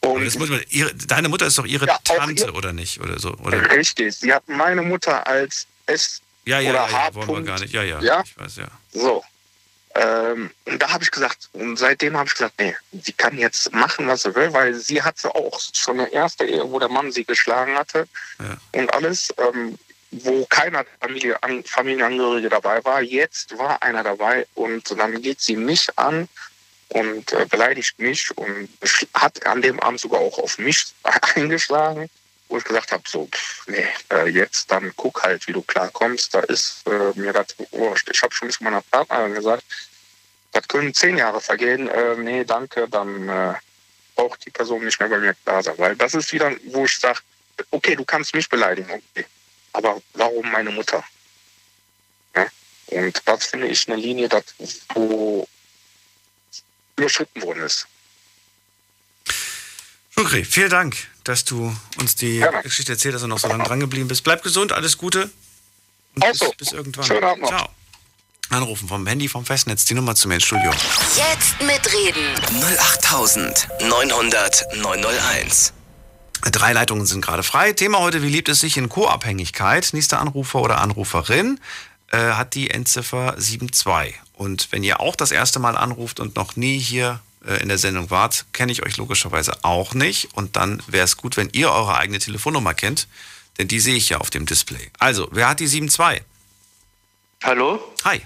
[0.00, 3.00] Und man, ihre, deine Mutter ist doch ihre ja, Tante, ihr, oder nicht?
[3.00, 3.70] Oder so, oder?
[3.72, 4.14] Richtig.
[4.14, 7.14] Sie hat meine Mutter als S ja, ja, oder ja, H.
[7.14, 7.74] wollen wir gar nicht.
[7.74, 8.22] Ja, ja, ja.
[8.24, 8.68] Ich weiß, ja.
[8.92, 9.24] So.
[9.98, 13.72] Ähm, und da habe ich gesagt, und seitdem habe ich gesagt, nee, sie kann jetzt
[13.72, 17.12] machen, was sie will, weil sie hatte auch schon eine erste Ehe, wo der Mann
[17.12, 18.06] sie geschlagen hatte
[18.38, 18.56] ja.
[18.72, 19.78] und alles, ähm,
[20.10, 23.00] wo keiner Familie, an, Familienangehörige dabei war.
[23.00, 26.28] Jetzt war einer dabei und dann geht sie mich an
[26.88, 28.68] und äh, beleidigt mich und
[29.14, 30.86] hat an dem Abend sogar auch auf mich
[31.34, 32.10] eingeschlagen
[32.48, 33.28] wo ich gesagt habe, so,
[33.66, 36.34] nee, äh, jetzt dann guck halt, wie du klarkommst.
[36.34, 38.08] Da ist äh, mir das wurscht.
[38.12, 39.64] Ich habe schon zu meiner Partnerin gesagt,
[40.52, 41.88] das können zehn Jahre vergehen.
[41.88, 43.54] Äh, nee, danke, dann äh,
[44.14, 45.78] braucht die Person nicht mehr bei mir da sein.
[45.78, 47.20] Weil das ist wieder, wo ich sage,
[47.70, 49.26] okay, du kannst mich beleidigen, okay.
[49.72, 51.04] Aber warum meine Mutter?
[52.34, 52.46] Ja?
[52.86, 54.44] Und das finde ich eine Linie, das,
[54.94, 55.46] wo
[56.96, 57.86] überschritten worden ist.
[60.16, 60.96] Okay, vielen Dank
[61.26, 62.62] dass du uns die ja.
[62.62, 64.24] Geschichte erzählt hast und noch so lange dran geblieben bist.
[64.24, 65.30] Bleib gesund, alles Gute.
[66.14, 67.04] Und also, bis, bis irgendwann.
[67.04, 67.48] Schönen Abend noch.
[67.48, 67.68] Ciao.
[68.50, 70.70] Anrufen vom Handy, vom Festnetz, die Nummer zu mir ins Studio.
[71.16, 72.22] Jetzt mitreden.
[72.62, 75.72] 08900 901.
[76.52, 77.72] Drei Leitungen sind gerade frei.
[77.72, 79.88] Thema heute, wie liebt es sich in Co-Abhängigkeit?
[79.92, 81.58] Nächster Anrufer oder Anruferin
[82.12, 84.14] äh, hat die Endziffer 72.
[84.34, 87.18] Und wenn ihr auch das erste Mal anruft und noch nie hier
[87.60, 90.34] in der Sendung wart, kenne ich euch logischerweise auch nicht.
[90.34, 93.08] Und dann wäre es gut, wenn ihr eure eigene Telefonnummer kennt,
[93.58, 94.90] denn die sehe ich ja auf dem Display.
[94.98, 96.22] Also, wer hat die 72?
[97.42, 97.94] Hallo?
[98.04, 98.20] Hi.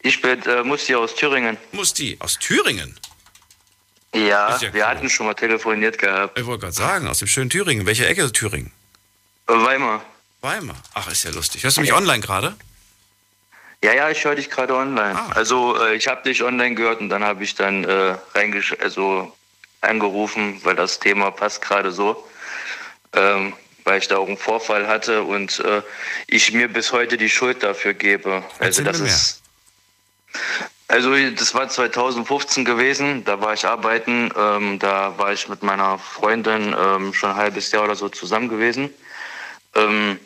[0.00, 1.56] Ich bin äh, Musti aus Thüringen.
[1.72, 2.94] Musti aus Thüringen?
[4.14, 4.84] Ja, ja wir cool.
[4.84, 6.38] hatten schon mal telefoniert gehabt.
[6.38, 7.86] Ich wollte gerade sagen, aus dem schönen Thüringen.
[7.86, 8.70] Welche Ecke ist Thüringen?
[9.48, 10.04] Äh, Weimar.
[10.40, 10.76] Weimar.
[10.92, 11.64] Ach, ist ja lustig.
[11.64, 12.54] Hörst du mich online gerade?
[13.84, 15.14] Ja, ja, ich höre dich gerade online.
[15.14, 15.30] Ah.
[15.34, 19.30] Also äh, ich habe dich online gehört und dann habe ich dann äh, reingesch also
[19.82, 22.26] angerufen, weil das Thema passt gerade so.
[23.12, 23.52] Ähm,
[23.84, 25.82] weil ich da auch einen Vorfall hatte und äh,
[26.28, 28.42] ich mir bis heute die Schuld dafür gebe.
[28.58, 29.42] Also das ist
[30.88, 35.98] also das war 2015 gewesen, da war ich arbeiten, ähm, da war ich mit meiner
[35.98, 38.88] Freundin ähm, schon ein halbes Jahr oder so zusammen gewesen.
[39.74, 40.18] Ähm,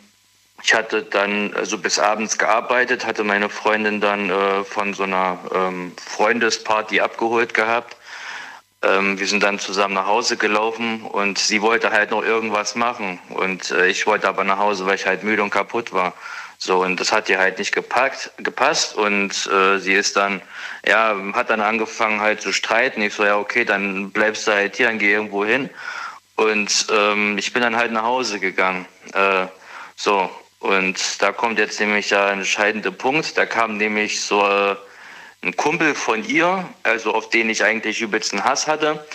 [0.63, 5.39] ich hatte dann also bis abends gearbeitet, hatte meine Freundin dann äh, von so einer
[5.53, 7.95] ähm, Freundesparty abgeholt gehabt.
[8.81, 13.19] Ähm, wir sind dann zusammen nach Hause gelaufen und sie wollte halt noch irgendwas machen
[13.29, 16.13] und äh, ich wollte aber nach Hause, weil ich halt müde und kaputt war.
[16.61, 20.41] So, und das hat ihr halt nicht gepackt, gepasst und äh, sie ist dann,
[20.85, 23.01] ja, hat dann angefangen halt zu streiten.
[23.01, 25.69] Ich so, ja, okay, dann bleibst du halt hier, dann geh irgendwo hin.
[26.35, 28.85] Und ähm, ich bin dann halt nach Hause gegangen.
[29.13, 29.47] Äh,
[29.95, 30.29] so,
[30.59, 33.37] und da kommt jetzt nämlich der entscheidende Punkt.
[33.37, 34.75] Da kam nämlich so äh,
[35.41, 39.05] ein Kumpel von ihr, also auf den ich eigentlich übelsten Hass hatte.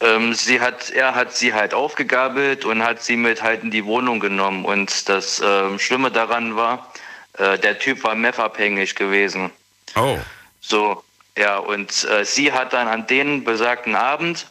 [0.00, 3.84] Ähm, sie hat, er hat sie halt aufgegabelt und hat sie mit halt in die
[3.84, 4.64] Wohnung genommen.
[4.64, 6.92] Und das äh, Schlimme daran war,
[7.38, 9.50] äh, der Typ war meth-abhängig gewesen.
[9.94, 10.18] Oh.
[10.60, 11.04] So,
[11.36, 14.46] ja, und äh, sie hat dann an den besagten Abend,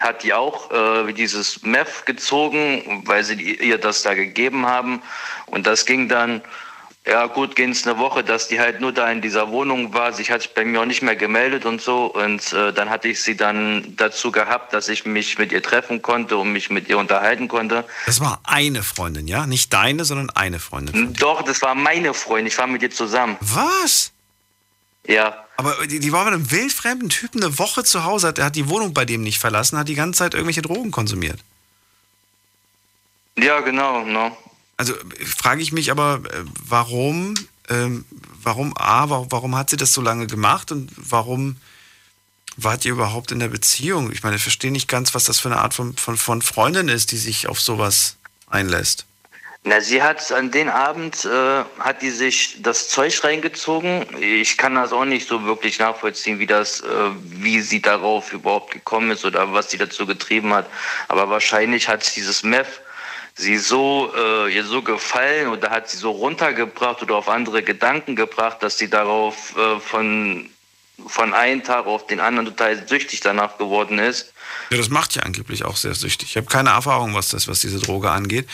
[0.00, 5.02] hat die auch äh, dieses Meth gezogen, weil sie ihr das da gegeben haben.
[5.46, 6.42] Und das ging dann
[7.06, 10.12] ja, gut, ging es eine Woche, dass die halt nur da in dieser Wohnung war.
[10.12, 12.04] Sie hat sich bei mir auch nicht mehr gemeldet und so.
[12.06, 16.02] Und äh, dann hatte ich sie dann dazu gehabt, dass ich mich mit ihr treffen
[16.02, 17.84] konnte und mich mit ihr unterhalten konnte.
[18.04, 19.46] Das war eine Freundin, ja?
[19.46, 21.14] Nicht deine, sondern eine Freundin.
[21.14, 22.48] Doch, das war meine Freundin.
[22.48, 23.38] Ich war mit ihr zusammen.
[23.40, 24.12] Was?
[25.06, 25.46] Ja.
[25.60, 28.70] Aber die, die war mit einem wildfremden Typen eine Woche zu Hause, hat, hat die
[28.70, 31.38] Wohnung bei dem nicht verlassen, hat die ganze Zeit irgendwelche Drogen konsumiert.
[33.36, 34.34] Ja, genau, no.
[34.78, 37.34] Also frage ich mich aber, äh, warum,
[37.68, 38.06] ähm,
[38.42, 41.56] warum, A, warum, warum hat sie das so lange gemacht und warum
[42.56, 44.12] wart ihr überhaupt in der Beziehung?
[44.12, 46.88] Ich meine, ich verstehe nicht ganz, was das für eine Art von, von, von Freundin
[46.88, 49.04] ist, die sich auf sowas einlässt.
[49.62, 54.06] Na, sie hat an den Abend, äh, hat die sich das Zeug reingezogen.
[54.18, 56.86] Ich kann das auch nicht so wirklich nachvollziehen, wie das, äh,
[57.22, 60.66] wie sie darauf überhaupt gekommen ist oder was sie dazu getrieben hat.
[61.08, 62.80] Aber wahrscheinlich hat dieses Meth
[63.34, 68.16] sie so äh, ihr so gefallen oder hat sie so runtergebracht oder auf andere Gedanken
[68.16, 70.48] gebracht, dass sie darauf äh, von
[71.06, 74.32] von einem Tag auf den anderen total süchtig danach geworden ist.
[74.70, 76.30] Ja, das macht ja angeblich auch sehr süchtig.
[76.30, 78.46] Ich habe keine Erfahrung, was das, was diese Droge angeht.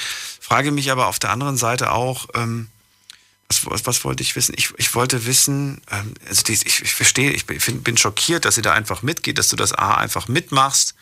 [0.47, 2.69] Frage mich aber auf der anderen Seite auch, ähm,
[3.49, 4.55] was, was, was, wollte ich wissen?
[4.57, 8.55] Ich, ich wollte wissen, ähm, also die, ich, ich verstehe, ich bin, bin schockiert, dass
[8.55, 10.95] sie da einfach mitgeht, dass du das A einfach mitmachst.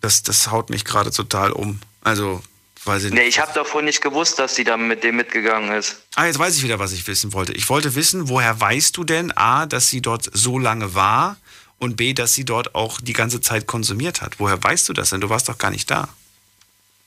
[0.00, 1.80] Das, das haut mich gerade total um.
[2.00, 2.42] Also
[2.86, 6.00] Weiß ich nee, ich habe davon nicht gewusst, dass sie da mit dem mitgegangen ist.
[6.14, 7.52] Ah, jetzt weiß ich wieder, was ich wissen wollte.
[7.52, 11.36] Ich wollte wissen, woher weißt du denn, A, dass sie dort so lange war
[11.76, 14.40] und B, dass sie dort auch die ganze Zeit konsumiert hat?
[14.40, 15.20] Woher weißt du das denn?
[15.20, 16.08] Du warst doch gar nicht da.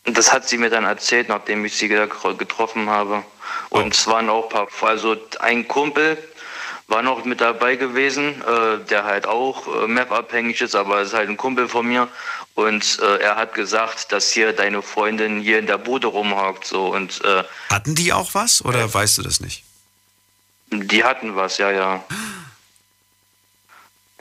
[0.05, 3.23] Das hat sie mir dann erzählt, nachdem ich sie getroffen habe.
[3.69, 3.89] Und oh.
[3.89, 6.17] es waren auch ein paar, also ein Kumpel,
[6.87, 11.29] war noch mit dabei gewesen, äh, der halt auch äh, Map-abhängig ist, aber ist halt
[11.29, 12.09] ein Kumpel von mir.
[12.55, 16.65] Und äh, er hat gesagt, dass hier deine Freundin hier in der Bude rumhockt.
[16.65, 19.63] So, und, äh, hatten die auch was oder weißt du das nicht?
[20.71, 22.03] Die hatten was, ja, ja.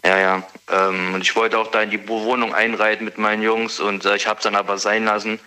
[0.04, 0.42] Ja, ja.
[0.70, 4.16] Ähm, und ich wollte auch da in die Wohnung einreiten mit meinen Jungs und äh,
[4.16, 5.38] ich habe es dann aber sein lassen.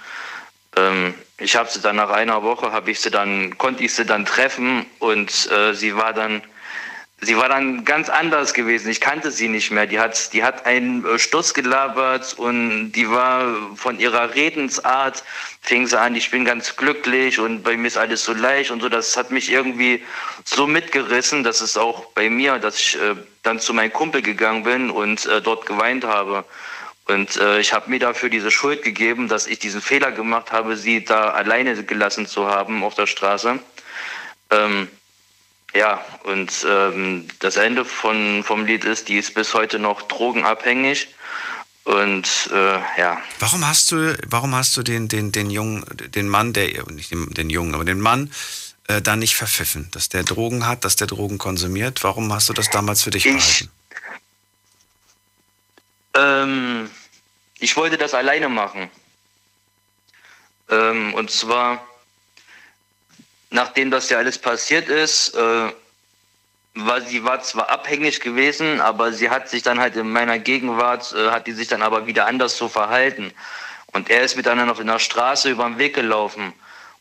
[0.78, 4.06] Ähm, ich habe sie dann nach einer Woche, habe ich sie dann, konnte ich sie
[4.06, 6.42] dann treffen und äh, sie war dann
[7.22, 8.90] sie war dann ganz anders gewesen.
[8.90, 9.88] Ich kannte sie nicht mehr.
[9.88, 15.24] Die hat, die hat einen äh, Stoß gelabert und die war von ihrer Redensart,
[15.62, 18.82] fing sie an, ich bin ganz glücklich und bei mir ist alles so leicht und
[18.82, 18.90] so.
[18.90, 20.04] Das hat mich irgendwie
[20.44, 24.64] so mitgerissen, dass es auch bei mir, dass ich äh, dann zu meinem Kumpel gegangen
[24.64, 26.46] bin und äh, dort geweint habe.
[27.06, 30.76] Und äh, ich habe mir dafür diese Schuld gegeben, dass ich diesen Fehler gemacht habe,
[30.76, 33.60] sie da alleine gelassen zu haben auf der Straße.
[34.50, 34.88] Ähm,
[35.76, 41.10] ja, und ähm, das Ende von, vom Lied ist, die ist bis heute noch drogenabhängig.
[41.84, 43.22] Und äh, ja.
[43.40, 47.30] Warum hast du, warum hast du den, den, den Jungen, den Mann, der, nicht den,
[47.32, 48.32] den Jungen, aber den Mann
[48.88, 49.90] äh, da nicht verpfiffen?
[49.92, 52.04] Dass der Drogen hat, dass der Drogen konsumiert?
[52.04, 53.70] Warum hast du das damals für dich ich, behalten?
[56.16, 56.90] Ähm,
[57.60, 58.90] ich wollte das alleine machen.
[60.70, 61.86] Ähm, und zwar
[63.56, 65.72] nachdem das ja alles passiert ist, äh,
[66.76, 71.14] war sie war zwar abhängig gewesen, aber sie hat sich dann halt in meiner Gegenwart,
[71.14, 73.32] äh, hat die sich dann aber wieder anders so verhalten.
[73.94, 76.54] Und er ist mit einer auf einer Straße über den Weg gelaufen.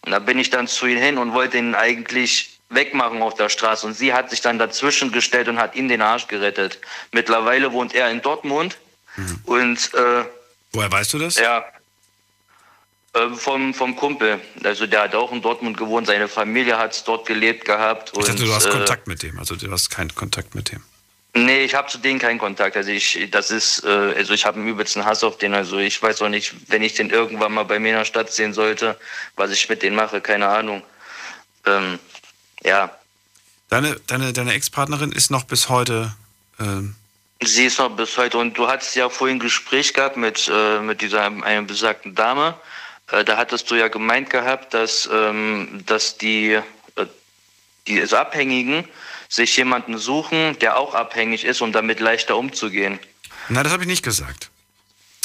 [0.02, 3.48] Und da bin ich dann zu ihm hin und wollte ihn eigentlich wegmachen auf der
[3.48, 3.84] Straße.
[3.84, 6.78] Und sie hat sich dann dazwischen gestellt und hat ihm den Arsch gerettet.
[7.10, 8.78] Mittlerweile wohnt er in Dortmund.
[9.16, 9.40] Mhm.
[9.44, 10.24] Und äh,
[10.72, 11.36] woher weißt du das?
[11.36, 11.64] Ja,
[13.14, 14.40] ähm, vom, vom Kumpel.
[14.64, 18.12] Also der hat auch in Dortmund gewohnt, seine Familie hat dort gelebt gehabt.
[18.16, 20.82] Ich dachte, du hast äh, Kontakt mit dem, also du hast keinen Kontakt mit dem.
[21.36, 22.76] Nee, ich habe zu denen keinen Kontakt.
[22.76, 25.54] Also ich, das ist, äh, also ich habe einen übelsten Hass auf den.
[25.54, 28.32] Also ich weiß auch nicht, wenn ich den irgendwann mal bei mir in der Stadt
[28.32, 28.98] sehen sollte,
[29.36, 30.82] was ich mit denen mache, keine Ahnung.
[31.66, 32.00] Ähm,
[32.64, 32.90] ja.
[33.68, 36.14] Deine, deine, deine Ex-Partnerin ist noch bis heute.
[36.58, 36.96] Ähm
[37.42, 38.38] Sie ist noch bis heute.
[38.38, 42.54] Und du hattest ja vorhin ein Gespräch gehabt mit, äh, mit dieser einer besagten Dame.
[43.10, 46.62] Äh, da hattest du ja gemeint gehabt, dass, ähm, dass die, äh,
[47.86, 48.88] die also Abhängigen
[49.28, 52.98] sich jemanden suchen, der auch abhängig ist, um damit leichter umzugehen.
[53.48, 54.50] Nein, das habe ich nicht gesagt.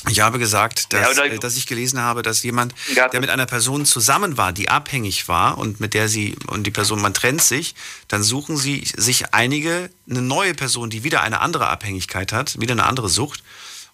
[0.07, 3.85] Ich habe gesagt, dass, ja, dass ich gelesen habe, dass jemand, der mit einer Person
[3.85, 7.75] zusammen war, die abhängig war und mit der sie und die Person, man trennt sich,
[8.07, 12.71] dann suchen sie sich einige, eine neue Person, die wieder eine andere Abhängigkeit hat, wieder
[12.71, 13.43] eine andere Sucht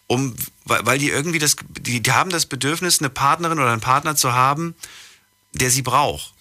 [0.07, 4.15] um, weil die irgendwie das, die, die haben das Bedürfnis, eine Partnerin oder einen Partner
[4.15, 4.75] zu haben,
[5.53, 6.33] der sie braucht.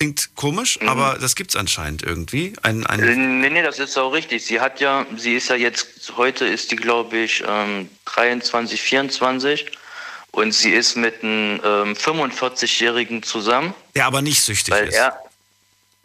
[0.00, 0.88] Klingt komisch, mhm.
[0.88, 2.54] aber das gibt es anscheinend irgendwie.
[2.62, 4.42] Ein, ein äh, nee, nee, das ist auch richtig.
[4.46, 9.66] Sie hat ja, sie ist ja jetzt, heute ist die, glaube ich, ähm, 23, 24
[10.30, 13.74] und sie ist mit einem ähm, 45-Jährigen zusammen.
[13.94, 14.94] Der aber nicht süchtig weil ist.
[14.94, 15.18] Er,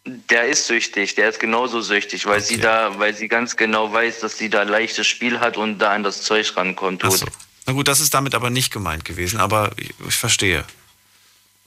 [0.03, 2.47] der ist süchtig, der ist genauso süchtig, weil okay.
[2.47, 5.93] sie da, weil sie ganz genau weiß, dass sie da leichtes Spiel hat und da
[5.93, 7.01] an das Zeug rankommt.
[7.05, 7.27] Ach so.
[7.65, 10.65] Na gut, das ist damit aber nicht gemeint gewesen, aber ich, ich verstehe.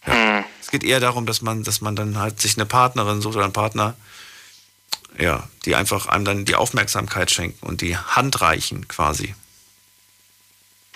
[0.09, 0.45] Ja.
[0.61, 3.45] Es geht eher darum, dass man, dass man dann halt sich eine Partnerin sucht oder
[3.45, 3.95] einen Partner,
[5.19, 9.35] ja, die einfach einem dann die Aufmerksamkeit schenken und die Hand reichen quasi.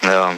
[0.03, 0.37] Ja.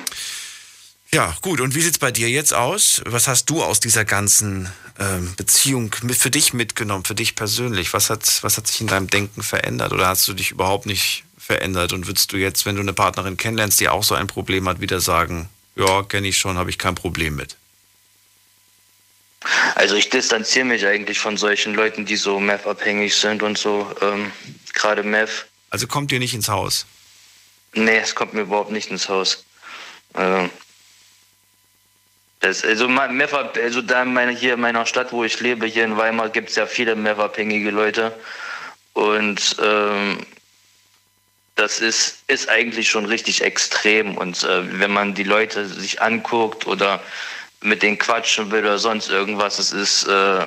[1.12, 1.60] Ja, gut.
[1.60, 3.01] Und wie sieht es bei dir jetzt aus?
[3.06, 4.68] Was hast du aus dieser ganzen
[4.98, 7.92] ähm, Beziehung für dich mitgenommen, für dich persönlich?
[7.92, 11.24] Was hat, was hat sich in deinem Denken verändert oder hast du dich überhaupt nicht
[11.38, 11.92] verändert?
[11.92, 14.80] Und würdest du jetzt, wenn du eine Partnerin kennenlernst, die auch so ein Problem hat,
[14.80, 17.56] wieder sagen, ja, kenne ich schon, habe ich kein Problem mit?
[19.74, 24.32] Also ich distanziere mich eigentlich von solchen Leuten, die so Meth-abhängig sind und so, ähm,
[24.72, 25.46] gerade Meth.
[25.70, 26.86] Also kommt dir nicht ins Haus?
[27.74, 29.44] Nee, es kommt mir überhaupt nicht ins Haus.
[30.12, 30.48] Also,
[32.40, 35.96] das, also, Meffer, also da meine, hier in meiner Stadt, wo ich lebe, hier in
[35.96, 38.14] Weimar, gibt es ja viele Meth-abhängige Leute.
[38.92, 40.18] Und ähm,
[41.56, 44.16] das ist, ist eigentlich schon richtig extrem.
[44.16, 47.02] Und äh, wenn man die Leute sich anguckt oder
[47.64, 50.46] mit denen quatschen will oder sonst irgendwas, das ist, äh,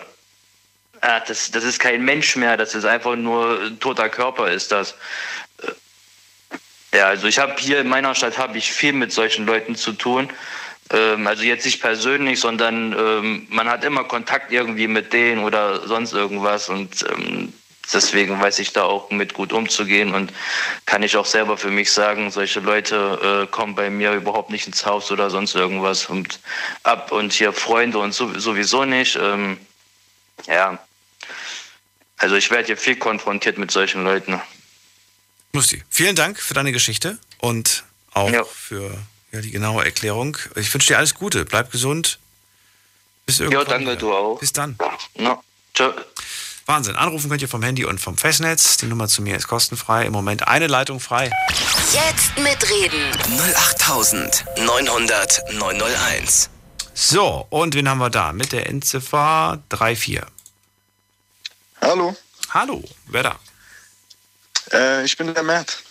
[1.02, 4.95] das, das ist kein Mensch mehr, das ist einfach nur ein toter Körper, ist das.
[5.61, 9.76] Äh, ja, also ich habe hier in meiner Stadt habe ich viel mit solchen Leuten
[9.76, 10.30] zu tun.
[10.91, 15.85] Ähm, also jetzt nicht persönlich, sondern ähm, man hat immer Kontakt irgendwie mit denen oder
[15.88, 17.47] sonst irgendwas und ähm,
[17.94, 20.34] deswegen weiß ich da auch mit gut umzugehen und
[20.86, 24.68] kann ich auch selber für mich sagen, solche Leute äh, kommen bei mir überhaupt nicht
[24.68, 26.40] ins Haus oder sonst irgendwas und
[26.84, 29.18] ab und hier Freunde und sowieso nicht.
[29.22, 29.58] Ähm,
[30.48, 30.80] ja,
[32.18, 34.42] also ich werde hier viel konfrontiert mit solchen Leuten.
[35.54, 37.84] Musti, vielen Dank für deine Geschichte und
[38.14, 38.44] auch ja.
[38.44, 38.98] für
[39.32, 40.38] ja, die genaue Erklärung.
[40.56, 41.46] Ich wünsche dir alles Gute.
[41.46, 42.20] Bleib gesund.
[43.26, 43.66] Bis irgendwann.
[43.66, 44.40] Ja, danke, du auch.
[44.40, 44.78] Bis dann.
[45.16, 45.42] Ja.
[45.74, 45.94] Ciao.
[46.68, 46.95] Wahnsinn.
[46.98, 48.76] Anrufen könnt ihr vom Handy und vom Festnetz.
[48.76, 50.06] Die Nummer zu mir ist kostenfrei.
[50.06, 51.31] Im Moment eine Leitung frei.
[51.94, 53.10] Jetzt mitreden.
[53.56, 56.49] 08900 901.
[56.94, 58.34] So, und wen haben wir da?
[58.34, 60.19] Mit der Endziffer 34.
[61.80, 62.18] Hallo.
[62.49, 63.39] Hallo, wer da?
[64.73, 65.81] Äh, ich bin der Matt.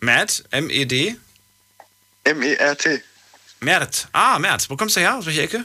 [0.00, 1.16] Matt, M-E-D?
[2.24, 3.02] M-E-R-T.
[3.60, 4.08] Mert.
[4.12, 4.68] Ah, Mert.
[4.68, 5.16] Wo kommst du her?
[5.16, 5.64] Aus welcher Ecke?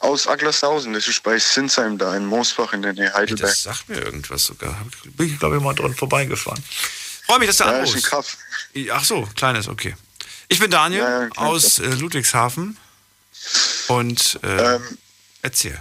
[0.00, 0.92] Aus Aglershausen.
[0.92, 3.50] Das ist bei Sinsheim da in Moosbach in der Nähe Heidelberg.
[3.50, 4.86] Das sagt mir irgendwas sogar.
[5.04, 6.62] Bin ich, glaube ich, mal dran vorbeigefahren.
[7.26, 7.96] Freue mich, dass du ja, anrufst.
[7.96, 8.36] Ist ein Kaff.
[8.92, 9.96] Ach so, kleines, okay.
[10.48, 12.76] Ich bin Daniel ja, ja, aus äh, Ludwigshafen.
[13.88, 14.98] Und äh, ähm,
[15.42, 15.78] erzähl.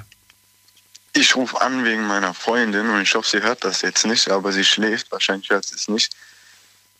[1.14, 4.52] Ich rufe an wegen meiner Freundin und ich hoffe, sie hört das jetzt nicht, aber
[4.52, 5.12] sie schläft.
[5.12, 6.16] Wahrscheinlich hört sie es nicht.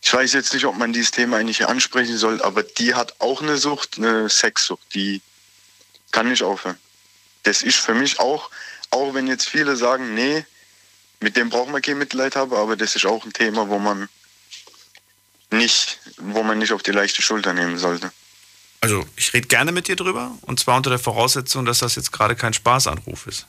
[0.02, 3.20] Ich weiß jetzt nicht, ob man dieses Thema eigentlich hier ansprechen soll, aber die hat
[3.20, 4.94] auch eine Sucht, eine Sexsucht.
[4.94, 5.22] Die
[6.12, 6.78] kann nicht aufhören.
[7.48, 8.52] Das ist für mich auch,
[8.92, 10.46] auch wenn jetzt viele sagen, nee,
[11.22, 14.10] mit dem braucht man kein Mitleid haben, aber das ist auch ein Thema, wo man
[15.50, 18.12] nicht, wo man nicht auf die leichte Schulter nehmen sollte.
[18.82, 22.12] Also ich rede gerne mit dir drüber und zwar unter der Voraussetzung, dass das jetzt
[22.12, 23.48] gerade kein Spaßanruf ist.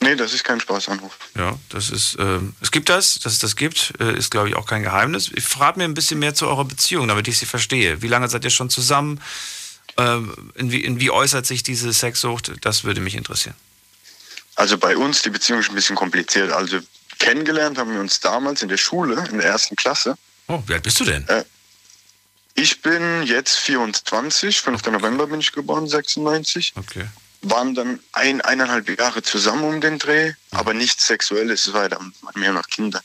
[0.00, 1.16] Nee, das ist kein Spaßanruf.
[1.36, 4.56] Ja, das ist, äh, es gibt das, dass es das gibt, äh, ist glaube ich
[4.56, 5.30] auch kein Geheimnis.
[5.32, 8.02] Ich frage mir ein bisschen mehr zu eurer Beziehung, damit ich sie verstehe.
[8.02, 9.20] Wie lange seid ihr schon zusammen?
[10.00, 12.52] Äh, in, wie, in wie äußert sich diese Sexsucht?
[12.62, 13.54] Das würde mich interessieren.
[14.56, 16.52] Also bei uns, die Beziehung ist ein bisschen kompliziert.
[16.52, 16.80] Also
[17.18, 20.16] kennengelernt haben wir uns damals in der Schule, in der ersten Klasse.
[20.48, 21.26] Oh, wie alt bist du denn?
[21.28, 21.44] Äh,
[22.54, 24.86] ich bin jetzt 24, 5.
[24.86, 26.74] November bin ich geboren, 96.
[26.76, 27.06] Okay.
[27.42, 32.12] Waren dann ein, eineinhalb Jahre zusammen um den Dreh, aber nichts Sexuelles, es war dann
[32.34, 33.00] mehr noch Kinder.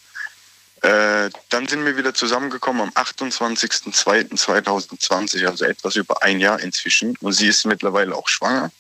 [0.86, 7.18] Äh, dann sind wir wieder zusammengekommen am 28.02.2020, also etwas über ein Jahr inzwischen.
[7.22, 8.72] Und sie ist mittlerweile auch schwanger.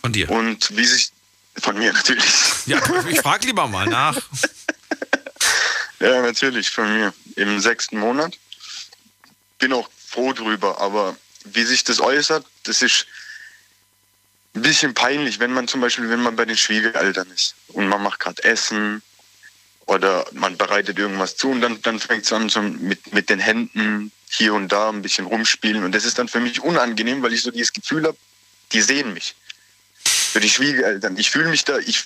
[0.00, 0.30] Von dir?
[0.30, 1.10] Und wie sich,
[1.58, 2.24] von mir natürlich.
[2.66, 4.16] Ja, ich frage lieber mal nach.
[6.00, 7.12] ja, natürlich, von mir.
[7.36, 8.38] Im sechsten Monat.
[9.58, 13.06] Bin auch froh drüber, aber wie sich das äußert, das ist
[14.54, 18.02] ein bisschen peinlich, wenn man zum Beispiel, wenn man bei den Schwiegereltern ist und man
[18.02, 19.02] macht gerade Essen
[19.86, 23.38] oder man bereitet irgendwas zu und dann, dann fängt es an so mit, mit den
[23.38, 27.32] Händen hier und da ein bisschen rumspielen und das ist dann für mich unangenehm, weil
[27.32, 28.16] ich so dieses Gefühl habe,
[28.72, 29.34] die sehen mich
[30.36, 31.16] für die Schwiegereltern.
[31.16, 32.04] Ich fühle mich da, ich,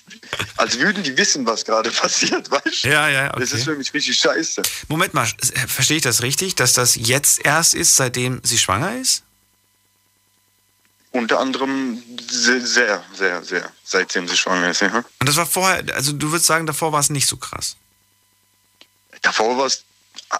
[0.57, 2.89] als würden die wissen, was gerade passiert, weißt du?
[2.89, 3.39] Ja, ja, okay.
[3.39, 4.61] Das ist für mich richtig scheiße.
[4.87, 5.27] Moment mal,
[5.67, 9.23] verstehe ich das richtig, dass das jetzt erst ist, seitdem sie schwanger ist?
[11.11, 15.03] Unter anderem sehr, sehr, sehr, sehr seitdem sie schwanger ist, ja.
[15.19, 17.75] Und das war vorher, also du würdest sagen, davor war es nicht so krass?
[19.21, 19.83] Davor war es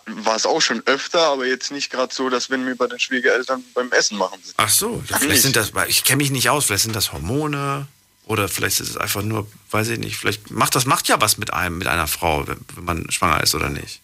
[0.06, 2.99] war es auch schon öfter, aber jetzt nicht gerade so, dass wenn wir bei den
[2.99, 4.53] Schwiegereltern beim Essen machen sind.
[4.57, 7.88] Ach so, ja, vielleicht sind das, ich kenne mich nicht aus, vielleicht sind das Hormone
[8.26, 11.38] oder vielleicht ist es einfach nur, weiß ich nicht, vielleicht macht das macht ja was
[11.38, 14.02] mit einem, mit einer Frau, wenn, wenn man schwanger ist oder nicht.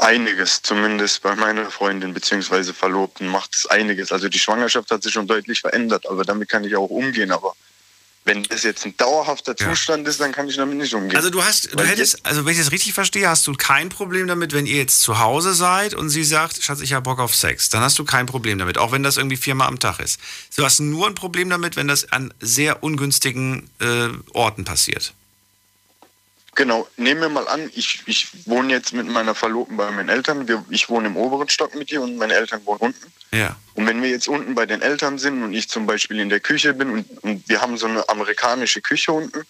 [0.00, 2.72] Einiges, zumindest bei meiner Freundin bzw.
[2.72, 4.12] Verlobten macht es einiges.
[4.12, 7.30] Also die Schwangerschaft hat sich schon deutlich verändert, aber damit kann ich auch umgehen.
[7.30, 7.54] Aber
[8.24, 10.10] wenn das jetzt ein dauerhafter Zustand ja.
[10.10, 11.16] ist, dann kann ich damit nicht umgehen.
[11.16, 14.28] Also du hast, du hättest, also wenn ich das richtig verstehe, hast du kein Problem
[14.28, 17.34] damit, wenn ihr jetzt zu Hause seid und sie sagt, Schatz, ich habe Bock auf
[17.34, 17.68] Sex.
[17.68, 20.20] Dann hast du kein Problem damit, auch wenn das irgendwie viermal am Tag ist.
[20.56, 25.14] Du hast nur ein Problem damit, wenn das an sehr ungünstigen äh, Orten passiert.
[26.54, 30.46] Genau, nehmen wir mal an, ich, ich wohne jetzt mit meiner Verlobten bei meinen Eltern.
[30.48, 33.12] Wir, ich wohne im oberen Stock mit ihr und meine Eltern wohnen unten.
[33.32, 33.56] Ja.
[33.74, 36.40] Und wenn wir jetzt unten bei den Eltern sind und ich zum Beispiel in der
[36.40, 39.46] Küche bin und, und wir haben so eine amerikanische Küche unten,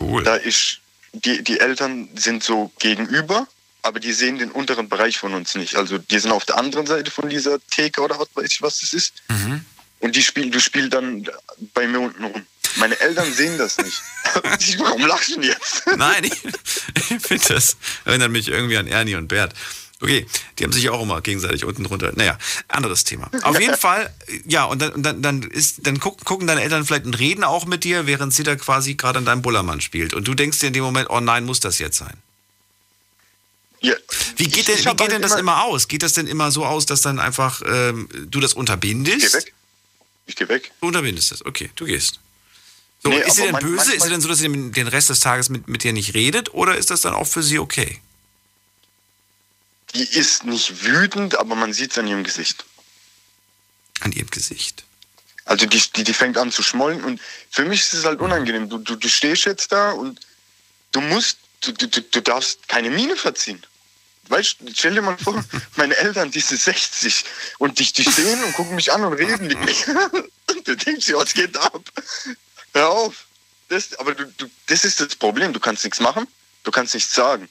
[0.00, 0.22] cool.
[0.24, 0.80] da ist,
[1.14, 3.46] die, die Eltern sind so gegenüber,
[3.80, 5.76] aber die sehen den unteren Bereich von uns nicht.
[5.76, 8.80] Also die sind auf der anderen Seite von dieser Theke oder was weiß ich, was
[8.80, 9.14] das ist.
[9.28, 9.64] Mhm.
[10.00, 11.26] Und die spielen, du spielst dann
[11.72, 12.46] bei mir unten rum.
[12.76, 14.02] Meine Eltern sehen das nicht.
[14.78, 15.82] Warum lachst du jetzt?
[15.96, 16.32] Nein, ich,
[17.10, 19.54] ich finde das erinnert mich irgendwie an Ernie und Bert.
[20.02, 20.26] Okay,
[20.58, 22.12] die haben sich auch immer gegenseitig unten drunter.
[22.16, 22.36] Naja,
[22.66, 23.30] anderes Thema.
[23.42, 24.12] Auf jeden Fall,
[24.46, 27.66] ja, und dann, dann, dann, ist, dann gucken, gucken deine Eltern vielleicht und reden auch
[27.66, 30.12] mit dir, während sie da quasi gerade an deinem Bullermann spielt.
[30.12, 32.16] Und du denkst dir in dem Moment, oh nein, muss das jetzt sein?
[33.80, 33.94] Ja.
[34.36, 35.86] Wie geht denn, wie geht denn das immer aus?
[35.86, 39.24] Geht das denn immer so aus, dass dann einfach ähm, du das unterbindest?
[39.24, 39.54] Ich geh weg.
[40.26, 40.72] Ich geh weg.
[40.80, 42.18] Du unterbindest das, okay, du gehst.
[43.02, 43.94] So, nee, ist sie denn böse?
[43.94, 46.54] Ist sie denn so, dass sie den Rest des Tages mit, mit dir nicht redet?
[46.54, 48.00] Oder ist das dann auch für sie okay?
[49.94, 52.64] Die ist nicht wütend, aber man sieht es an ihrem Gesicht.
[54.00, 54.84] An ihrem Gesicht?
[55.44, 57.20] Also die, die, die fängt an zu schmollen und
[57.50, 58.68] für mich ist es halt unangenehm.
[58.68, 60.20] Du, du, du stehst jetzt da und
[60.92, 63.60] du musst, du, du, du darfst keine Miene verziehen.
[64.28, 65.44] Weißt du, stell dir mal vor,
[65.76, 67.24] meine Eltern, die sind 60
[67.58, 70.10] und die, die stehen und gucken mich an und reden mit mir.
[70.64, 71.82] du denkst dir, was geht ab?
[72.74, 73.26] Hör auf.
[73.68, 75.52] Das, aber du, du, das ist das Problem.
[75.52, 76.26] Du kannst nichts machen,
[76.64, 77.48] du kannst nichts sagen.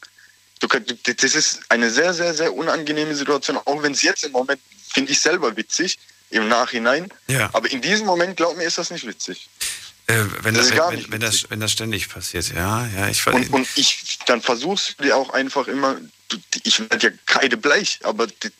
[0.60, 4.62] Du, das ist eine sehr, sehr, sehr unangenehme Situation, auch wenn es jetzt im Moment,
[4.94, 5.98] finde ich selber witzig,
[6.30, 7.12] im Nachhinein.
[7.28, 7.50] Ja.
[7.54, 9.50] Aber in diesem Moment, glaub mir, ist das nicht witzig.
[10.06, 13.52] Äh, wenn, das, das wenn, wenn, das, wenn das ständig passiert, ja, ja, ich und,
[13.52, 15.98] und ich, dann versuchst du dir auch einfach immer,
[16.64, 18.52] ich werde ja kreidebleich, aber die,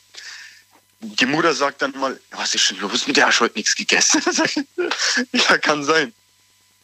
[1.00, 4.22] die Mutter sagt dann mal, was ist denn los mit der, hast heute nichts gegessen?
[5.32, 6.12] ja, kann sein.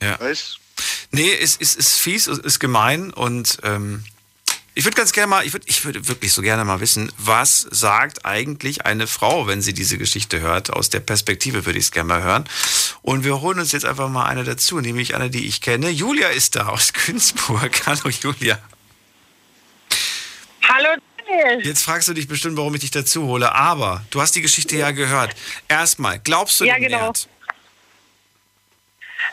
[0.01, 0.19] Ja.
[0.21, 0.59] Weißt
[1.11, 4.05] Nee, ist, ist, ist fies, ist gemein und ähm,
[4.75, 7.67] Ich würde ganz gerne mal, ich würde ich würde wirklich so gerne mal wissen, was
[7.71, 10.71] sagt eigentlich eine Frau, wenn sie diese Geschichte hört?
[10.71, 12.45] Aus der Perspektive würde ich es gerne mal hören.
[13.03, 15.89] Und wir holen uns jetzt einfach mal eine dazu, nämlich eine, die ich kenne.
[15.91, 17.73] Julia ist da aus Günzburg.
[17.87, 18.61] Hallo Julia.
[20.63, 20.89] Hallo
[21.27, 21.67] Daniel.
[21.67, 24.77] Jetzt fragst du dich bestimmt, warum ich dich dazu hole, aber du hast die Geschichte
[24.77, 25.35] ja gehört.
[25.67, 26.99] Erstmal, glaubst du ja, dem genau.
[27.07, 27.29] Mert?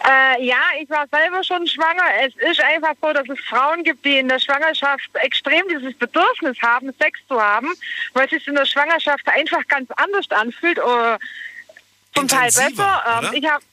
[0.07, 2.03] Äh, ja, ich war selber schon schwanger.
[2.21, 6.57] Es ist einfach so, dass es Frauen gibt, die in der Schwangerschaft extrem dieses Bedürfnis
[6.61, 7.73] haben, Sex zu haben,
[8.13, 10.79] weil es sich in der Schwangerschaft einfach ganz anders anfühlt.
[10.79, 11.19] Oder
[12.13, 13.21] zum Teil besser.
[13.23, 13.63] Ähm, ich habe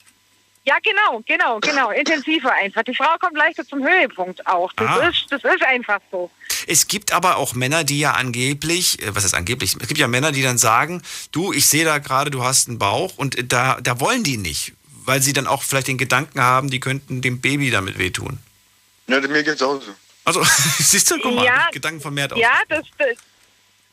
[0.65, 1.91] ja, genau, genau, genau.
[1.91, 2.83] Intensiver einfach.
[2.83, 4.71] Die Frau kommt leichter zum Höhepunkt auch.
[4.73, 5.07] Das, Ah.
[5.09, 6.31] ist, das ist einfach so.
[6.67, 9.75] Es gibt aber auch Männer, die ja angeblich, äh, was ist angeblich?
[9.81, 11.01] Es gibt ja Männer, die dann sagen,
[11.33, 14.37] du, ich sehe da gerade, du hast einen Bauch und äh, da, da wollen die
[14.37, 14.71] nicht,
[15.05, 18.39] weil sie dann auch vielleicht den Gedanken haben, die könnten dem Baby damit wehtun.
[19.07, 19.93] Ja, mir geht's auch so.
[20.25, 20.43] Also,
[20.79, 22.39] siehst du, guck mal, Ja, Gedanken vermehrt aus.
[22.39, 23.17] Ja, das, das,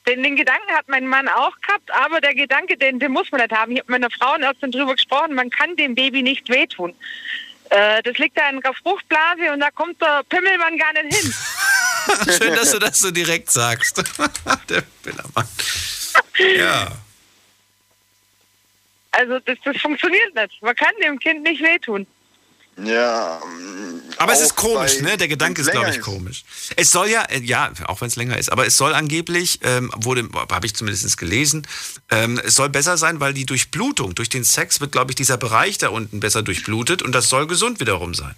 [0.06, 3.40] den, den Gedanken hat mein Mann auch gehabt, aber der Gedanke, den, den muss man
[3.40, 3.72] nicht haben.
[3.72, 6.94] Ich habe mit einer Frauenärztin drüber gesprochen, man kann dem Baby nicht wehtun.
[7.70, 11.34] Äh, das liegt da in der Fruchtblase und da kommt der Pimmelmann gar nicht hin.
[12.38, 13.96] Schön, dass du das so direkt sagst.
[14.68, 15.48] Der Billermann.
[16.56, 16.90] Ja.
[19.12, 20.62] Also das, das funktioniert nicht.
[20.62, 22.06] Man kann dem Kind nicht wehtun.
[22.84, 23.40] Ja.
[24.16, 25.16] Aber es ist komisch, ne?
[25.16, 26.44] Der Gedanke ist, glaube ich, komisch.
[26.76, 29.90] Es soll ja, äh, ja, auch wenn es länger ist, aber es soll angeblich, ähm,
[29.96, 31.66] wurde, habe ich zumindest gelesen,
[32.10, 35.36] ähm, es soll besser sein, weil die Durchblutung, durch den Sex wird, glaube ich, dieser
[35.36, 38.34] Bereich da unten besser durchblutet und das soll gesund wiederum sein.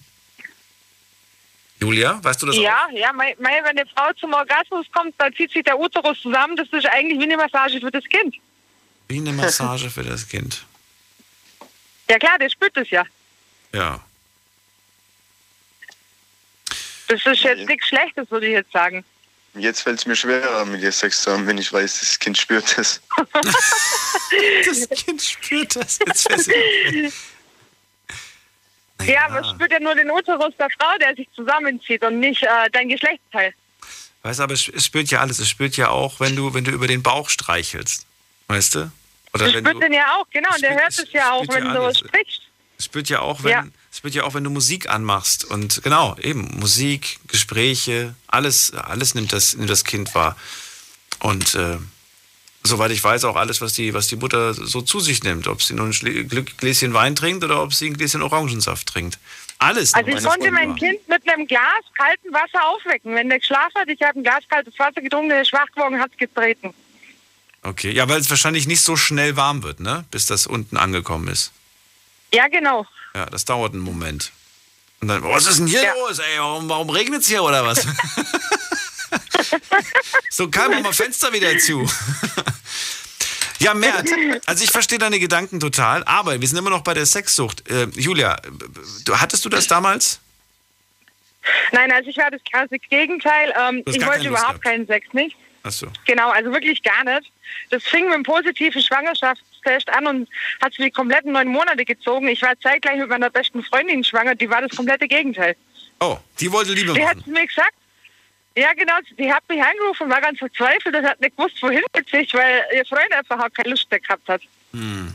[1.81, 2.63] Julia, weißt du das auch?
[2.63, 6.21] Ja, ja, mei, mei, wenn eine Frau zum Orgasmus kommt, dann zieht sich der Uterus
[6.21, 6.57] zusammen.
[6.57, 8.37] Das ist eigentlich wie eine Massage für das Kind.
[9.09, 10.65] Wie eine Massage für das Kind.
[12.09, 13.05] Ja klar, der spürt es ja.
[13.73, 14.01] Ja.
[17.09, 19.05] Das ist jetzt nichts Schlechtes, würde ich jetzt sagen.
[19.55, 22.39] Jetzt fällt es mir schwerer, mit dir Sex zu haben, wenn ich weiß, das Kind
[22.39, 23.03] spürt es.
[24.67, 25.99] das Kind spürt das.
[26.07, 27.13] Jetzt mir
[29.05, 32.43] Ja, aber es spürt ja nur den Uterus der Frau, der sich zusammenzieht und nicht
[32.43, 33.53] äh, dein Geschlechtsteil.
[34.23, 35.39] Weißt du, aber es es spürt ja alles.
[35.39, 38.07] Es spürt ja auch, wenn du, wenn du über den Bauch streichelst.
[38.53, 38.93] Weißt du?
[39.35, 40.49] Oder Das wenn spürt den ja auch, genau.
[40.55, 42.43] Und der hört es ja auch, spürt ja wenn du sprichst.
[42.79, 43.65] es spürt ja auch, wenn, Ja.
[43.91, 45.45] es spürt ja auch, wenn du Musik anmachst.
[45.45, 50.37] Und genau, eben, Musik, Gespräche, alles, alles nimmt das, nimmt das Kind wahr.
[51.21, 51.79] Und äh,
[52.63, 55.47] soweit ich weiß, auch alles, was die, was die Mutter so zu sich nimmt.
[55.49, 59.19] Ob sie nur ein Glück- Gläschen Wein trinkt oder ob sie ein Gläschen Orangensaft trinkt.
[59.59, 59.95] Alles.
[59.95, 60.77] Also ich konnte mein wahr.
[60.77, 63.15] Kind mit einem Glas kaltem Wasser aufwecken.
[63.15, 65.99] Wenn der geschlafen hat, ich habe ein Glas kaltes Wasser getrunken, der ist schwach geworden,
[66.01, 66.75] hat es getreten.
[67.63, 70.05] Okay, ja, weil es wahrscheinlich nicht so schnell warm wird, ne?
[70.11, 71.53] Bis das unten angekommen ist.
[72.35, 72.87] Ja, genau.
[73.15, 74.33] Ja, das dauert einen Moment.
[75.01, 76.39] Und dann, was ist denn hier los, ey?
[76.39, 77.83] Warum, warum regnet es hier oder was?
[80.31, 81.89] so, mach mal Fenster wieder zu.
[83.59, 84.09] ja, Mert,
[84.47, 87.69] also ich verstehe deine Gedanken total, aber wir sind immer noch bei der Sexsucht.
[87.69, 88.41] Äh, Julia,
[89.05, 90.21] du, hattest du das damals?
[91.73, 93.53] Nein, also ich war das krasse Gegenteil.
[93.61, 95.37] Ähm, ich wollte überhaupt keinen Sex nicht.
[95.65, 95.87] Achso.
[96.07, 97.31] Genau, also wirklich gar nicht.
[97.71, 100.29] Das fing mit einem positiven Schwangerschaftstest an und
[100.61, 102.27] hat sich die kompletten neun Monate gezogen.
[102.29, 105.57] Ich war zeitgleich mit meiner besten Freundin schwanger, die war das komplette Gegenteil.
[106.01, 107.33] Oh, die wollte Liebe Die hat machen.
[107.33, 107.75] mir gesagt,
[108.57, 111.83] ja genau, die hat mich angerufen und war ganz verzweifelt und hat nicht gewusst, wohin
[111.95, 114.43] mit sich, weil ihr Freund einfach auch keine Lust mehr gehabt hat.
[114.73, 115.15] Hm.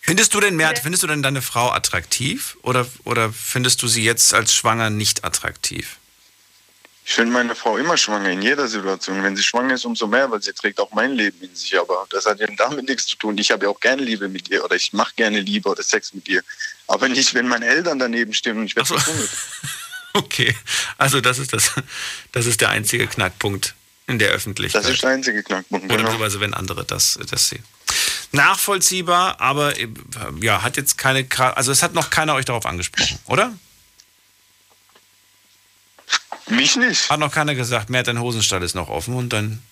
[0.00, 4.02] Findest du denn, Mert, findest du denn deine Frau attraktiv oder, oder findest du sie
[4.02, 5.98] jetzt als schwanger nicht attraktiv?
[7.08, 9.22] Ich finde meine Frau immer schwanger, in jeder Situation.
[9.22, 11.78] Wenn sie schwanger ist, umso mehr, weil sie trägt auch mein Leben in sich.
[11.80, 13.38] Aber das hat ja damit nichts zu tun.
[13.38, 16.12] Ich habe ja auch gerne Liebe mit ihr oder ich mache gerne Liebe oder Sex
[16.12, 16.42] mit ihr.
[16.86, 19.30] Aber nicht, wenn meine Eltern daneben stehen und ich werde verprügelt.
[20.14, 20.54] Okay,
[20.96, 21.72] also das ist das,
[22.32, 23.74] das ist der einzige Knackpunkt
[24.06, 24.82] in der Öffentlichkeit.
[24.82, 25.84] Das ist der einzige Knackpunkt.
[25.84, 26.08] Oder Genau.
[26.08, 27.62] beziehungsweise wenn andere das, das sehen.
[28.32, 29.74] Nachvollziehbar, aber
[30.40, 33.54] ja, hat jetzt keine, also es hat noch keiner euch darauf angesprochen, oder?
[36.46, 37.10] Mich nicht.
[37.10, 39.62] Hat noch keiner gesagt, Mert, dein Hosenstall ist noch offen und dann.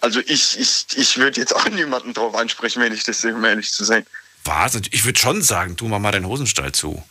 [0.00, 3.44] Also ich, ich, ich würde jetzt auch niemanden drauf ansprechen, wenn ich das sehe, um
[3.44, 4.06] ehrlich zu sein.
[4.44, 4.80] Was?
[4.90, 7.02] Ich würde schon sagen, tu mach mal deinen Hosenstall zu.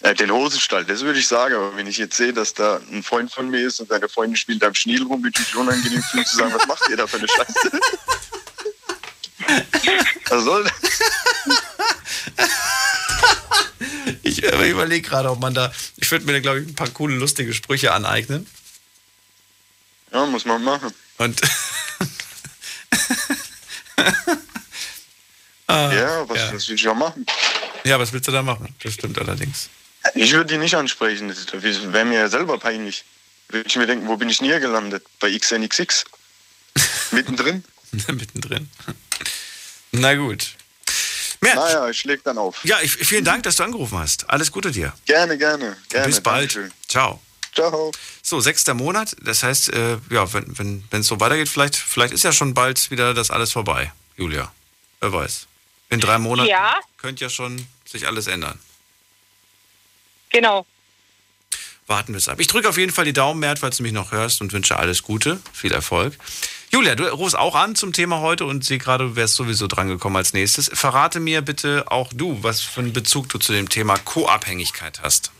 [0.00, 1.54] Äh, den Hosenstall, das würde ich sagen.
[1.54, 4.36] Aber wenn ich jetzt sehe, dass da ein Freund von mir ist und seine Freundin
[4.36, 7.18] spielt am Schniel rum, würde ich unangenehm fühlen zu sagen, was macht ihr da für
[7.18, 7.70] eine Scheiße?
[10.28, 10.72] Was soll das?
[14.36, 15.72] Ich äh, überlege gerade, ob man da.
[15.96, 18.46] Ich würde mir da, glaube ich, ein paar coole, lustige Sprüche aneignen.
[20.12, 20.92] Ja, muss man machen.
[21.18, 21.40] Und.
[25.68, 26.54] Ah, ja, was, ja.
[26.54, 27.26] was will ich auch machen?
[27.84, 28.72] Ja, was willst du da machen?
[28.84, 29.68] Das stimmt allerdings.
[30.14, 31.28] Ich würde die nicht ansprechen.
[31.28, 33.04] Das wäre mir ja selber peinlich.
[33.48, 35.04] Würde ich mir denken, wo bin ich näher gelandet?
[35.18, 36.04] Bei XNXX?
[37.10, 37.64] Mittendrin?
[38.06, 38.70] Mittendrin.
[39.90, 40.54] Na gut.
[41.46, 41.54] Mehr.
[41.54, 42.64] Naja, ich leg dann auf.
[42.64, 44.28] Ja, ich, vielen Dank, dass du angerufen hast.
[44.28, 44.92] Alles Gute dir.
[45.04, 45.76] Gerne, gerne.
[45.88, 46.54] gerne Bis bald.
[46.54, 46.72] Dankeschön.
[46.88, 47.20] Ciao.
[47.54, 47.92] Ciao.
[48.22, 49.16] So, sechster Monat.
[49.22, 52.52] Das heißt, äh, ja, wenn wenn wenn, es so weitergeht, vielleicht, vielleicht ist ja schon
[52.54, 54.52] bald wieder das alles vorbei, Julia.
[55.00, 55.46] Wer weiß.
[55.88, 56.78] In drei Monaten ja.
[56.98, 58.58] könnte ja schon sich alles ändern.
[60.30, 60.66] Genau.
[61.86, 62.40] Warten wir es ab.
[62.40, 64.76] Ich drücke auf jeden Fall die Daumen, Mert, falls du mich noch hörst und wünsche
[64.76, 66.14] alles Gute, viel Erfolg.
[66.76, 70.18] Julia, du rufst auch an zum Thema heute und sehe gerade, du wärst sowieso drangekommen
[70.18, 70.70] als nächstes.
[70.74, 75.32] Verrate mir bitte auch du, was für einen Bezug du zu dem Thema Co-Abhängigkeit hast.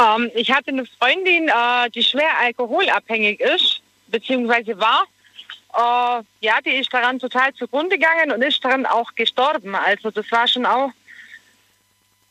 [0.00, 5.04] Ähm, ich hatte eine Freundin, äh, die schwer alkoholabhängig ist, beziehungsweise war.
[5.74, 9.74] Äh, ja, die ist daran total zugrunde gegangen und ist daran auch gestorben.
[9.74, 10.90] Also das war schon auch,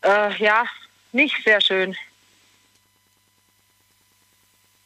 [0.04, 0.64] äh, ja,
[1.12, 1.96] nicht sehr schön.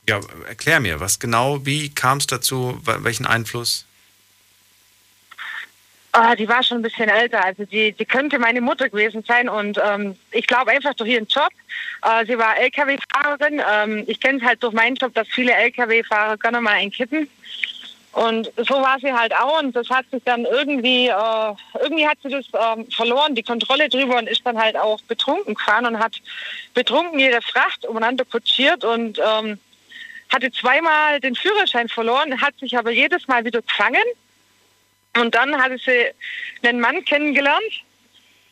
[0.08, 3.86] Ja, erklär mir, was genau, wie kam es dazu, welchen Einfluss?
[6.12, 9.50] Ah, die war schon ein bisschen älter, also die, die könnte meine Mutter gewesen sein
[9.50, 11.50] und ähm, ich glaube einfach durch ihren Job.
[12.04, 13.62] Äh, sie war LKW-Fahrerin.
[13.68, 17.28] Ähm, ich kenne es halt durch meinen Job, dass viele LKW-Fahrer gerne mal einkippen.
[18.12, 22.20] Und so war sie halt auch und das hat sich dann irgendwie, äh, irgendwie hat
[22.22, 25.98] sie das ähm, verloren, die Kontrolle drüber und ist dann halt auch betrunken gefahren und
[25.98, 26.22] hat
[26.76, 29.58] betrunken ihre Fracht umeinander kutschiert und ähm,
[30.34, 34.04] hatte zweimal den Führerschein verloren, hat sich aber jedes Mal wieder gefangen.
[35.16, 37.84] Und dann hatte sie einen Mann kennengelernt,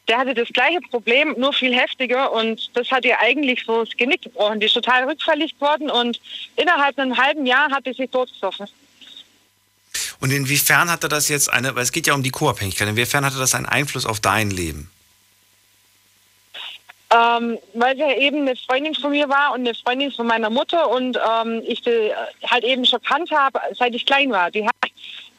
[0.07, 2.31] der hatte das gleiche Problem, nur viel heftiger.
[2.31, 4.59] Und das hat ihr eigentlich so das Genick gebrochen.
[4.59, 6.21] Die ist total rückfällig geworden und
[6.55, 8.67] innerhalb einem halben Jahr hat sie sich totgesoffen.
[10.19, 13.39] Und inwiefern hatte das jetzt eine, weil es geht ja um die Co-Abhängigkeit, inwiefern hatte
[13.39, 14.91] das einen Einfluss auf dein Leben?
[17.13, 20.89] Ähm, weil sie eben eine Freundin von mir war und eine Freundin von meiner Mutter
[20.89, 22.11] und ähm, ich die
[22.49, 24.49] halt eben schon kannt habe, seit ich klein war.
[24.49, 24.73] Die hat,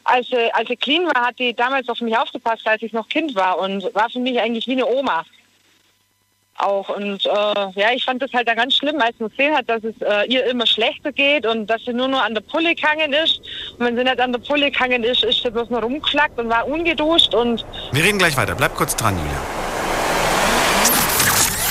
[0.03, 3.09] als, sie, als sie clean war, hat die damals auf mich aufgepasst, als ich noch
[3.09, 5.25] Kind war und war für mich eigentlich wie eine Oma.
[6.57, 9.67] Auch und äh, ja, ich fand das halt dann ganz schlimm, als sie gesehen hat,
[9.67, 12.75] dass es äh, ihr immer schlechter geht und dass sie nur noch an der Pulle
[12.75, 13.41] gegangen ist.
[13.79, 16.49] Und wenn sie nicht an der Pulle gegangen ist, ist sie bloß noch rumgeschlackt und
[16.49, 17.65] war ungeduscht und.
[17.91, 18.53] Wir reden gleich weiter.
[18.53, 19.72] Bleib kurz dran, Julia.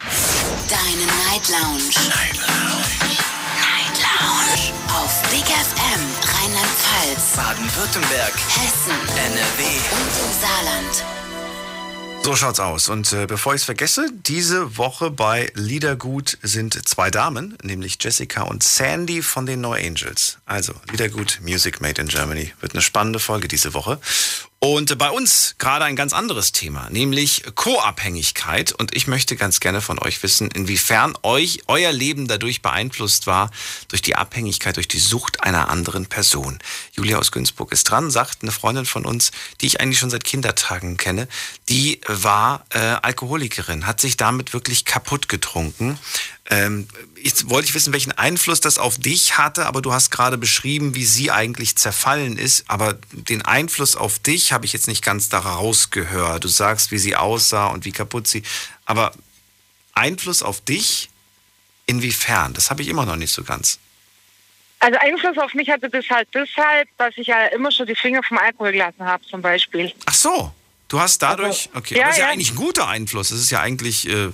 [0.00, 1.90] Deine Night Lounge.
[2.08, 2.84] Night Lounge.
[3.60, 4.72] Night Lounge.
[4.88, 6.00] Auf Big FM
[6.44, 11.04] Rheinland-Pfalz, Baden-Württemberg, Hessen, NRW und im Saarland.
[12.24, 12.88] So schaut's aus.
[12.88, 18.44] Und äh, bevor ich es vergesse, diese Woche bei Liedergut sind zwei Damen, nämlich Jessica
[18.44, 20.38] und Sandy von den No Angels.
[20.46, 22.52] Also Liedergut Music Made in Germany.
[22.60, 24.00] Wird eine spannende Folge diese Woche.
[24.64, 28.72] Und bei uns gerade ein ganz anderes Thema, nämlich Co-Abhängigkeit.
[28.72, 33.50] Und ich möchte ganz gerne von euch wissen, inwiefern euch euer Leben dadurch beeinflusst war,
[33.88, 36.60] durch die Abhängigkeit, durch die Sucht einer anderen Person.
[36.92, 40.24] Julia aus Günzburg ist dran, sagt eine Freundin von uns, die ich eigentlich schon seit
[40.24, 41.28] Kindertagen kenne,
[41.68, 45.98] die war äh, Alkoholikerin, hat sich damit wirklich kaputt getrunken,
[46.48, 46.88] ähm,
[47.24, 50.94] ich wollte ich wissen, welchen Einfluss das auf dich hatte, aber du hast gerade beschrieben,
[50.94, 52.64] wie sie eigentlich zerfallen ist.
[52.68, 56.44] Aber den Einfluss auf dich habe ich jetzt nicht ganz daraus gehört.
[56.44, 58.42] Du sagst, wie sie aussah und wie kaputt sie.
[58.84, 59.14] Aber
[59.94, 61.08] Einfluss auf dich,
[61.86, 62.52] inwiefern?
[62.52, 63.78] Das habe ich immer noch nicht so ganz.
[64.80, 68.22] Also Einfluss auf mich hatte das halt deshalb, dass ich ja immer schon die Finger
[68.22, 69.94] vom Alkohol gelassen habe, zum Beispiel.
[70.04, 70.52] Ach so,
[70.88, 73.30] du hast dadurch, also, okay, ja, aber das ist ja, ja, eigentlich ein guter Einfluss.
[73.30, 74.28] Das ist ja eigentlich äh,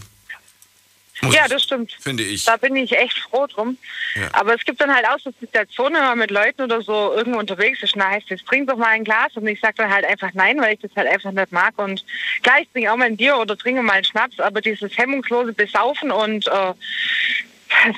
[1.22, 1.92] muss ja, das stimmt.
[2.00, 2.44] Finde ich.
[2.44, 3.76] Da bin ich echt froh drum.
[4.14, 4.28] Ja.
[4.32, 7.38] Aber es gibt dann halt auch so Situationen, wenn man mit Leuten oder so irgendwo
[7.38, 9.36] unterwegs ist, na heißt es, trink doch mal ein Glas.
[9.36, 11.78] Und ich sage dann halt einfach nein, weil ich das halt einfach nicht mag.
[11.78, 12.04] Und
[12.42, 15.52] klar, ich trinke auch mal ein Bier oder trinke mal einen Schnaps, aber dieses hemmungslose
[15.52, 16.72] Besaufen und äh,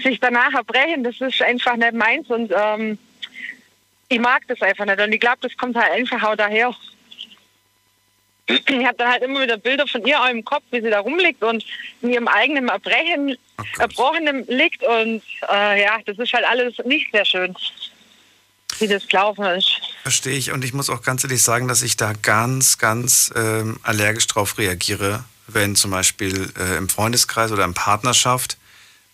[0.03, 2.28] sich danach erbrechen, das ist einfach nicht meins.
[2.28, 2.99] Und ähm,
[4.09, 5.01] ich mag das einfach nicht.
[5.01, 6.74] Und ich glaube, das kommt halt einfach auch daher
[8.66, 11.01] ich habe dann halt immer wieder Bilder von ihr auch im Kopf, wie sie da
[11.01, 11.65] rumliegt und
[12.03, 14.83] in ihrem eigenen Erbrechen, oh Erbrochenem liegt.
[14.83, 17.55] Und äh, ja, das ist halt alles nicht sehr schön,
[18.79, 19.81] wie das gelaufen ist.
[20.03, 20.53] Verstehe ich.
[20.53, 24.59] Und ich muss auch ganz ehrlich sagen, dass ich da ganz, ganz ähm, allergisch drauf
[24.59, 28.57] reagiere, wenn zum Beispiel äh, im Freundeskreis oder in Partnerschaft,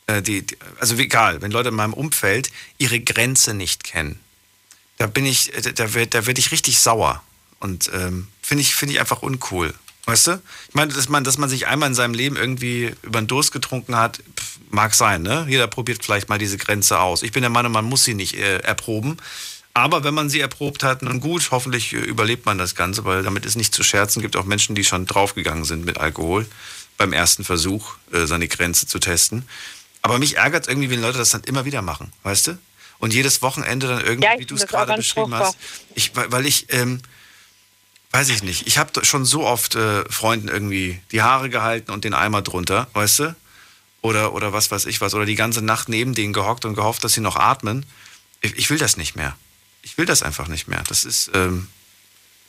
[0.06, 4.20] äh, die, die, also egal, wenn Leute in meinem Umfeld ihre Grenze nicht kennen.
[4.96, 7.22] Da bin ich, äh, da werde da werd ich richtig sauer.
[7.60, 9.74] Und ähm, finde ich, find ich einfach uncool.
[10.06, 10.42] Weißt du?
[10.68, 13.52] Ich meine, dass man, dass man sich einmal in seinem Leben irgendwie über den Durst
[13.52, 14.20] getrunken hat,
[14.70, 15.44] mag sein, ne?
[15.48, 17.22] Jeder probiert vielleicht mal diese Grenze aus.
[17.22, 19.18] Ich bin der Meinung, man muss sie nicht äh, erproben.
[19.74, 23.22] Aber wenn man sie erprobt hat, nun gut, hoffentlich äh, überlebt man das Ganze, weil
[23.22, 24.20] damit ist nicht zu scherzen.
[24.20, 26.46] Es gibt auch Menschen, die schon draufgegangen sind mit Alkohol
[26.96, 29.46] beim ersten Versuch, äh, seine Grenze zu testen.
[30.02, 32.58] Aber mich ärgert es irgendwie, wenn Leute das dann immer wieder machen, weißt du?
[32.98, 35.56] Und jedes Wochenende dann irgendwie, ja, wie du es gerade beschrieben hast.
[35.94, 37.00] Ich, weil ich, ähm,
[38.10, 42.04] weiß ich nicht, ich habe schon so oft äh, Freunden irgendwie die Haare gehalten und
[42.04, 43.36] den Eimer drunter, weißt du?
[44.00, 45.14] Oder, oder was weiß ich was.
[45.14, 47.84] Oder die ganze Nacht neben denen gehockt und gehofft, dass sie noch atmen.
[48.40, 49.36] Ich, ich will das nicht mehr.
[49.82, 50.82] Ich will das einfach nicht mehr.
[50.88, 51.68] Das ist, ähm,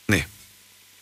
[0.06, 0.24] nee.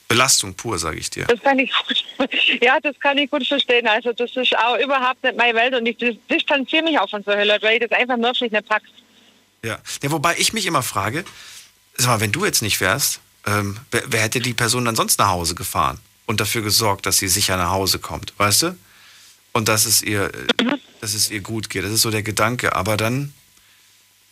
[0.09, 1.27] Belastung pur, sage ich dir.
[1.27, 2.31] Das kann ich gut,
[2.63, 3.87] ja, das kann ich gut verstehen.
[3.87, 5.99] Also das ist auch überhaupt nicht meine Welt und ich
[6.31, 8.93] distanziere mich auch von so Leuten, weil ich das einfach wirklich nicht packst.
[9.63, 9.79] Ja.
[10.03, 11.25] ja, wobei ich mich immer frage,
[11.97, 15.19] sag mal, wenn du jetzt nicht wärst, ähm, wer, wer, hätte die Person dann sonst
[15.19, 18.77] nach Hause gefahren und dafür gesorgt, dass sie sicher nach Hause kommt, weißt du?
[19.53, 20.31] Und dass es ihr,
[20.61, 20.75] mhm.
[21.01, 21.85] dass es ihr gut geht.
[21.85, 22.77] Das ist so der Gedanke.
[22.77, 23.33] Aber dann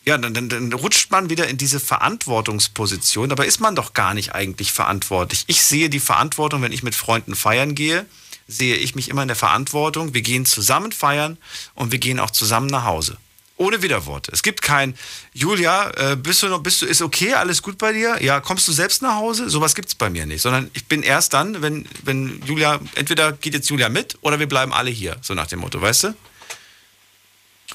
[0.05, 3.27] ja, dann, dann, dann, rutscht man wieder in diese Verantwortungsposition.
[3.27, 5.43] Dabei ist man doch gar nicht eigentlich verantwortlich.
[5.47, 8.05] Ich sehe die Verantwortung, wenn ich mit Freunden feiern gehe,
[8.47, 10.13] sehe ich mich immer in der Verantwortung.
[10.13, 11.37] Wir gehen zusammen feiern
[11.75, 13.17] und wir gehen auch zusammen nach Hause.
[13.57, 14.31] Ohne Widerworte.
[14.31, 14.95] Es gibt kein,
[15.33, 18.21] Julia, äh, bist du noch, bist du, ist okay, alles gut bei dir?
[18.21, 19.49] Ja, kommst du selbst nach Hause?
[19.49, 20.41] Sowas gibt es bei mir nicht.
[20.41, 24.47] Sondern ich bin erst dann, wenn, wenn Julia, entweder geht jetzt Julia mit oder wir
[24.47, 26.15] bleiben alle hier, so nach dem Motto, weißt du?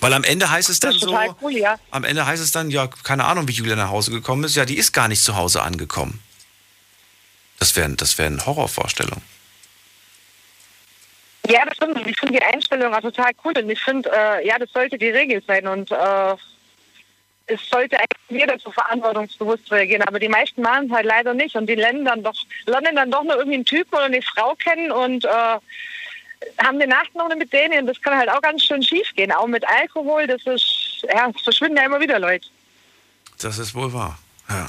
[0.01, 1.79] Weil am Ende heißt es dann so, cool, ja.
[1.91, 4.55] am Ende heißt es dann, ja, keine Ahnung, wie Julia nach Hause gekommen ist.
[4.55, 6.21] Ja, die ist gar nicht zu Hause angekommen.
[7.59, 9.23] Das wäre das wär eine Horrorvorstellung.
[11.49, 12.07] Ja, das stimmt.
[12.07, 13.53] Ich finde die Einstellung auch total cool.
[13.57, 15.67] Und ich finde, äh, ja, das sollte die Regel sein.
[15.67, 16.35] Und äh,
[17.47, 20.03] es sollte eigentlich jeder so verantwortungsbewusst reagieren.
[20.03, 21.57] Aber die meisten machen es halt leider nicht.
[21.57, 22.35] Und die lernen dann doch,
[22.67, 25.59] lernen dann doch nur irgendwie einen Typen oder eine Frau kennen und äh,
[26.59, 29.33] haben eine Nacht noch mit denen und das kann halt auch ganz schön schief gehen.
[29.33, 32.47] Auch mit Alkohol, das ist, ja, es verschwinden ja immer wieder Leute.
[33.41, 34.69] Das ist wohl wahr, ja.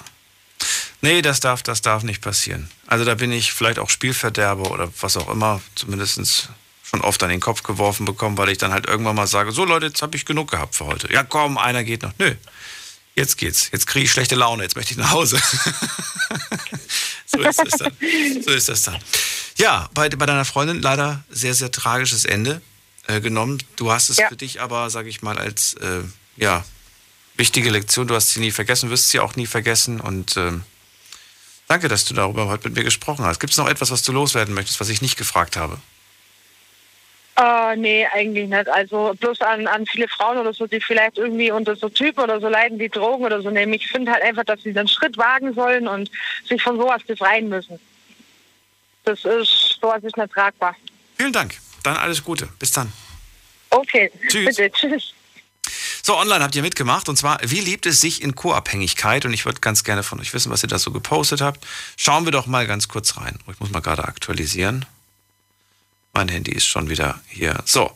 [1.01, 2.69] Nee, das darf, das darf nicht passieren.
[2.87, 6.49] Also da bin ich vielleicht auch Spielverderber oder was auch immer, zumindest
[6.93, 9.65] schon oft an den Kopf geworfen bekommen, weil ich dann halt irgendwann mal sage, so
[9.65, 11.11] Leute, jetzt habe ich genug gehabt für heute.
[11.11, 12.13] Ja komm, einer geht noch.
[12.19, 12.35] Nö,
[13.15, 13.69] jetzt geht's.
[13.71, 15.37] Jetzt kriege ich schlechte Laune, jetzt möchte ich nach Hause.
[17.25, 17.97] so ist das dann.
[18.45, 18.99] So ist das dann.
[19.57, 22.61] Ja, bei, bei deiner Freundin leider sehr, sehr tragisches Ende
[23.07, 23.57] äh, genommen.
[23.75, 24.27] Du hast es ja.
[24.27, 26.01] für dich aber, sage ich mal, als äh,
[26.37, 26.63] ja,
[27.37, 28.07] wichtige Lektion.
[28.07, 29.99] Du hast sie nie vergessen, wirst sie auch nie vergessen.
[29.99, 30.63] Und ähm,
[31.67, 33.39] danke, dass du darüber heute mit mir gesprochen hast.
[33.39, 35.79] Gibt es noch etwas, was du loswerden möchtest, was ich nicht gefragt habe?
[37.39, 38.69] Uh, nee, eigentlich nicht.
[38.69, 42.39] Also bloß an, an viele Frauen oder so, die vielleicht irgendwie unter so Typen oder
[42.39, 43.73] so leiden, die Drogen oder so nehmen.
[43.73, 46.11] Ich finde halt einfach, dass sie den Schritt wagen sollen und
[46.47, 47.80] sich von sowas befreien müssen.
[49.03, 50.76] Das ist sowas ist nicht tragbar.
[51.18, 51.55] Vielen Dank.
[51.81, 52.47] Dann alles Gute.
[52.60, 52.93] Bis dann.
[53.72, 54.11] Okay.
[54.30, 54.55] Tschüss.
[54.55, 54.72] Bitte.
[54.72, 55.14] Tschüss.
[56.03, 59.26] So, online habt ihr mitgemacht und zwar, wie lebt es sich in Co-Abhängigkeit?
[59.26, 61.65] Und ich würde ganz gerne von euch wissen, was ihr da so gepostet habt.
[61.97, 63.39] Schauen wir doch mal ganz kurz rein.
[63.51, 64.85] Ich muss mal gerade aktualisieren.
[66.14, 67.57] Mein Handy ist schon wieder hier.
[67.65, 67.91] So,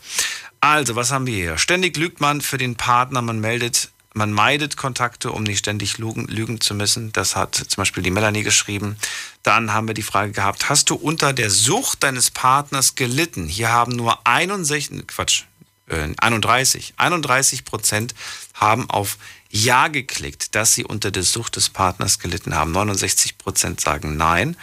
[0.60, 1.58] also, was haben wir hier?
[1.60, 6.26] Ständig lügt man für den Partner, man meldet, man meidet Kontakte, um nicht ständig lügen,
[6.26, 7.14] lügen zu müssen.
[7.14, 8.98] Das hat zum Beispiel die Melanie geschrieben.
[9.44, 13.48] Dann haben wir die Frage gehabt, hast du unter der Sucht deines Partners gelitten?
[13.48, 15.44] Hier haben nur 61, Quatsch,
[15.88, 18.16] äh, 31, 31 Prozent
[18.56, 19.20] haben auf
[19.52, 22.72] Ja geklickt, dass sie unter der Sucht des Partners gelitten haben.
[22.72, 24.58] 69 Prozent sagen Nein.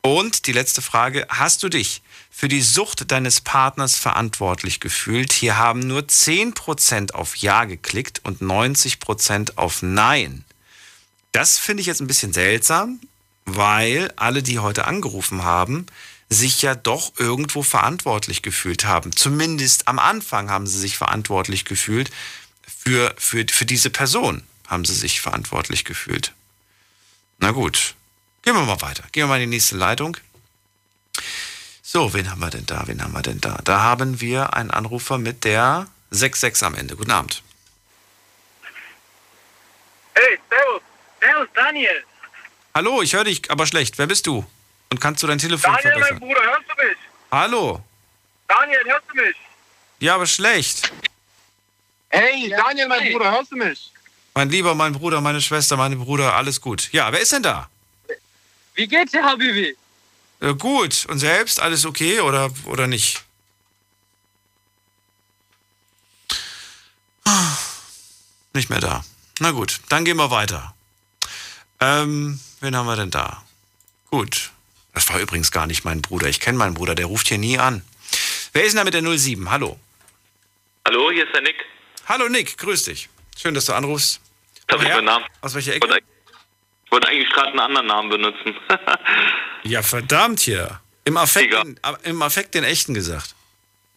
[0.00, 2.02] Und die letzte Frage, hast du dich
[2.38, 5.32] für die Sucht deines Partners verantwortlich gefühlt.
[5.32, 10.44] Hier haben nur 10% auf Ja geklickt und 90% auf Nein.
[11.32, 13.00] Das finde ich jetzt ein bisschen seltsam,
[13.44, 15.86] weil alle, die heute angerufen haben,
[16.28, 19.10] sich ja doch irgendwo verantwortlich gefühlt haben.
[19.10, 22.08] Zumindest am Anfang haben sie sich verantwortlich gefühlt.
[22.84, 26.34] Für, für, für diese Person haben sie sich verantwortlich gefühlt.
[27.38, 27.96] Na gut,
[28.42, 29.02] gehen wir mal weiter.
[29.10, 30.16] Gehen wir mal in die nächste Leitung.
[31.90, 32.82] So, wen haben wir denn da?
[32.84, 33.60] Wen haben wir denn da?
[33.64, 36.96] Da haben wir einen Anrufer mit der 66 am Ende.
[36.96, 37.42] Guten Abend.
[40.12, 40.82] Hey, servus.
[41.18, 42.04] Servus, Daniel.
[42.74, 43.96] Hallo, ich höre dich aber schlecht.
[43.96, 44.44] Wer bist du?
[44.90, 46.18] Und kannst du dein Telefon Daniel, verbessern?
[46.20, 46.96] mein Bruder, hörst du mich?
[47.32, 47.82] Hallo.
[48.48, 49.36] Daniel, hörst du mich?
[50.00, 50.92] Ja, aber schlecht.
[52.10, 53.12] Hey, Daniel, mein hey.
[53.14, 53.90] Bruder, hörst du mich?
[54.34, 56.92] Mein Lieber, mein Bruder, meine Schwester, meine Bruder, alles gut.
[56.92, 57.70] Ja, wer ist denn da?
[58.74, 59.74] Wie geht's dir, Habibi?
[60.40, 61.06] Äh, gut.
[61.06, 63.24] Und selbst alles okay oder, oder nicht?
[68.54, 69.04] Nicht mehr da.
[69.40, 70.74] Na gut, dann gehen wir weiter.
[71.80, 73.44] Ähm, wen haben wir denn da?
[74.10, 74.50] Gut.
[74.94, 76.28] Das war übrigens gar nicht mein Bruder.
[76.28, 77.84] Ich kenne meinen Bruder, der ruft hier nie an.
[78.52, 79.48] Wer ist denn da mit der 07?
[79.50, 79.78] Hallo.
[80.84, 81.54] Hallo, hier ist der Nick.
[82.06, 83.08] Hallo Nick, grüß dich.
[83.36, 84.20] Schön, dass du anrufst.
[84.66, 85.24] Darf ich meinen Namen?
[85.40, 86.00] Aus welcher Ecke?
[86.88, 88.56] Ich wollte eigentlich gerade einen anderen Namen benutzen.
[89.62, 90.80] ja, verdammt hier.
[91.04, 93.34] Im Affekt, den, Im Affekt den echten gesagt.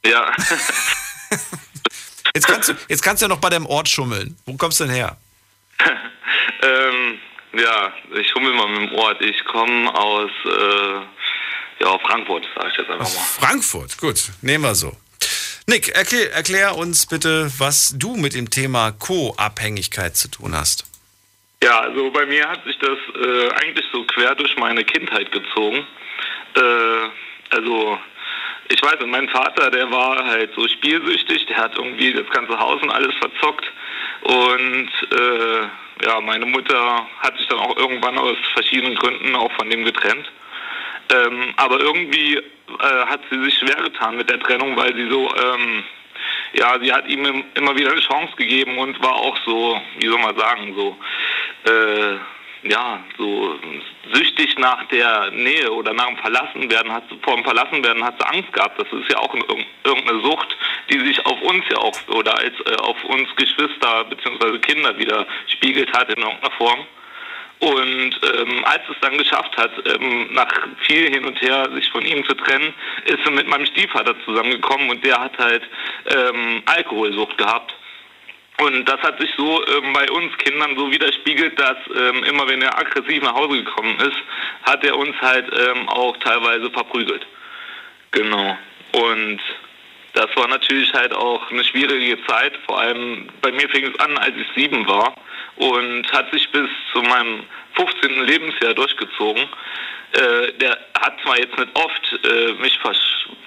[0.05, 0.29] Ja.
[2.35, 4.37] jetzt, kannst du, jetzt kannst du ja noch bei deinem Ort schummeln.
[4.45, 5.15] Wo kommst du denn her?
[6.61, 7.19] ähm,
[7.53, 9.21] ja, ich schummel mal mit dem Ort.
[9.21, 13.23] Ich komme aus äh, ja, Frankfurt, sage ich jetzt einfach aus mal.
[13.23, 14.97] Frankfurt, gut, nehmen wir so.
[15.67, 20.90] Nick, erklär, erklär uns bitte, was du mit dem Thema Co-Abhängigkeit zu tun hast.
[21.63, 25.85] Ja, also bei mir hat sich das äh, eigentlich so quer durch meine Kindheit gezogen.
[26.55, 27.99] Äh, also
[28.69, 32.81] ich weiß, mein Vater, der war halt so spielsüchtig, der hat irgendwie das ganze Haus
[32.81, 33.71] und alles verzockt.
[34.21, 35.61] Und äh,
[36.05, 40.31] ja, meine Mutter hat sich dann auch irgendwann aus verschiedenen Gründen auch von dem getrennt.
[41.13, 45.29] Ähm, aber irgendwie äh, hat sie sich schwer getan mit der Trennung, weil sie so,
[45.35, 45.83] ähm,
[46.53, 50.19] ja, sie hat ihm immer wieder eine Chance gegeben und war auch so, wie soll
[50.19, 50.97] man sagen, so,
[51.71, 52.17] äh,
[52.63, 53.59] ja, so
[54.13, 58.53] süchtig nach der Nähe oder nach dem Verlassenwerden, hat vor dem Verlassenwerden hat sie Angst
[58.53, 58.79] gehabt.
[58.79, 59.33] Das ist ja auch
[59.83, 60.55] irgendeine Sucht,
[60.89, 64.59] die sich auf uns ja auch oder als äh, auf uns Geschwister bzw.
[64.59, 66.85] Kinder wieder spiegelt hat in irgendeiner Form.
[67.61, 70.51] Und ähm, als es dann geschafft hat, ähm, nach
[70.87, 72.73] viel hin und her sich von ihm zu trennen,
[73.05, 75.61] ist sie mit meinem Stiefvater zusammengekommen und der hat halt
[76.07, 77.71] ähm, Alkoholsucht gehabt.
[78.61, 82.63] Und das hat sich so ähm, bei uns Kindern so widerspiegelt, dass ähm, immer wenn
[82.63, 84.17] er aggressiv nach Hause gekommen ist,
[84.63, 87.27] hat er uns halt ähm, auch teilweise verprügelt.
[88.09, 88.57] Genau.
[88.93, 89.39] Und
[90.13, 92.53] das war natürlich halt auch eine schwierige Zeit.
[92.65, 95.15] Vor allem bei mir fing es an, als ich sieben war
[95.57, 97.43] und hat sich bis zu meinem
[97.75, 98.25] 15.
[98.25, 99.43] Lebensjahr durchgezogen.
[100.13, 102.77] Äh, der hat zwar jetzt nicht oft äh, mich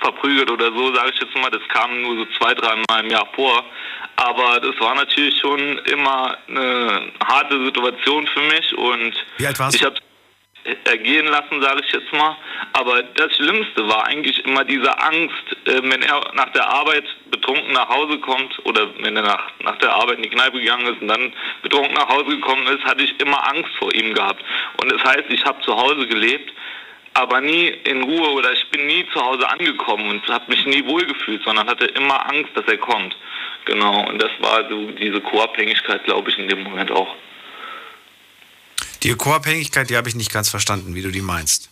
[0.00, 3.10] verprügelt oder so, sage ich jetzt mal, das kam nur so zwei, drei Mal im
[3.10, 3.64] Jahr vor,
[4.16, 9.76] aber das war natürlich schon immer eine harte Situation für mich und Wie alt warst
[9.76, 9.96] ich habe
[10.84, 12.36] ergehen lassen, sage ich jetzt mal.
[12.72, 17.72] Aber das Schlimmste war eigentlich immer diese Angst, äh, wenn er nach der Arbeit betrunken
[17.72, 21.02] nach Hause kommt oder wenn er nach, nach der Arbeit in die Kneipe gegangen ist
[21.02, 21.32] und dann
[21.62, 24.42] betrunken nach Hause gekommen ist, hatte ich immer Angst vor ihm gehabt.
[24.80, 26.52] Und das heißt, ich habe zu Hause gelebt,
[27.14, 30.84] aber nie in Ruhe oder ich bin nie zu Hause angekommen und habe mich nie
[30.84, 33.16] wohlgefühlt, sondern hatte immer Angst, dass er kommt.
[33.66, 37.14] Genau, und das war so diese Co-Abhängigkeit, glaube ich, in dem Moment auch.
[39.04, 41.70] Die Co-Abhängigkeit, die habe ich nicht ganz verstanden, wie du die meinst.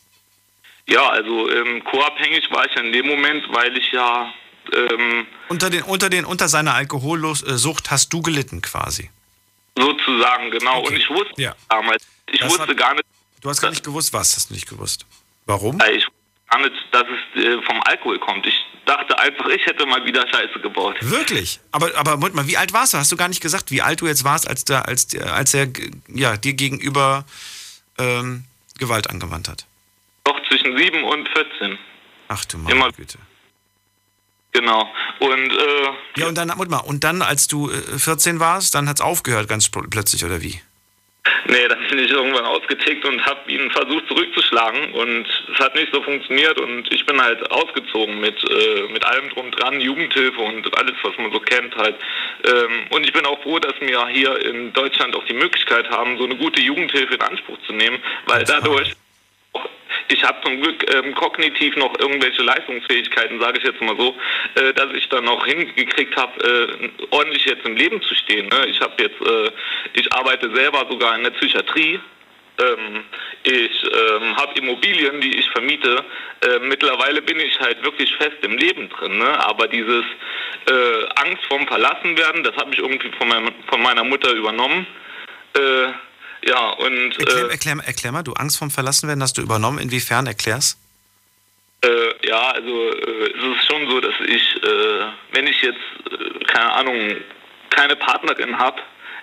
[0.87, 4.33] Ja, also ähm, co-abhängig war ich in dem Moment, weil ich ja
[4.73, 9.11] ähm, unter den unter den unter seiner Alkoholsucht hast du gelitten quasi.
[9.77, 10.81] Sozusagen genau.
[10.81, 10.89] Okay.
[10.89, 11.55] Und ich wusste ja.
[11.69, 13.07] damals, ich das wusste hat, gar nicht.
[13.41, 15.07] Du hast gar nicht gewusst, was hast du nicht gewusst?
[15.47, 15.81] Warum?
[15.95, 16.13] Ich wusste
[16.51, 18.47] gar nicht, dass es äh, vom Alkohol kommt.
[18.47, 20.97] Ich dachte einfach, ich hätte mal wieder Scheiße gebaut.
[21.01, 21.61] Wirklich?
[21.71, 22.99] Aber, aber Moment mal, wie alt warst du?
[22.99, 25.69] Hast du gar nicht gesagt, wie alt du jetzt warst, als, der, als, als er
[26.09, 27.25] ja, dir gegenüber
[27.99, 28.45] ähm,
[28.79, 29.67] Gewalt angewandt hat?
[30.25, 31.79] Doch, zwischen 7 und 14.
[32.29, 32.93] Ach du meine Immer.
[32.93, 33.19] Güte.
[34.53, 34.91] Genau.
[35.19, 38.99] Und, äh, ja, und dann, mal, und dann, als du 14 äh, warst, dann hat
[38.99, 40.61] es aufgehört ganz plötzlich, oder wie?
[41.47, 45.93] Nee, dann bin ich irgendwann ausgetickt und habe ihn versucht zurückzuschlagen und es hat nicht
[45.93, 50.77] so funktioniert und ich bin halt ausgezogen mit, äh, mit allem drum dran, Jugendhilfe und
[50.77, 51.97] alles, was man so kennt halt.
[52.45, 56.19] Ähm, und ich bin auch froh, dass wir hier in Deutschland auch die Möglichkeit haben,
[56.19, 58.95] so eine gute Jugendhilfe in Anspruch zu nehmen, weil dadurch
[60.23, 64.15] ich habe zum Glück ähm, kognitiv noch irgendwelche Leistungsfähigkeiten, sage ich jetzt mal so,
[64.55, 68.49] äh, dass ich dann noch hingekriegt habe, äh, ordentlich jetzt im Leben zu stehen.
[68.49, 68.67] Ne?
[68.67, 69.51] Ich habe jetzt, äh,
[69.95, 71.99] ich arbeite selber sogar in der Psychiatrie.
[72.59, 73.05] Ähm,
[73.45, 76.05] ich ähm, habe Immobilien, die ich vermiete.
[76.43, 79.19] Äh, mittlerweile bin ich halt wirklich fest im Leben drin.
[79.19, 79.47] Ne?
[79.47, 80.05] Aber dieses
[80.69, 84.87] äh, Angst vorm Verlassenwerden, das habe ich irgendwie von, meiner, von meiner Mutter übernommen.
[85.55, 85.93] Äh,
[86.45, 87.19] ja, und.
[87.19, 89.79] Erklär, äh, erklär, erklär, mal, du Angst vom Verlassenwerden hast du übernommen.
[89.79, 90.79] Inwiefern erklärst?
[91.85, 95.79] Äh, ja, also äh, es ist schon so, dass ich, äh, wenn ich jetzt,
[96.11, 97.17] äh, keine Ahnung,
[97.71, 98.81] keine Partnerin habe,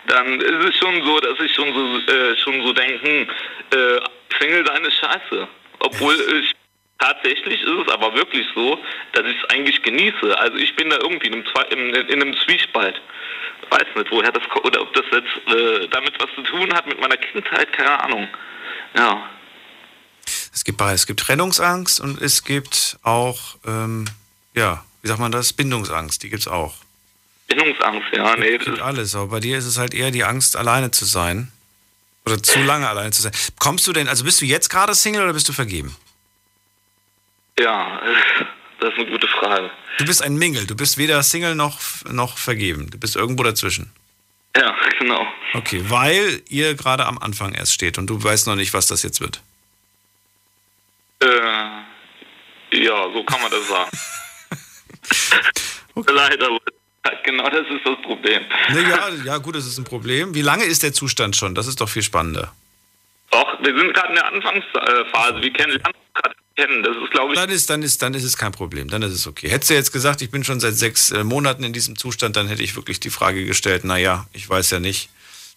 [0.07, 3.29] dann ist es schon so, dass ich schon so, äh, schon so denken,
[3.71, 3.99] äh,
[4.39, 5.47] Single sein ist scheiße.
[5.79, 6.53] Obwohl ich
[6.99, 8.77] tatsächlich ist es aber wirklich so,
[9.13, 10.37] dass ich es eigentlich genieße.
[10.37, 13.01] Also ich bin da irgendwie in einem, in, in einem Zwiespalt
[13.69, 16.87] weiß nicht, woher das kommt, oder ob das jetzt äh, damit was zu tun hat
[16.87, 18.27] mit meiner Kindheit, keine Ahnung.
[18.95, 19.29] Ja.
[20.53, 24.05] Es gibt es gibt Trennungsangst und es gibt auch, ähm,
[24.55, 25.53] ja, wie sagt man das?
[25.53, 26.75] Bindungsangst, die gibt es auch.
[27.47, 28.55] Bindungsangst, ja, nee.
[28.55, 31.51] Es gibt alles, aber bei dir ist es halt eher die Angst, alleine zu sein.
[32.25, 33.31] Oder zu lange alleine zu sein.
[33.57, 35.95] Kommst du denn, also bist du jetzt gerade Single oder bist du vergeben?
[37.59, 38.01] Ja,
[38.79, 39.69] das ist eine gute Frage.
[39.97, 41.79] Du bist ein Mingle, du bist weder Single noch,
[42.09, 42.89] noch vergeben.
[42.89, 43.91] Du bist irgendwo dazwischen.
[44.55, 45.27] Ja, genau.
[45.53, 49.03] Okay, weil ihr gerade am Anfang erst steht und du weißt noch nicht, was das
[49.03, 49.41] jetzt wird.
[51.21, 53.91] Äh, ja, so kann man das sagen.
[55.95, 56.13] okay.
[56.13, 56.47] Leider,
[57.23, 58.43] genau das ist das Problem.
[58.69, 60.33] ja, ja, gut, das ist ein Problem.
[60.33, 61.55] Wie lange ist der Zustand schon?
[61.55, 62.53] Das ist doch viel spannender.
[63.31, 65.41] Doch, wir sind gerade in der Anfangsphase.
[65.41, 65.81] Wir kennen
[66.13, 66.83] gerade kennen.
[66.83, 67.39] Das ist, glaube ich.
[67.39, 68.89] Dann ist, dann, ist, dann ist es kein Problem.
[68.89, 69.49] Dann ist es okay.
[69.49, 72.47] Hättest du jetzt gesagt, ich bin schon seit sechs äh, Monaten in diesem Zustand, dann
[72.47, 75.09] hätte ich wirklich die Frage gestellt, naja, ich weiß ja nicht.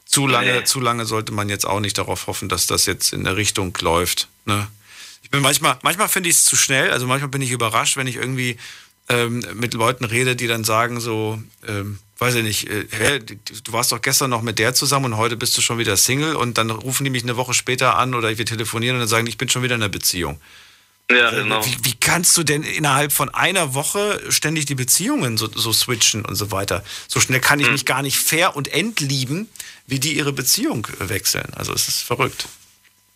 [0.04, 0.64] Zu lange, nee.
[0.64, 3.76] zu lange sollte man jetzt auch nicht darauf hoffen, dass das jetzt in der Richtung
[3.80, 4.28] läuft.
[4.44, 4.66] Ne?
[5.22, 8.06] Ich bin manchmal, manchmal finde ich es zu schnell, also manchmal bin ich überrascht, wenn
[8.06, 8.58] ich irgendwie
[9.08, 13.72] ähm, mit Leuten rede, die dann sagen so, ähm, weiß ich nicht, äh, hä, du
[13.72, 16.58] warst doch gestern noch mit der zusammen und heute bist du schon wieder Single und
[16.58, 19.38] dann rufen die mich eine Woche später an oder wir telefonieren und dann sagen, ich
[19.38, 20.40] bin schon wieder in einer Beziehung.
[21.16, 21.64] Ja, genau.
[21.64, 26.24] Wie, wie, kannst du denn innerhalb von einer Woche ständig die Beziehungen so, so switchen
[26.24, 26.84] und so weiter?
[27.08, 27.72] So schnell kann ich hm.
[27.72, 29.48] mich gar nicht fair und entlieben,
[29.86, 31.52] wie die ihre Beziehung wechseln.
[31.56, 32.46] Also es ist verrückt.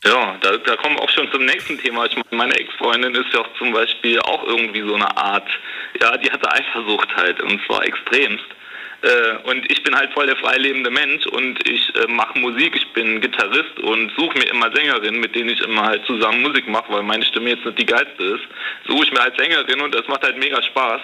[0.04, 2.06] Ja, da, da kommen wir auch schon zum nächsten Thema.
[2.06, 5.48] Ich meine, meine Ex-Freundin ist ja auch zum Beispiel auch irgendwie so eine Art,
[6.00, 8.44] ja, die hatte Eifersucht halt und zwar extremst.
[9.06, 12.88] Äh, und ich bin halt voll der freilebende Mensch und ich äh, mache Musik, ich
[12.92, 16.92] bin Gitarrist und suche mir immer Sängerinnen, mit denen ich immer halt zusammen Musik mache,
[16.92, 18.44] weil meine Stimme jetzt nicht die geilste ist.
[18.88, 21.00] Suche ich mir halt Sängerin und das macht halt mega Spaß.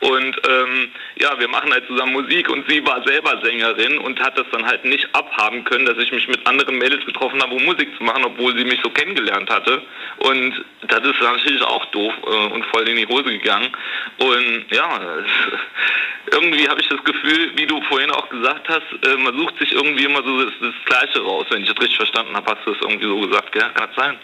[0.00, 0.90] Und ähm,
[1.20, 4.66] ja, wir machen halt zusammen Musik und sie war selber Sängerin und hat das dann
[4.66, 8.02] halt nicht abhaben können, dass ich mich mit anderen Mädels getroffen habe, um Musik zu
[8.02, 9.80] machen, obwohl sie mich so kennengelernt hatte.
[10.18, 13.70] Und das ist natürlich auch doof äh, und voll in die Hose gegangen.
[14.18, 14.98] Und ja,
[16.32, 19.72] irgendwie habe ich das Gefühl, wie du vorhin auch gesagt hast, äh, man sucht sich
[19.72, 21.46] irgendwie immer so das, das, Gleiche raus.
[21.50, 23.70] Wenn ich das richtig verstanden habe, hast du das irgendwie so gesagt, gell?
[23.74, 24.18] Kann das sein?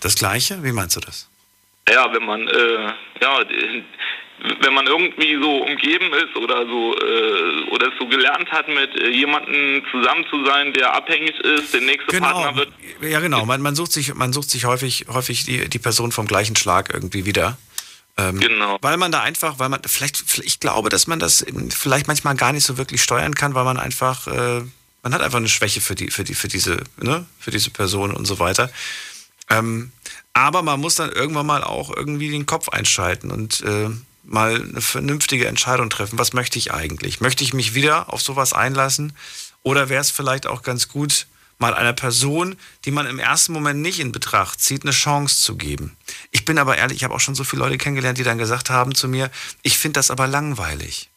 [0.00, 0.62] Das Gleiche?
[0.62, 1.28] Wie meinst du das?
[1.88, 3.40] Ja, wenn man, äh, ja,
[4.60, 8.94] wenn man irgendwie so umgeben ist oder so äh, oder es so gelernt hat, mit
[9.00, 12.32] äh, jemandem zusammen zu sein, der abhängig ist, der nächste genau.
[12.32, 12.68] Partner wird.
[13.00, 13.44] Ja, genau.
[13.46, 16.92] Man, man, sucht sich, man sucht sich häufig, häufig die, die Person vom gleichen Schlag
[16.94, 17.58] irgendwie wieder.
[18.18, 18.78] Ähm, genau.
[18.82, 22.52] Weil man da einfach, weil man, vielleicht, ich glaube, dass man das vielleicht manchmal gar
[22.52, 24.62] nicht so wirklich steuern kann, weil man einfach, äh,
[25.02, 28.12] man hat einfach eine Schwäche für die, für die, für diese, ne, für diese Person
[28.12, 28.70] und so weiter.
[29.48, 29.92] Ähm,
[30.32, 33.88] aber man muss dann irgendwann mal auch irgendwie den Kopf einschalten und äh,
[34.24, 36.18] mal eine vernünftige Entscheidung treffen.
[36.18, 37.20] Was möchte ich eigentlich?
[37.20, 39.12] Möchte ich mich wieder auf sowas einlassen?
[39.62, 41.26] Oder wäre es vielleicht auch ganz gut,
[41.58, 45.56] mal einer Person, die man im ersten Moment nicht in Betracht zieht, eine Chance zu
[45.56, 45.96] geben.
[46.30, 48.70] Ich bin aber ehrlich, ich habe auch schon so viele Leute kennengelernt, die dann gesagt
[48.70, 49.30] haben zu mir,
[49.62, 51.08] ich finde das aber langweilig.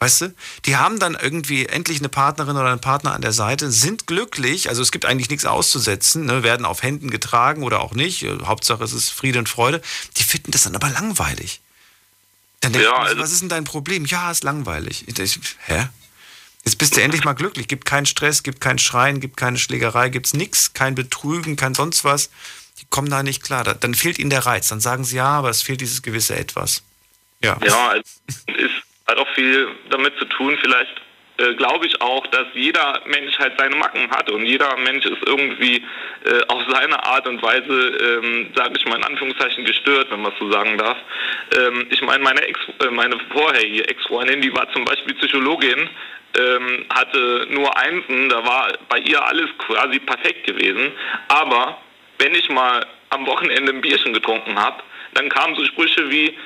[0.00, 0.34] Weißt du?
[0.66, 4.68] Die haben dann irgendwie endlich eine Partnerin oder einen Partner an der Seite, sind glücklich,
[4.68, 8.26] also es gibt eigentlich nichts auszusetzen, ne, werden auf Händen getragen oder auch nicht.
[8.44, 9.80] Hauptsache es ist Friede und Freude.
[10.16, 11.60] Die finden das dann aber langweilig.
[12.60, 14.04] Dann denke ja, ich, also was ist denn dein Problem?
[14.04, 15.06] Ja, ist langweilig.
[15.06, 15.88] Ich, hä?
[16.64, 17.68] Jetzt bist du endlich mal glücklich.
[17.68, 22.04] Gibt keinen Stress, gibt kein Schreien, gibt keine Schlägerei, gibt's nichts, kein Betrügen, kein sonst
[22.04, 22.30] was.
[22.80, 23.64] Die kommen da nicht klar.
[23.64, 24.68] Dann fehlt ihnen der Reiz.
[24.68, 26.82] Dann sagen sie ja, aber es fehlt dieses gewisse Etwas.
[27.42, 27.58] Ja.
[27.64, 28.70] Ja, es
[29.06, 31.02] hat auch viel damit zu tun, vielleicht
[31.36, 35.22] äh, glaube ich auch, dass jeder Mensch halt seine Macken hat und jeder Mensch ist
[35.26, 35.84] irgendwie
[36.24, 40.32] äh, auf seine Art und Weise, ähm, sage ich mal in Anführungszeichen, gestört, wenn man
[40.32, 40.96] es so sagen darf.
[41.58, 45.90] Ähm, ich meine, meine Ex, äh, meine vorherige Ex-Freundin, die war zum Beispiel Psychologin,
[46.38, 50.92] ähm, hatte nur Einsen, da war bei ihr alles quasi perfekt gewesen.
[51.28, 51.78] Aber
[52.18, 54.82] wenn ich mal am Wochenende ein Bierchen getrunken habe,
[55.14, 56.36] dann kamen so Sprüche wie,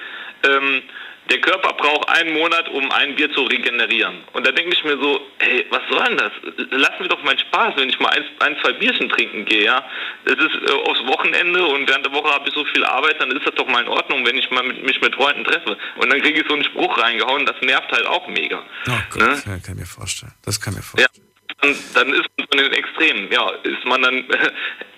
[0.44, 0.82] ähm,
[1.30, 4.24] der Körper braucht einen Monat, um ein Bier zu regenerieren.
[4.32, 6.32] Und da denke ich mir so, hey, was soll denn das?
[6.70, 9.84] Lass mir doch meinen Spaß, wenn ich mal ein, ein zwei Bierchen trinken gehe, ja.
[10.24, 13.30] Das ist äh, aufs Wochenende und während der Woche habe ich so viel Arbeit, dann
[13.30, 15.76] ist das doch mal in Ordnung, wenn ich mal mit, mich mit Freunden treffe.
[15.96, 18.62] Und dann kriege ich so einen Spruch reingehauen, das nervt halt auch mega.
[18.88, 19.42] Oh Gott, ne?
[19.46, 20.32] ja, kann ich mir vorstellen.
[20.44, 21.10] Das kann ich mir vorstellen.
[21.14, 21.24] Ja.
[21.60, 23.32] Dann, dann, ist man so in den Extremen.
[23.32, 24.24] Ja, ist man dann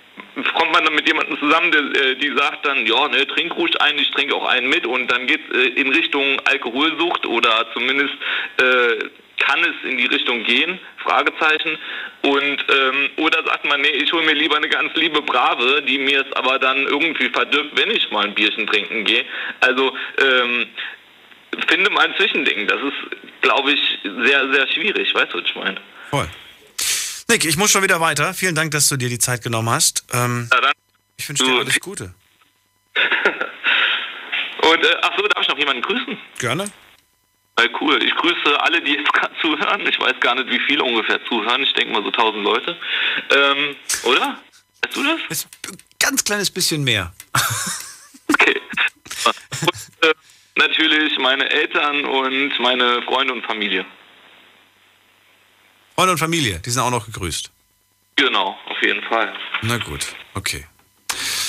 [0.55, 3.81] kommt man dann mit jemandem zusammen, der, äh, die sagt dann, ja, ne, trink ruhig
[3.81, 8.15] einen, ich trinke auch einen mit und dann geht äh, in Richtung Alkoholsucht oder zumindest
[8.59, 9.09] äh,
[9.39, 11.79] kann es in die Richtung gehen, Fragezeichen.
[12.23, 15.99] Und ähm, oder sagt man, nee, ich hole mir lieber eine ganz liebe Brave, die
[15.99, 19.25] mir es aber dann irgendwie verdirbt, wenn ich mal ein Bierchen trinken gehe.
[19.61, 20.67] Also ähm,
[21.69, 22.67] finde mal ein Zwischending.
[22.67, 25.15] Das ist, glaube ich, sehr, sehr schwierig.
[25.15, 25.81] Weißt du, was ich meine?
[26.11, 26.29] Voll.
[27.31, 28.35] Nick, ich muss schon wieder weiter.
[28.35, 30.05] Vielen Dank, dass du dir die Zeit genommen hast.
[30.13, 30.73] Ähm, ja,
[31.17, 32.13] Ich wünsche dir alles Gute.
[34.63, 36.19] Und äh, ach so, darf ich noch jemanden grüßen?
[36.41, 36.65] Gerne.
[37.55, 38.03] Äh, cool.
[38.03, 39.87] Ich grüße alle, die jetzt gerade zuhören.
[39.87, 41.63] Ich weiß gar nicht, wie viele ungefähr zuhören.
[41.63, 42.77] Ich denke mal so 1000 Leute.
[43.31, 44.41] Ähm, oder?
[44.83, 45.21] Weißt du das?
[45.29, 47.13] Ist ein ganz kleines bisschen mehr.
[48.29, 48.61] okay.
[49.25, 49.37] Und,
[50.09, 50.15] äh,
[50.57, 53.87] natürlich meine Eltern und meine Freunde und Familie.
[56.01, 57.51] Freunde und Familie, die sind auch noch gegrüßt.
[58.17, 59.35] Genau, auf jeden Fall.
[59.61, 60.67] Na gut, okay.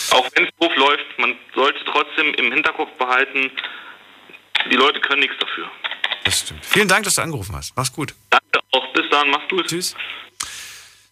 [0.10, 3.50] Auch wenn es doof läuft, man sollte trotzdem im Hinterkopf behalten,
[4.70, 5.72] die Leute können nichts dafür.
[6.26, 6.66] Das stimmt.
[6.66, 7.78] Vielen Dank, dass du angerufen hast.
[7.78, 8.14] Mach's gut.
[8.30, 8.92] Danke auch.
[8.92, 9.30] Bis dann.
[9.30, 9.68] Mach's gut.
[9.68, 9.96] Tschüss.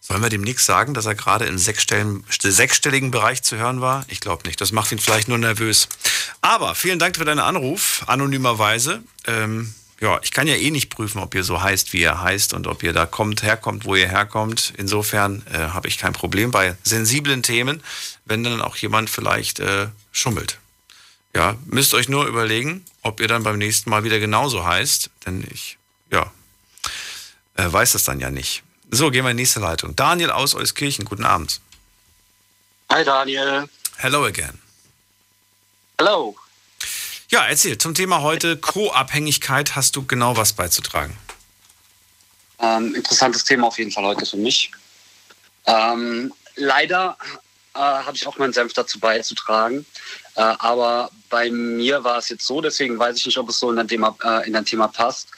[0.00, 4.04] Sollen wir demnächst sagen, dass er gerade im sechsstelligen Bereich zu hören war?
[4.08, 4.60] Ich glaube nicht.
[4.60, 5.88] Das macht ihn vielleicht nur nervös.
[6.42, 9.02] Aber vielen Dank für deinen Anruf, anonymerweise.
[9.26, 12.54] Ähm, ja, ich kann ja eh nicht prüfen, ob ihr so heißt, wie ihr heißt
[12.54, 14.72] und ob ihr da kommt, herkommt, wo ihr herkommt.
[14.78, 17.82] Insofern äh, habe ich kein Problem bei sensiblen Themen,
[18.24, 20.58] wenn dann auch jemand vielleicht äh, schummelt.
[21.34, 25.46] Ja, müsst euch nur überlegen, ob ihr dann beim nächsten Mal wieder genauso heißt, denn
[25.52, 25.76] ich,
[26.10, 26.32] ja,
[27.56, 28.62] äh, weiß das dann ja nicht.
[28.90, 29.94] So, gehen wir in die nächste Leitung.
[29.94, 31.60] Daniel aus Euskirchen, guten Abend.
[32.90, 33.68] Hi Daniel.
[33.98, 34.58] Hello again.
[35.98, 36.34] Hello.
[37.30, 41.16] Ja, erzähl, zum Thema heute Co-Abhängigkeit hast du genau was beizutragen.
[42.58, 44.72] Ähm, interessantes Thema auf jeden Fall heute für mich.
[45.64, 47.16] Ähm, leider
[47.74, 49.86] äh, habe ich auch meinen Senf dazu beizutragen.
[50.34, 53.70] Äh, aber bei mir war es jetzt so, deswegen weiß ich nicht, ob es so
[53.70, 55.28] in dein Thema, äh, in dein Thema passt,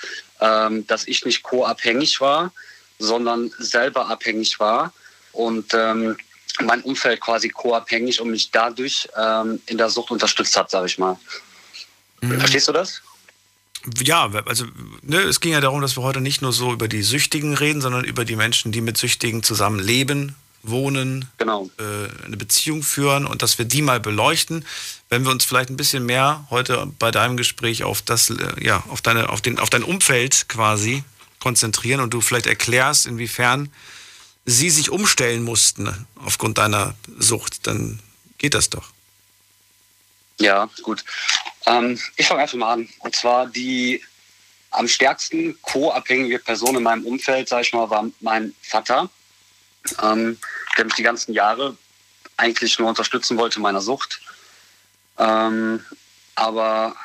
[0.40, 2.52] ähm, dass ich nicht co-abhängig war,
[3.00, 4.94] sondern selber abhängig war.
[5.32, 6.16] Und ähm,
[6.62, 10.96] mein Umfeld quasi co-abhängig und mich dadurch ähm, in der Sucht unterstützt hat, sage ich
[10.96, 11.18] mal.
[12.22, 12.38] Mhm.
[12.38, 13.02] Verstehst du das?
[14.00, 14.66] Ja, also
[15.02, 17.80] ne, es ging ja darum, dass wir heute nicht nur so über die Süchtigen reden,
[17.80, 21.68] sondern über die Menschen, die mit Süchtigen zusammen leben, wohnen, genau.
[21.78, 24.64] äh, eine Beziehung führen und dass wir die mal beleuchten.
[25.08, 28.84] Wenn wir uns vielleicht ein bisschen mehr heute bei deinem Gespräch auf das, äh, ja,
[28.88, 31.02] auf deine, auf den, auf dein Umfeld quasi
[31.40, 33.72] konzentrieren und du vielleicht erklärst, inwiefern
[34.44, 37.98] sie sich umstellen mussten aufgrund deiner Sucht, dann
[38.38, 38.92] geht das doch.
[40.38, 41.04] Ja, gut.
[41.66, 42.88] Ähm, ich fange einfach mal an.
[43.00, 44.02] Und zwar die
[44.70, 49.10] am stärksten co-abhängige Person in meinem Umfeld, sage ich mal, war mein Vater,
[50.02, 50.38] ähm,
[50.76, 51.76] der mich die ganzen Jahre
[52.36, 54.20] eigentlich nur unterstützen wollte in meiner Sucht.
[55.18, 55.84] Ähm,
[56.34, 56.96] aber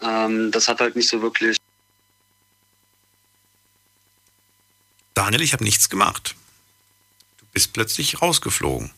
[0.00, 1.56] ähm, das hat halt nicht so wirklich.
[5.14, 6.36] Daniel, ich habe nichts gemacht.
[7.38, 8.92] Du bist plötzlich rausgeflogen.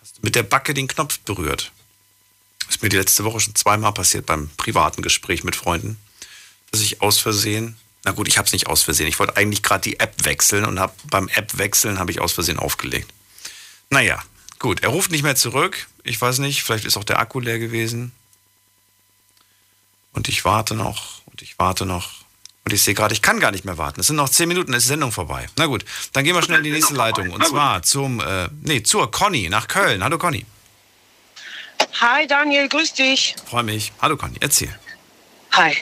[0.00, 1.70] Hast mit der Backe den Knopf berührt.
[2.68, 5.98] Ist mir die letzte Woche schon zweimal passiert beim privaten Gespräch mit Freunden,
[6.70, 9.62] dass ich aus Versehen, na gut, ich habe es nicht aus Versehen, ich wollte eigentlich
[9.62, 13.12] gerade die App wechseln und hab, beim App wechseln habe ich aus Versehen aufgelegt.
[13.90, 14.22] Naja,
[14.58, 15.88] gut, er ruft nicht mehr zurück.
[16.04, 18.12] Ich weiß nicht, vielleicht ist auch der Akku leer gewesen.
[20.12, 22.10] Und ich warte noch und ich warte noch.
[22.64, 24.00] Und ich sehe gerade, ich kann gar nicht mehr warten.
[24.00, 25.48] Es sind noch zehn Minuten, ist die Sendung vorbei.
[25.56, 27.30] Na gut, dann gehen wir schnell in die nächste Leitung.
[27.30, 30.04] Und zwar zum, äh, nee, zur Conny nach Köln.
[30.04, 30.44] Hallo Conny.
[32.00, 33.34] Hi Daniel, grüß dich.
[33.44, 33.92] Freue mich.
[34.00, 34.72] Hallo Conny, erzähl.
[35.52, 35.76] Hi.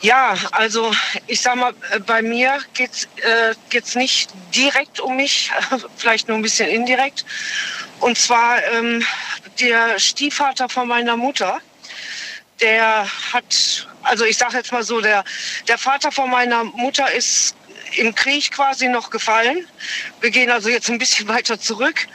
[0.00, 0.92] Ja, also
[1.28, 5.52] ich sag mal, äh, bei mir geht's äh, geht's nicht direkt um mich,
[5.96, 7.24] vielleicht nur ein bisschen indirekt.
[8.00, 9.04] Und zwar ähm,
[9.60, 11.60] der Stiefvater von meiner Mutter,
[12.60, 15.24] der hat, also ich sage jetzt mal so, der
[15.68, 17.54] der Vater von meiner Mutter ist
[17.96, 19.66] im Krieg quasi noch gefallen.
[20.20, 22.06] Wir gehen also jetzt ein bisschen weiter zurück.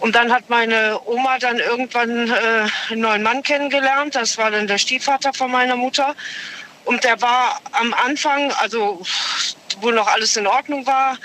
[0.00, 4.14] Und dann hat meine Oma dann irgendwann äh, einen neuen Mann kennengelernt.
[4.14, 6.14] Das war dann der Stiefvater von meiner Mutter.
[6.84, 9.02] Und der war am Anfang, also
[9.80, 11.18] wo noch alles in Ordnung war,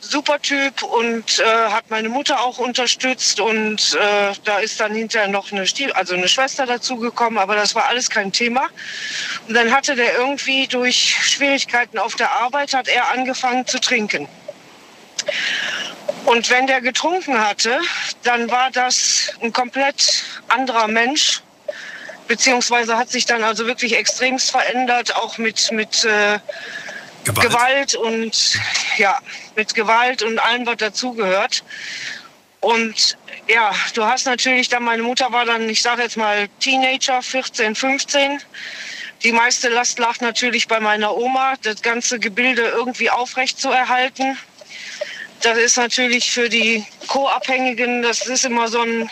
[0.00, 5.28] super Typ und äh, hat meine Mutter auch unterstützt und äh, da ist dann hinterher
[5.28, 8.68] noch eine, Stief also eine Schwester dazugekommen, aber das war alles kein Thema.
[9.46, 14.28] Und dann hatte der irgendwie durch Schwierigkeiten auf der Arbeit, hat er angefangen zu trinken.
[16.24, 17.78] Und wenn der getrunken hatte,
[18.22, 21.42] dann war das ein komplett anderer Mensch,
[22.26, 26.38] beziehungsweise hat sich dann also wirklich extremst verändert, auch mit, mit äh,
[27.34, 27.50] Gewalt.
[27.50, 28.58] Gewalt und
[28.96, 29.18] ja,
[29.54, 31.62] mit Gewalt und allem, was dazugehört.
[32.60, 37.22] Und ja, du hast natürlich dann, meine Mutter war dann, ich sage jetzt mal Teenager,
[37.22, 38.40] 14, 15.
[39.22, 44.36] Die meiste Last lag natürlich bei meiner Oma, das ganze Gebilde irgendwie aufrecht zu erhalten.
[45.42, 49.10] Das ist natürlich für die Co-Abhängigen, das ist immer so ein,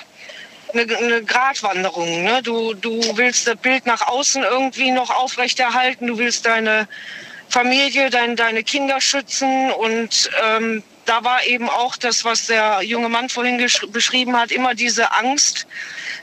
[0.73, 2.25] eine, eine Gratwanderung.
[2.25, 2.43] Ne?
[2.43, 6.89] Du, du willst das Bild nach außen irgendwie noch aufrechterhalten, du willst deine
[7.48, 13.09] Familie, dein, deine Kinder schützen und ähm, da war eben auch das, was der junge
[13.09, 15.66] Mann vorhin beschrieben hat, immer diese Angst,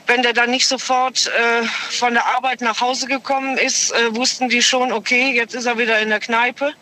[0.06, 4.48] wenn der dann nicht sofort äh, von der Arbeit nach Hause gekommen ist, äh, wussten
[4.48, 6.74] die schon, okay, jetzt ist er wieder in der Kneipe.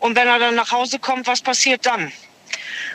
[0.00, 2.12] Und wenn er dann nach Hause kommt, was passiert dann?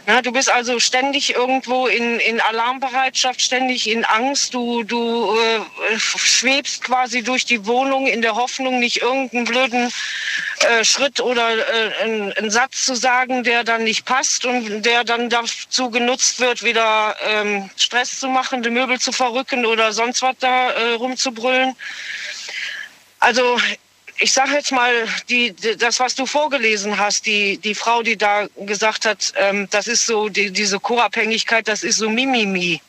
[0.08, 4.54] Na, du bist also ständig irgendwo in, in Alarmbereitschaft, ständig in Angst.
[4.54, 9.92] Du, du äh, schwebst quasi durch die Wohnung in der Hoffnung, nicht irgendeinen blöden
[10.60, 15.04] äh, Schritt oder äh, einen, einen Satz zu sagen, der dann nicht passt und der
[15.04, 20.22] dann dazu genutzt wird, wieder ähm, Stress zu machen, die Möbel zu verrücken oder sonst
[20.22, 21.76] was da äh, rumzubrüllen.
[23.20, 23.58] Also
[24.18, 24.92] ich sage jetzt mal,
[25.30, 29.88] die, das, was du vorgelesen hast, die, die Frau, die da gesagt hat, ähm, das
[29.88, 32.82] ist so, die, diese Co-Abhängigkeit, das ist so Mimimi.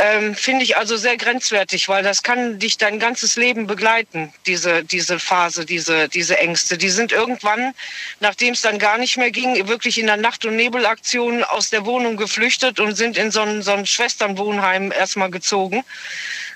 [0.00, 4.84] Ähm, Finde ich also sehr grenzwertig, weil das kann dich dein ganzes Leben begleiten, diese,
[4.84, 6.78] diese Phase, diese, diese Ängste.
[6.78, 7.74] Die sind irgendwann,
[8.20, 11.84] nachdem es dann gar nicht mehr ging, wirklich in der Nacht- und Nebelaktion aus der
[11.84, 15.82] Wohnung geflüchtet und sind in so ein, so ein Schwesternwohnheim erstmal gezogen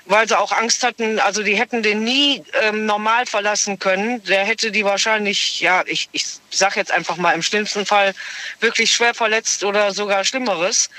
[0.05, 4.23] weil sie auch Angst hatten, also die hätten den nie ähm, normal verlassen können.
[4.23, 8.13] Der hätte die wahrscheinlich, ja, ich, ich sag jetzt einfach mal im schlimmsten Fall
[8.59, 10.89] wirklich schwer verletzt oder sogar Schlimmeres.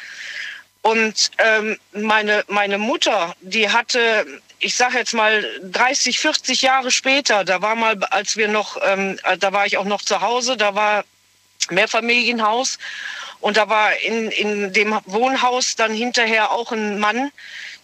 [0.82, 4.26] Und ähm, meine, meine Mutter, die hatte,
[4.59, 9.18] ich sage jetzt mal 30, 40 Jahre später, da war mal, als wir noch, ähm,
[9.39, 11.05] da war ich auch noch zu Hause, da war
[11.70, 12.78] Mehrfamilienhaus
[13.40, 17.31] und da war in, in dem Wohnhaus dann hinterher auch ein Mann,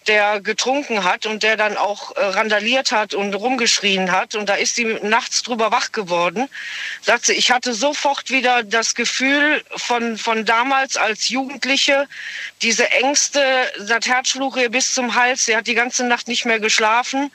[0.06, 4.34] der getrunken hat und der dann auch äh, randaliert hat und rumgeschrien hat.
[4.34, 6.48] Und da ist sie nachts drüber wach geworden.
[7.02, 12.08] Sagt sie, ich hatte sofort wieder das Gefühl von, von damals als Jugendliche,
[12.62, 13.42] diese Ängste,
[13.86, 15.44] das Herz schlug ihr bis zum Hals.
[15.46, 17.30] Sie hat die ganze Nacht nicht mehr geschlafen.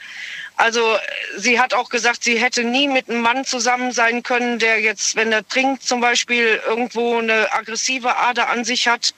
[0.58, 0.98] Also
[1.38, 5.16] sie hat auch gesagt, sie hätte nie mit einem Mann zusammen sein können, der jetzt,
[5.16, 9.14] wenn er trinkt, zum Beispiel irgendwo eine aggressive Ader an sich hat.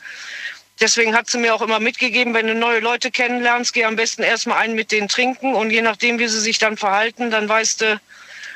[0.79, 4.21] Deswegen hat sie mir auch immer mitgegeben, wenn du neue Leute kennenlernst, geh am besten
[4.21, 7.81] erstmal einen mit denen trinken und je nachdem, wie sie sich dann verhalten, dann weißt
[7.81, 8.01] du,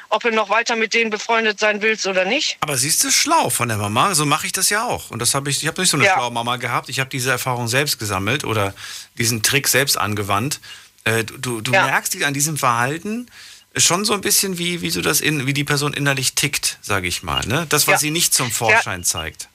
[0.09, 2.57] ob du noch weiter mit denen befreundet sein willst oder nicht.
[2.59, 4.13] Aber siehst du, schlau von der Mama.
[4.13, 5.09] So mache ich das ja auch.
[5.09, 6.13] Und das habe ich, ich habe nicht so eine ja.
[6.13, 6.89] schlaue Mama gehabt.
[6.89, 8.73] Ich habe diese Erfahrung selbst gesammelt oder
[9.17, 10.59] diesen Trick selbst angewandt.
[11.05, 11.85] Äh, du du ja.
[11.85, 13.27] merkst an diesem Verhalten
[13.77, 17.07] schon so ein bisschen, wie, wie, so das in, wie die Person innerlich tickt, sage
[17.07, 17.45] ich mal.
[17.47, 17.65] Ne?
[17.69, 17.97] Das, was ja.
[17.99, 19.47] sie nicht zum Vorschein zeigt.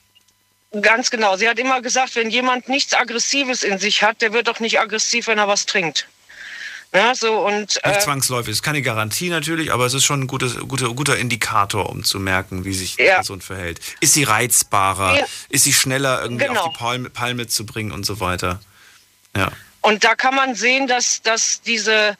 [0.81, 1.37] Ganz genau.
[1.37, 4.79] Sie hat immer gesagt, wenn jemand nichts Aggressives in sich hat, der wird doch nicht
[4.79, 6.07] aggressiv, wenn er was trinkt.
[6.93, 10.21] Ja, so und, äh, nicht zwangsläufig, es ist keine Garantie natürlich, aber es ist schon
[10.21, 13.15] ein gutes, guter, guter Indikator, um zu merken, wie sich die ja.
[13.15, 13.81] Person verhält.
[13.99, 15.17] Ist sie reizbarer?
[15.17, 15.25] Ja.
[15.49, 16.61] Ist sie schneller irgendwie genau.
[16.61, 18.61] auf die Palme, Palme zu bringen und so weiter?
[19.35, 19.51] Ja.
[19.81, 22.17] Und da kann man sehen, dass, dass diese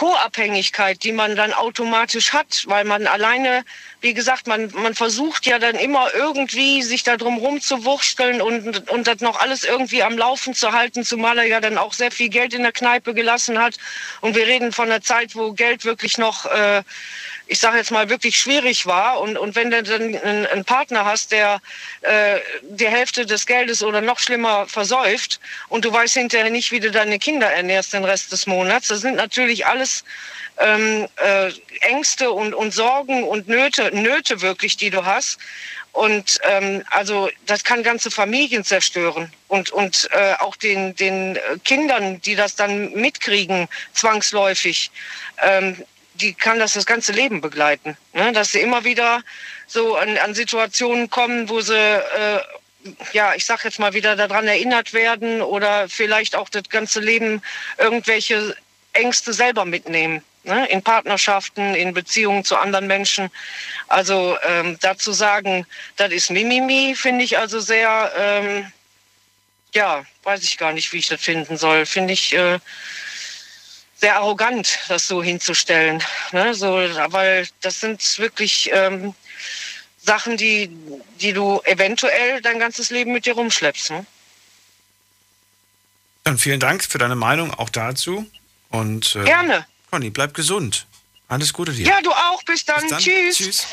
[0.00, 3.66] Co-Abhängigkeit, die man dann automatisch hat, weil man alleine,
[4.00, 9.06] wie gesagt, man, man versucht ja dann immer irgendwie sich da drum rumzuwursteln und, und
[9.06, 12.30] das noch alles irgendwie am Laufen zu halten, zumal er ja dann auch sehr viel
[12.30, 13.76] Geld in der Kneipe gelassen hat.
[14.22, 16.82] Und wir reden von einer Zeit, wo Geld wirklich noch äh,
[17.50, 19.20] ich sage jetzt mal, wirklich schwierig war.
[19.20, 21.60] Und, und wenn du dann einen, Partner hast, der
[22.02, 26.78] äh, die Hälfte des Geldes oder noch schlimmer versäuft und du weißt hinterher nicht, wie
[26.78, 30.04] du deine Kinder ernährst den Rest des Monats, das sind natürlich alles
[30.58, 31.50] ähm, äh,
[31.80, 35.38] Ängste und, und Sorgen und Nöte, Nöte wirklich, die du hast.
[35.90, 42.20] Und ähm, also das kann ganze Familien zerstören und, und äh, auch den, den Kindern,
[42.20, 44.92] die das dann mitkriegen, zwangsläufig.
[45.42, 45.84] Ähm,
[46.20, 47.96] die kann das das ganze Leben begleiten.
[48.12, 48.32] Ne?
[48.32, 49.22] Dass sie immer wieder
[49.66, 52.40] so an, an Situationen kommen, wo sie, äh,
[53.12, 57.42] ja, ich sag jetzt mal wieder daran erinnert werden oder vielleicht auch das ganze Leben
[57.78, 58.56] irgendwelche
[58.92, 60.22] Ängste selber mitnehmen.
[60.44, 60.66] Ne?
[60.68, 63.30] In Partnerschaften, in Beziehungen zu anderen Menschen.
[63.88, 65.66] Also ähm, dazu sagen,
[65.96, 68.72] das ist Mimimi, finde ich also sehr, ähm,
[69.74, 71.86] ja, weiß ich gar nicht, wie ich das finden soll.
[71.86, 72.34] Finde ich.
[72.34, 72.58] Äh,
[74.00, 76.02] sehr arrogant, das so hinzustellen.
[76.32, 76.54] Ne?
[76.54, 79.14] So, weil das sind wirklich ähm,
[80.02, 80.70] Sachen, die,
[81.20, 83.90] die du eventuell dein ganzes Leben mit dir rumschleppst.
[83.90, 84.06] Ne?
[86.24, 88.26] Dann vielen Dank für deine Meinung auch dazu.
[88.70, 89.66] Und, äh, Gerne.
[89.90, 90.86] Conny, bleib gesund.
[91.28, 91.86] Alles Gute dir.
[91.86, 92.42] Ja, du auch.
[92.44, 92.80] Bis dann.
[92.80, 92.98] Bis dann.
[93.00, 93.36] Tschüss.
[93.36, 93.66] Tschüss.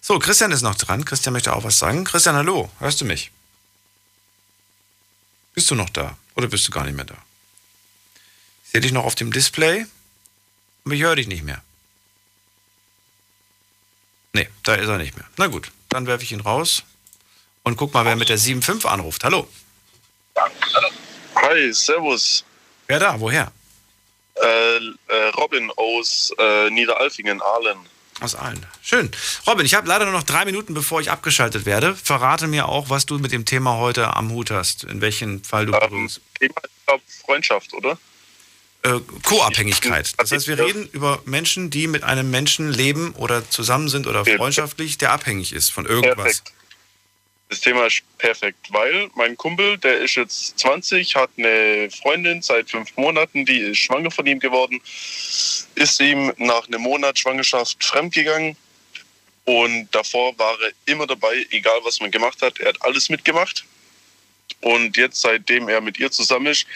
[0.00, 1.04] So, Christian ist noch dran.
[1.04, 2.04] Christian möchte auch was sagen.
[2.04, 2.70] Christian, hallo.
[2.78, 3.30] Hörst du mich?
[5.54, 6.16] Bist du noch da?
[6.36, 7.16] Oder bist du gar nicht mehr da?
[8.70, 9.84] Ich sehe dich noch auf dem Display,
[10.84, 11.60] aber ich höre dich nicht mehr.
[14.32, 15.26] Nee, da ist er nicht mehr.
[15.38, 16.84] Na gut, dann werfe ich ihn raus
[17.64, 19.24] und guck mal, wer mit der 7.5 anruft.
[19.24, 19.48] Hallo.
[21.34, 22.44] Hi, servus.
[22.86, 23.18] Wer da?
[23.18, 23.50] Woher?
[24.40, 27.78] Äh, äh, Robin aus äh, Niederalfingen, Aalen.
[28.20, 28.64] Aus allen.
[28.82, 29.10] Schön.
[29.48, 31.96] Robin, ich habe leider nur noch drei Minuten, bevor ich abgeschaltet werde.
[31.96, 34.84] Verrate mir auch, was du mit dem Thema heute am Hut hast.
[34.84, 37.98] In welchem Fall du ähm, Thema ist, glaube Freundschaft, oder?
[38.82, 40.14] Äh, Co-Abhängigkeit.
[40.16, 44.24] Das heißt, wir reden über Menschen, die mit einem Menschen leben oder zusammen sind oder
[44.24, 46.16] freundschaftlich, der abhängig ist von irgendwas.
[46.16, 46.52] Perfekt.
[47.50, 52.70] Das Thema ist perfekt, weil mein Kumpel, der ist jetzt 20, hat eine Freundin seit
[52.70, 54.80] fünf Monaten, die ist schwanger von ihm geworden,
[55.74, 58.56] ist ihm nach einem Monat Schwangerschaft fremdgegangen
[59.44, 63.64] und davor war er immer dabei, egal was man gemacht hat, er hat alles mitgemacht.
[64.60, 66.66] Und jetzt, seitdem er mit ihr zusammen ist,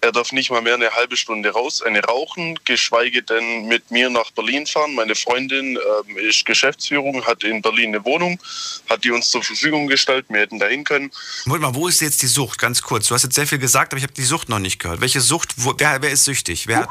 [0.00, 4.10] er darf nicht mal mehr eine halbe Stunde raus, eine rauchen, geschweige denn mit mir
[4.10, 4.94] nach Berlin fahren.
[4.94, 8.40] Meine Freundin ähm, ist Geschäftsführung, hat in Berlin eine Wohnung,
[8.88, 10.26] hat die uns zur Verfügung gestellt.
[10.28, 11.10] Wir hätten dahin können.
[11.46, 12.58] Moment mal, wo ist jetzt die Sucht?
[12.58, 13.08] Ganz kurz.
[13.08, 15.00] Du hast jetzt sehr viel gesagt, aber ich habe die Sucht noch nicht gehört.
[15.00, 15.54] Welche Sucht?
[15.56, 16.66] Wo, wer, wer ist süchtig?
[16.66, 16.90] Wer hat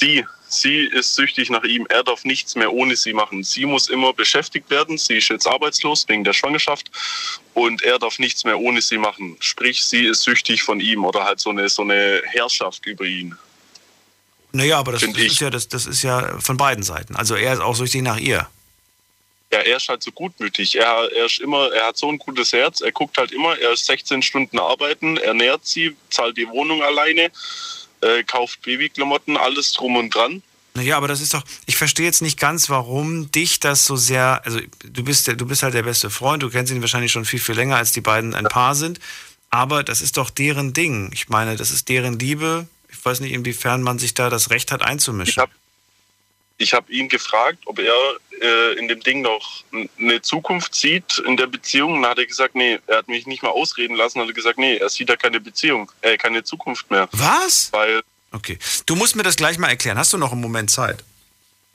[0.00, 1.86] Sie, sie ist süchtig nach ihm.
[1.88, 3.44] Er darf nichts mehr ohne sie machen.
[3.44, 4.98] Sie muss immer beschäftigt werden.
[4.98, 6.90] Sie ist jetzt arbeitslos wegen der Schwangerschaft
[7.54, 9.36] und er darf nichts mehr ohne sie machen.
[9.40, 13.36] Sprich, sie ist süchtig von ihm oder halt so eine, so eine Herrschaft über ihn.
[14.52, 17.16] Naja, aber das, das ist ja, das, das ist ja von beiden Seiten.
[17.16, 18.48] Also er ist auch süchtig nach ihr.
[19.52, 20.76] Ja, er ist halt so gutmütig.
[20.76, 22.80] Er, er ist immer, er hat so ein gutes Herz.
[22.80, 23.58] Er guckt halt immer.
[23.58, 27.30] Er ist 16 Stunden arbeiten, ernährt sie, zahlt die Wohnung alleine
[28.04, 30.42] äh, kauft Babyklamotten, alles drum und dran.
[30.74, 34.42] Naja, aber das ist doch, ich verstehe jetzt nicht ganz, warum dich das so sehr,
[34.44, 37.38] also du bist, du bist halt der beste Freund, du kennst ihn wahrscheinlich schon viel,
[37.38, 38.98] viel länger, als die beiden ein Paar sind,
[39.50, 41.10] aber das ist doch deren Ding.
[41.12, 42.66] Ich meine, das ist deren Liebe.
[42.88, 45.30] Ich weiß nicht, inwiefern man sich da das Recht hat einzumischen.
[45.30, 45.52] Ich habe
[46.58, 47.94] ich hab ihn gefragt, ob er
[48.40, 49.64] äh, in dem Ding noch
[49.98, 52.00] eine Zukunft sieht in der Beziehung.
[52.02, 54.58] Dann hat er gesagt, nee, er hat mich nicht mal ausreden lassen, hat er gesagt,
[54.58, 57.08] nee, er sieht da keine Beziehung, äh, keine Zukunft mehr.
[57.12, 57.72] Was?
[57.72, 58.02] Weil
[58.34, 58.58] Okay.
[58.86, 59.96] Du musst mir das gleich mal erklären.
[59.96, 61.04] Hast du noch einen Moment Zeit?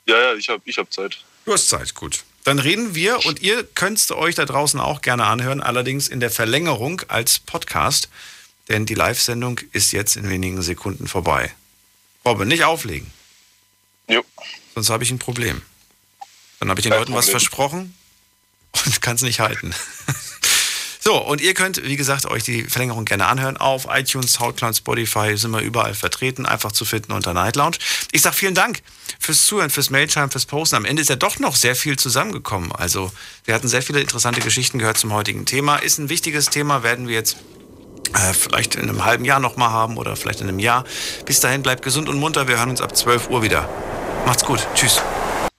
[0.05, 1.23] Ja, ja, ich habe ich hab Zeit.
[1.45, 2.25] Du hast Zeit, gut.
[2.43, 6.29] Dann reden wir und ihr könnt euch da draußen auch gerne anhören, allerdings in der
[6.29, 8.09] Verlängerung als Podcast,
[8.67, 11.53] denn die Live-Sendung ist jetzt in wenigen Sekunden vorbei.
[12.25, 13.09] Robin, nicht auflegen.
[14.09, 14.23] Jo.
[14.79, 15.61] Sonst habe ich ein Problem.
[16.59, 17.93] Dann habe ich den Leuten was versprochen
[18.85, 19.75] und kann es nicht halten.
[21.01, 23.55] So, und ihr könnt, wie gesagt, euch die Verlängerung gerne anhören.
[23.55, 27.77] Auf iTunes, Soundcloud, Spotify sind wir überall vertreten, einfach zu finden unter Night Lounge.
[28.11, 28.83] Ich sage vielen Dank
[29.17, 30.75] fürs Zuhören, fürs Mailschreiben, fürs Posten.
[30.75, 32.73] Am Ende ist ja doch noch sehr viel zusammengekommen.
[32.73, 33.11] Also,
[33.45, 35.77] wir hatten sehr viele interessante Geschichten gehört zum heutigen Thema.
[35.77, 37.37] Ist ein wichtiges Thema, werden wir jetzt
[38.13, 40.83] äh, vielleicht in einem halben Jahr nochmal haben oder vielleicht in einem Jahr.
[41.25, 42.47] Bis dahin bleibt gesund und munter.
[42.49, 43.69] Wir hören uns ab 12 Uhr wieder.
[44.29, 44.67] Macht's gut.
[44.75, 45.01] Tschüss.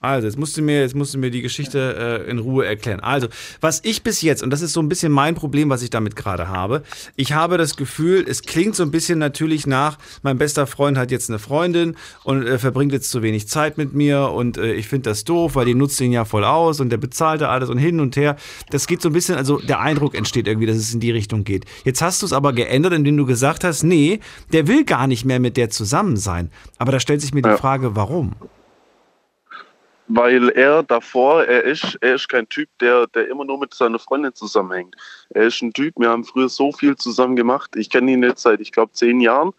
[0.03, 3.01] Also, jetzt musst du mir, jetzt musst du mir die Geschichte äh, in Ruhe erklären.
[3.01, 3.27] Also,
[3.61, 6.15] was ich bis jetzt, und das ist so ein bisschen mein Problem, was ich damit
[6.15, 6.81] gerade habe,
[7.15, 11.11] ich habe das Gefühl, es klingt so ein bisschen natürlich nach, mein bester Freund hat
[11.11, 14.87] jetzt eine Freundin und äh, verbringt jetzt zu wenig Zeit mit mir und äh, ich
[14.87, 17.69] finde das doof, weil die nutzt ihn ja voll aus und der bezahlt da alles
[17.69, 18.37] und hin und her.
[18.71, 21.43] Das geht so ein bisschen, also der Eindruck entsteht irgendwie, dass es in die Richtung
[21.43, 21.65] geht.
[21.85, 24.19] Jetzt hast du es aber geändert, indem du gesagt hast, nee,
[24.51, 26.49] der will gar nicht mehr mit der zusammen sein.
[26.79, 28.33] Aber da stellt sich mir die Frage, warum?
[30.13, 33.99] Weil er davor, er ist, er ist kein Typ, der, der immer nur mit seiner
[33.99, 34.95] Freundin zusammenhängt.
[35.29, 37.71] Er ist ein Typ, wir haben früher so viel zusammen gemacht.
[37.75, 39.53] Ich kenne ihn jetzt seit, ich glaube, zehn Jahren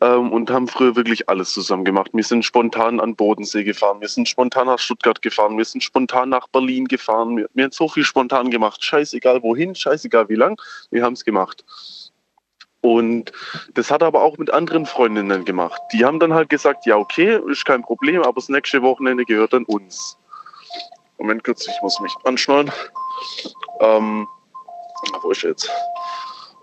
[0.00, 2.10] ähm, und haben früher wirklich alles zusammen gemacht.
[2.14, 6.30] Wir sind spontan an Bodensee gefahren, wir sind spontan nach Stuttgart gefahren, wir sind spontan
[6.30, 7.36] nach Berlin gefahren.
[7.36, 8.82] Wir, wir haben so viel spontan gemacht.
[8.82, 10.60] Scheißegal wohin, scheißegal wie lang,
[10.90, 11.64] wir haben es gemacht.
[12.82, 13.32] Und
[13.74, 15.80] das hat er aber auch mit anderen Freundinnen gemacht.
[15.92, 19.52] Die haben dann halt gesagt, ja, okay, ist kein Problem, aber das nächste Wochenende gehört
[19.52, 20.16] dann uns.
[21.18, 22.72] Moment kurz, ich muss mich anschnallen.
[23.80, 24.26] Ähm,
[25.22, 25.70] wo ist jetzt?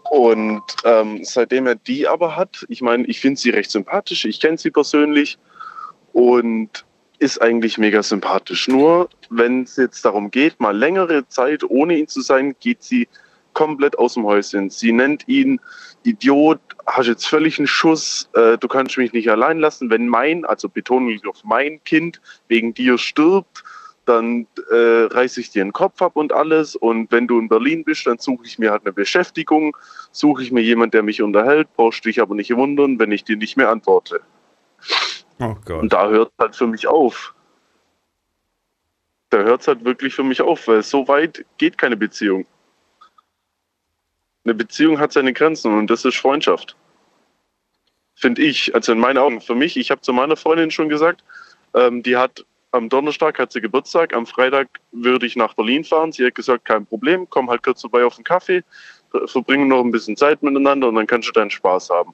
[0.09, 4.39] Und ähm, seitdem er die aber hat, ich meine, ich finde sie recht sympathisch, ich
[4.39, 5.37] kenne sie persönlich
[6.13, 6.85] und
[7.19, 8.67] ist eigentlich mega sympathisch.
[8.67, 13.07] Nur wenn es jetzt darum geht, mal längere Zeit ohne ihn zu sein, geht sie
[13.57, 14.69] komplett aus dem Häuschen.
[14.69, 15.59] Sie nennt ihn
[16.03, 19.89] Idiot, hast jetzt völlig einen Schuss, äh, du kannst mich nicht allein lassen.
[19.89, 23.63] Wenn mein, also Betonung liegt auf mein Kind, wegen dir stirbt,
[24.05, 26.75] dann äh, reiße ich dir den Kopf ab und alles.
[26.75, 29.75] Und wenn du in Berlin bist, dann suche ich mir halt eine Beschäftigung,
[30.11, 33.37] suche ich mir jemanden, der mich unterhält, brauchst dich aber nicht wundern, wenn ich dir
[33.37, 34.21] nicht mehr antworte.
[35.39, 35.81] Oh Gott.
[35.81, 37.33] Und da hört es halt für mich auf.
[39.31, 42.45] Da hört es halt wirklich für mich auf, weil so weit geht keine Beziehung
[44.47, 46.77] eine Beziehung hat seine Grenzen und das ist Freundschaft.
[48.15, 49.41] Finde ich, also in meinen Augen.
[49.41, 51.23] Für mich, ich habe zu meiner Freundin schon gesagt,
[51.75, 56.11] ähm, die hat am Donnerstag hat sie Geburtstag, am Freitag würde ich nach Berlin fahren.
[56.11, 58.63] Sie hat gesagt, kein Problem, komm halt kurz vorbei auf den Kaffee,
[59.25, 62.13] verbringen noch ein bisschen Zeit miteinander und dann kannst du deinen Spaß haben.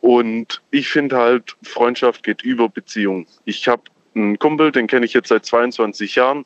[0.00, 3.26] Und ich finde halt, Freundschaft geht über Beziehung.
[3.44, 3.82] Ich habe
[4.14, 6.44] einen Kumpel, den kenne ich jetzt seit 22 Jahren.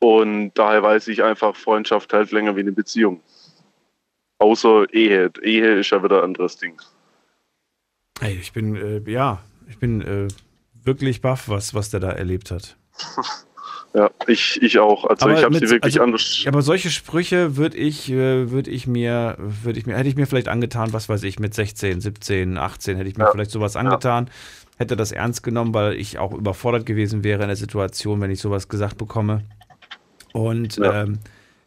[0.00, 3.22] Und daher weiß ich einfach, Freundschaft hält länger wie eine Beziehung.
[4.40, 5.30] Außer Ehe.
[5.42, 6.80] Ehe ist ja wieder ein anderes Ding.
[8.18, 10.28] Hey, ich bin, äh, ja, ich bin äh,
[10.82, 12.76] wirklich baff, was, was der da erlebt hat.
[13.92, 15.04] Ja, ich, ich auch.
[15.04, 16.44] Also aber ich habe sie wirklich also, anders.
[16.46, 20.28] Aber solche Sprüche würde ich, äh, würde ich mir, würde ich mir, hätte ich mir
[20.28, 23.32] vielleicht angetan, was weiß ich, mit 16, 17, 18 hätte ich mir ja.
[23.32, 24.26] vielleicht sowas angetan.
[24.26, 24.32] Ja.
[24.78, 28.40] Hätte das ernst genommen, weil ich auch überfordert gewesen wäre in der Situation, wenn ich
[28.40, 29.42] sowas gesagt bekomme.
[30.32, 31.02] Und ja.
[31.02, 31.18] ähm,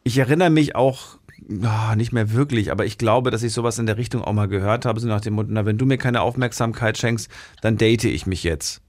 [0.05, 1.17] ich erinnere mich auch
[1.49, 4.47] oh, nicht mehr wirklich, aber ich glaube, dass ich sowas in der Richtung auch mal
[4.47, 7.29] gehört habe, so nach dem Motto, na, wenn du mir keine Aufmerksamkeit schenkst,
[7.61, 8.81] dann date ich mich jetzt.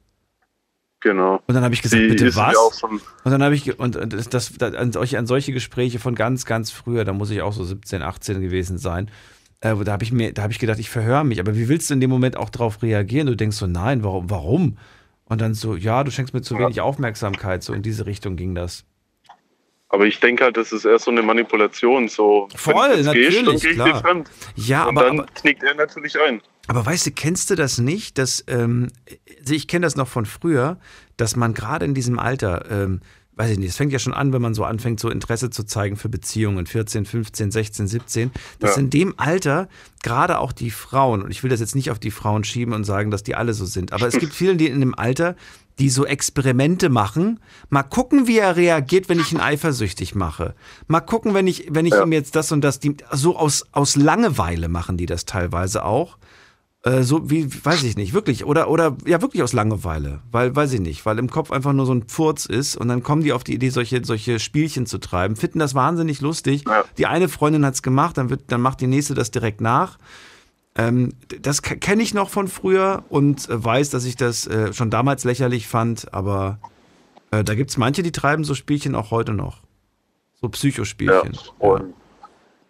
[1.01, 1.43] Genau.
[1.47, 2.83] Und dann habe ich gesagt, Die bitte was?
[2.83, 6.47] Und dann habe ich, und das, das, das, an, solche, an solche Gespräche von ganz,
[6.47, 9.11] ganz früher, da muss ich auch so 17, 18 gewesen sein,
[9.61, 11.41] äh, da habe ich mir, da habe ich gedacht, ich verhöre mich.
[11.41, 13.27] Aber wie willst du in dem Moment auch darauf reagieren?
[13.27, 14.79] Du denkst so, nein, warum, warum?
[15.27, 17.63] Und dann so, ja, du schenkst mir zu wenig Aufmerksamkeit.
[17.63, 18.85] So in diese Richtung ging das.
[19.95, 22.09] Aber ich denke halt, das ist eher so eine Manipulation.
[22.09, 24.01] So, Voll, natürlich, gehst, dann klar.
[24.01, 24.31] Fremd.
[24.57, 26.43] Ja, und aber, dann aber, knickt er natürlich ein.
[26.67, 28.91] Aber weißt du, kennst du das nicht, dass, ähm,
[29.39, 30.81] also ich kenne das noch von früher,
[31.17, 33.03] dass man gerade in diesem Alter, ähm,
[33.37, 35.65] weiß ich nicht, es fängt ja schon an, wenn man so anfängt, so Interesse zu
[35.65, 38.31] zeigen für Beziehungen, 14, 15, 16, 17,
[38.61, 38.83] dass ja.
[38.83, 39.69] in dem Alter
[40.03, 42.85] gerade auch die Frauen, und ich will das jetzt nicht auf die Frauen schieben und
[42.85, 45.37] sagen, dass die alle so sind, aber es gibt viele, die in dem Alter,
[45.79, 47.41] die so Experimente machen.
[47.69, 50.55] Mal gucken, wie er reagiert, wenn ich ihn eifersüchtig mache.
[50.87, 52.05] Mal gucken, wenn ich, wenn ich ja.
[52.05, 56.17] ihm jetzt das und das, die, so aus, aus Langeweile machen die das teilweise auch.
[56.85, 58.45] Äh, so wie, weiß ich nicht, wirklich.
[58.45, 60.21] Oder, oder ja, wirklich aus Langeweile.
[60.31, 63.03] Weil, weiß ich nicht, weil im Kopf einfach nur so ein Pfurz ist und dann
[63.03, 65.35] kommen die auf die Idee, solche, solche Spielchen zu treiben.
[65.35, 66.65] Finden das wahnsinnig lustig.
[66.69, 66.85] Ja.
[66.99, 69.99] Die eine Freundin hat's gemacht, dann, wird, dann macht die nächste das direkt nach.
[70.77, 74.91] Ähm, das kenne ich noch von früher und äh, weiß, dass ich das äh, schon
[74.91, 76.59] damals lächerlich fand, aber
[77.31, 79.63] äh, da gibt es manche, die treiben so Spielchen auch heute noch.
[80.41, 81.33] So Psychospielchen.
[81.33, 81.95] Ja, und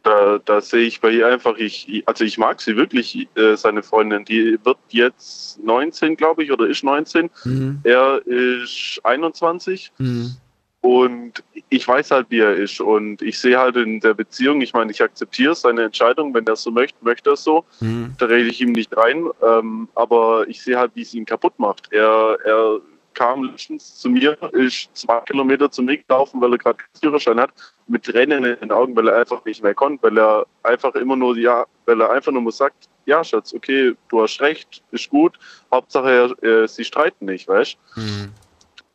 [0.04, 3.82] da, da sehe ich bei ihr einfach, ich, also ich mag sie wirklich, äh, seine
[3.82, 4.24] Freundin.
[4.24, 7.30] Die wird jetzt 19, glaube ich, oder ist 19.
[7.44, 7.80] Mhm.
[7.82, 9.92] Er ist 21.
[9.98, 10.36] Mhm.
[10.82, 12.78] Und ich weiß halt, wie er ist.
[12.80, 16.34] Und ich sehe halt in der Beziehung, ich meine, ich akzeptiere seine Entscheidung.
[16.34, 17.64] Wenn er so möchte, möchte er so.
[17.80, 18.14] Mhm.
[18.18, 19.26] Da rede ich ihm nicht rein.
[19.42, 21.90] Ähm, aber ich sehe halt, wie es ihn kaputt macht.
[21.90, 22.80] Er, er
[23.14, 27.52] kam letztens zu mir, ist zwei Kilometer zu mir gelaufen, weil er gerade Führerschein hat,
[27.86, 31.16] mit Tränen in den Augen, weil er einfach nicht mehr konnte, weil er einfach immer
[31.16, 35.38] nur, ja, weil er einfach nur sagt, ja, Schatz, okay, du hast recht, ist gut,
[35.70, 38.32] Hauptsache, äh, sie streiten nicht, weißt mhm.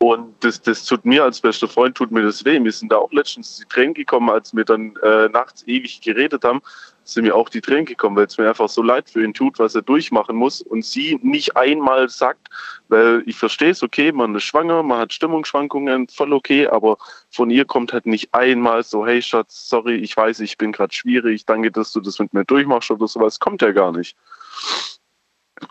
[0.02, 2.58] Und das, das tut mir als bester Freund, tut mir das weh.
[2.64, 6.42] Wir sind da auch letztens die Tränen gekommen, als wir dann äh, nachts ewig geredet
[6.42, 6.62] haben,
[7.04, 9.58] sind mir auch die Tränen gekommen, weil es mir einfach so leid für ihn tut,
[9.58, 12.48] was er durchmachen muss und sie nicht einmal sagt,
[12.88, 16.98] weil ich verstehe es, okay, man ist schwanger, man hat Stimmungsschwankungen, voll okay, aber
[17.30, 20.94] von ihr kommt halt nicht einmal so, hey Schatz, sorry, ich weiß, ich bin gerade
[20.94, 24.16] schwierig, danke, dass du das mit mir durchmachst oder sowas, kommt ja gar nicht.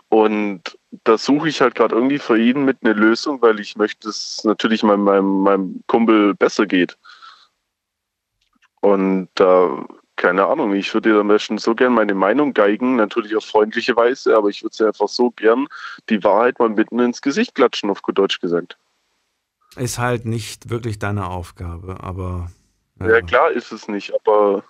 [0.08, 4.08] Und da suche ich halt gerade irgendwie für ihn mit eine Lösung, weil ich möchte,
[4.08, 6.96] dass es natürlich meinem, meinem, meinem Kumpel besser geht.
[8.80, 9.86] Und da,
[10.20, 13.96] keine Ahnung, ich würde dir am besten so gern meine Meinung geigen, natürlich auf freundliche
[13.96, 15.66] Weise, aber ich würde sie einfach so gern
[16.10, 18.76] die Wahrheit mal mitten ins Gesicht klatschen, auf gut Deutsch gesagt.
[19.76, 22.50] Ist halt nicht wirklich deine Aufgabe, aber.
[23.00, 24.62] Ja, ja klar ist es nicht, aber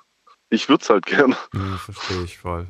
[0.50, 1.34] ich würde es halt gern.
[1.52, 2.68] Ja, verstehe ich voll.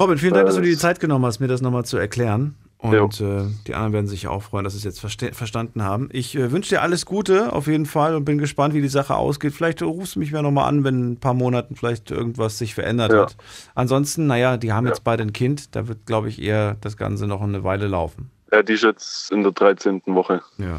[0.00, 2.54] Robin, vielen Dank, dass du dir die Zeit genommen hast, mir das nochmal zu erklären.
[2.78, 6.08] Und äh, die anderen werden sich auch freuen, dass sie es jetzt verstanden haben.
[6.12, 9.16] Ich äh, wünsche dir alles Gute auf jeden Fall und bin gespannt, wie die Sache
[9.16, 9.52] ausgeht.
[9.52, 12.74] Vielleicht rufst du mich ja nochmal an, wenn in ein paar Monaten vielleicht irgendwas sich
[12.74, 13.22] verändert ja.
[13.22, 13.36] hat.
[13.74, 14.92] Ansonsten, naja, die haben ja.
[14.92, 15.74] jetzt beide ein Kind.
[15.74, 18.30] Da wird, glaube ich, eher das Ganze noch eine Weile laufen.
[18.52, 20.02] Ja, die ist jetzt in der 13.
[20.06, 20.42] Woche.
[20.58, 20.78] Ja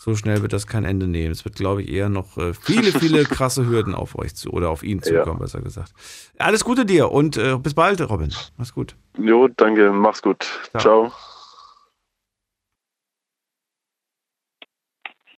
[0.00, 1.30] so schnell wird das kein Ende nehmen.
[1.30, 4.70] Es wird, glaube ich, eher noch äh, viele, viele krasse Hürden auf euch zu oder
[4.70, 5.44] auf ihn zukommen, ja.
[5.44, 5.92] besser gesagt.
[6.38, 8.32] Alles Gute dir und äh, bis bald, Robin.
[8.56, 8.96] Mach's gut.
[9.18, 9.92] Jo, danke.
[9.92, 10.46] Mach's gut.
[10.70, 10.80] Ciao.
[10.80, 11.12] Ciao.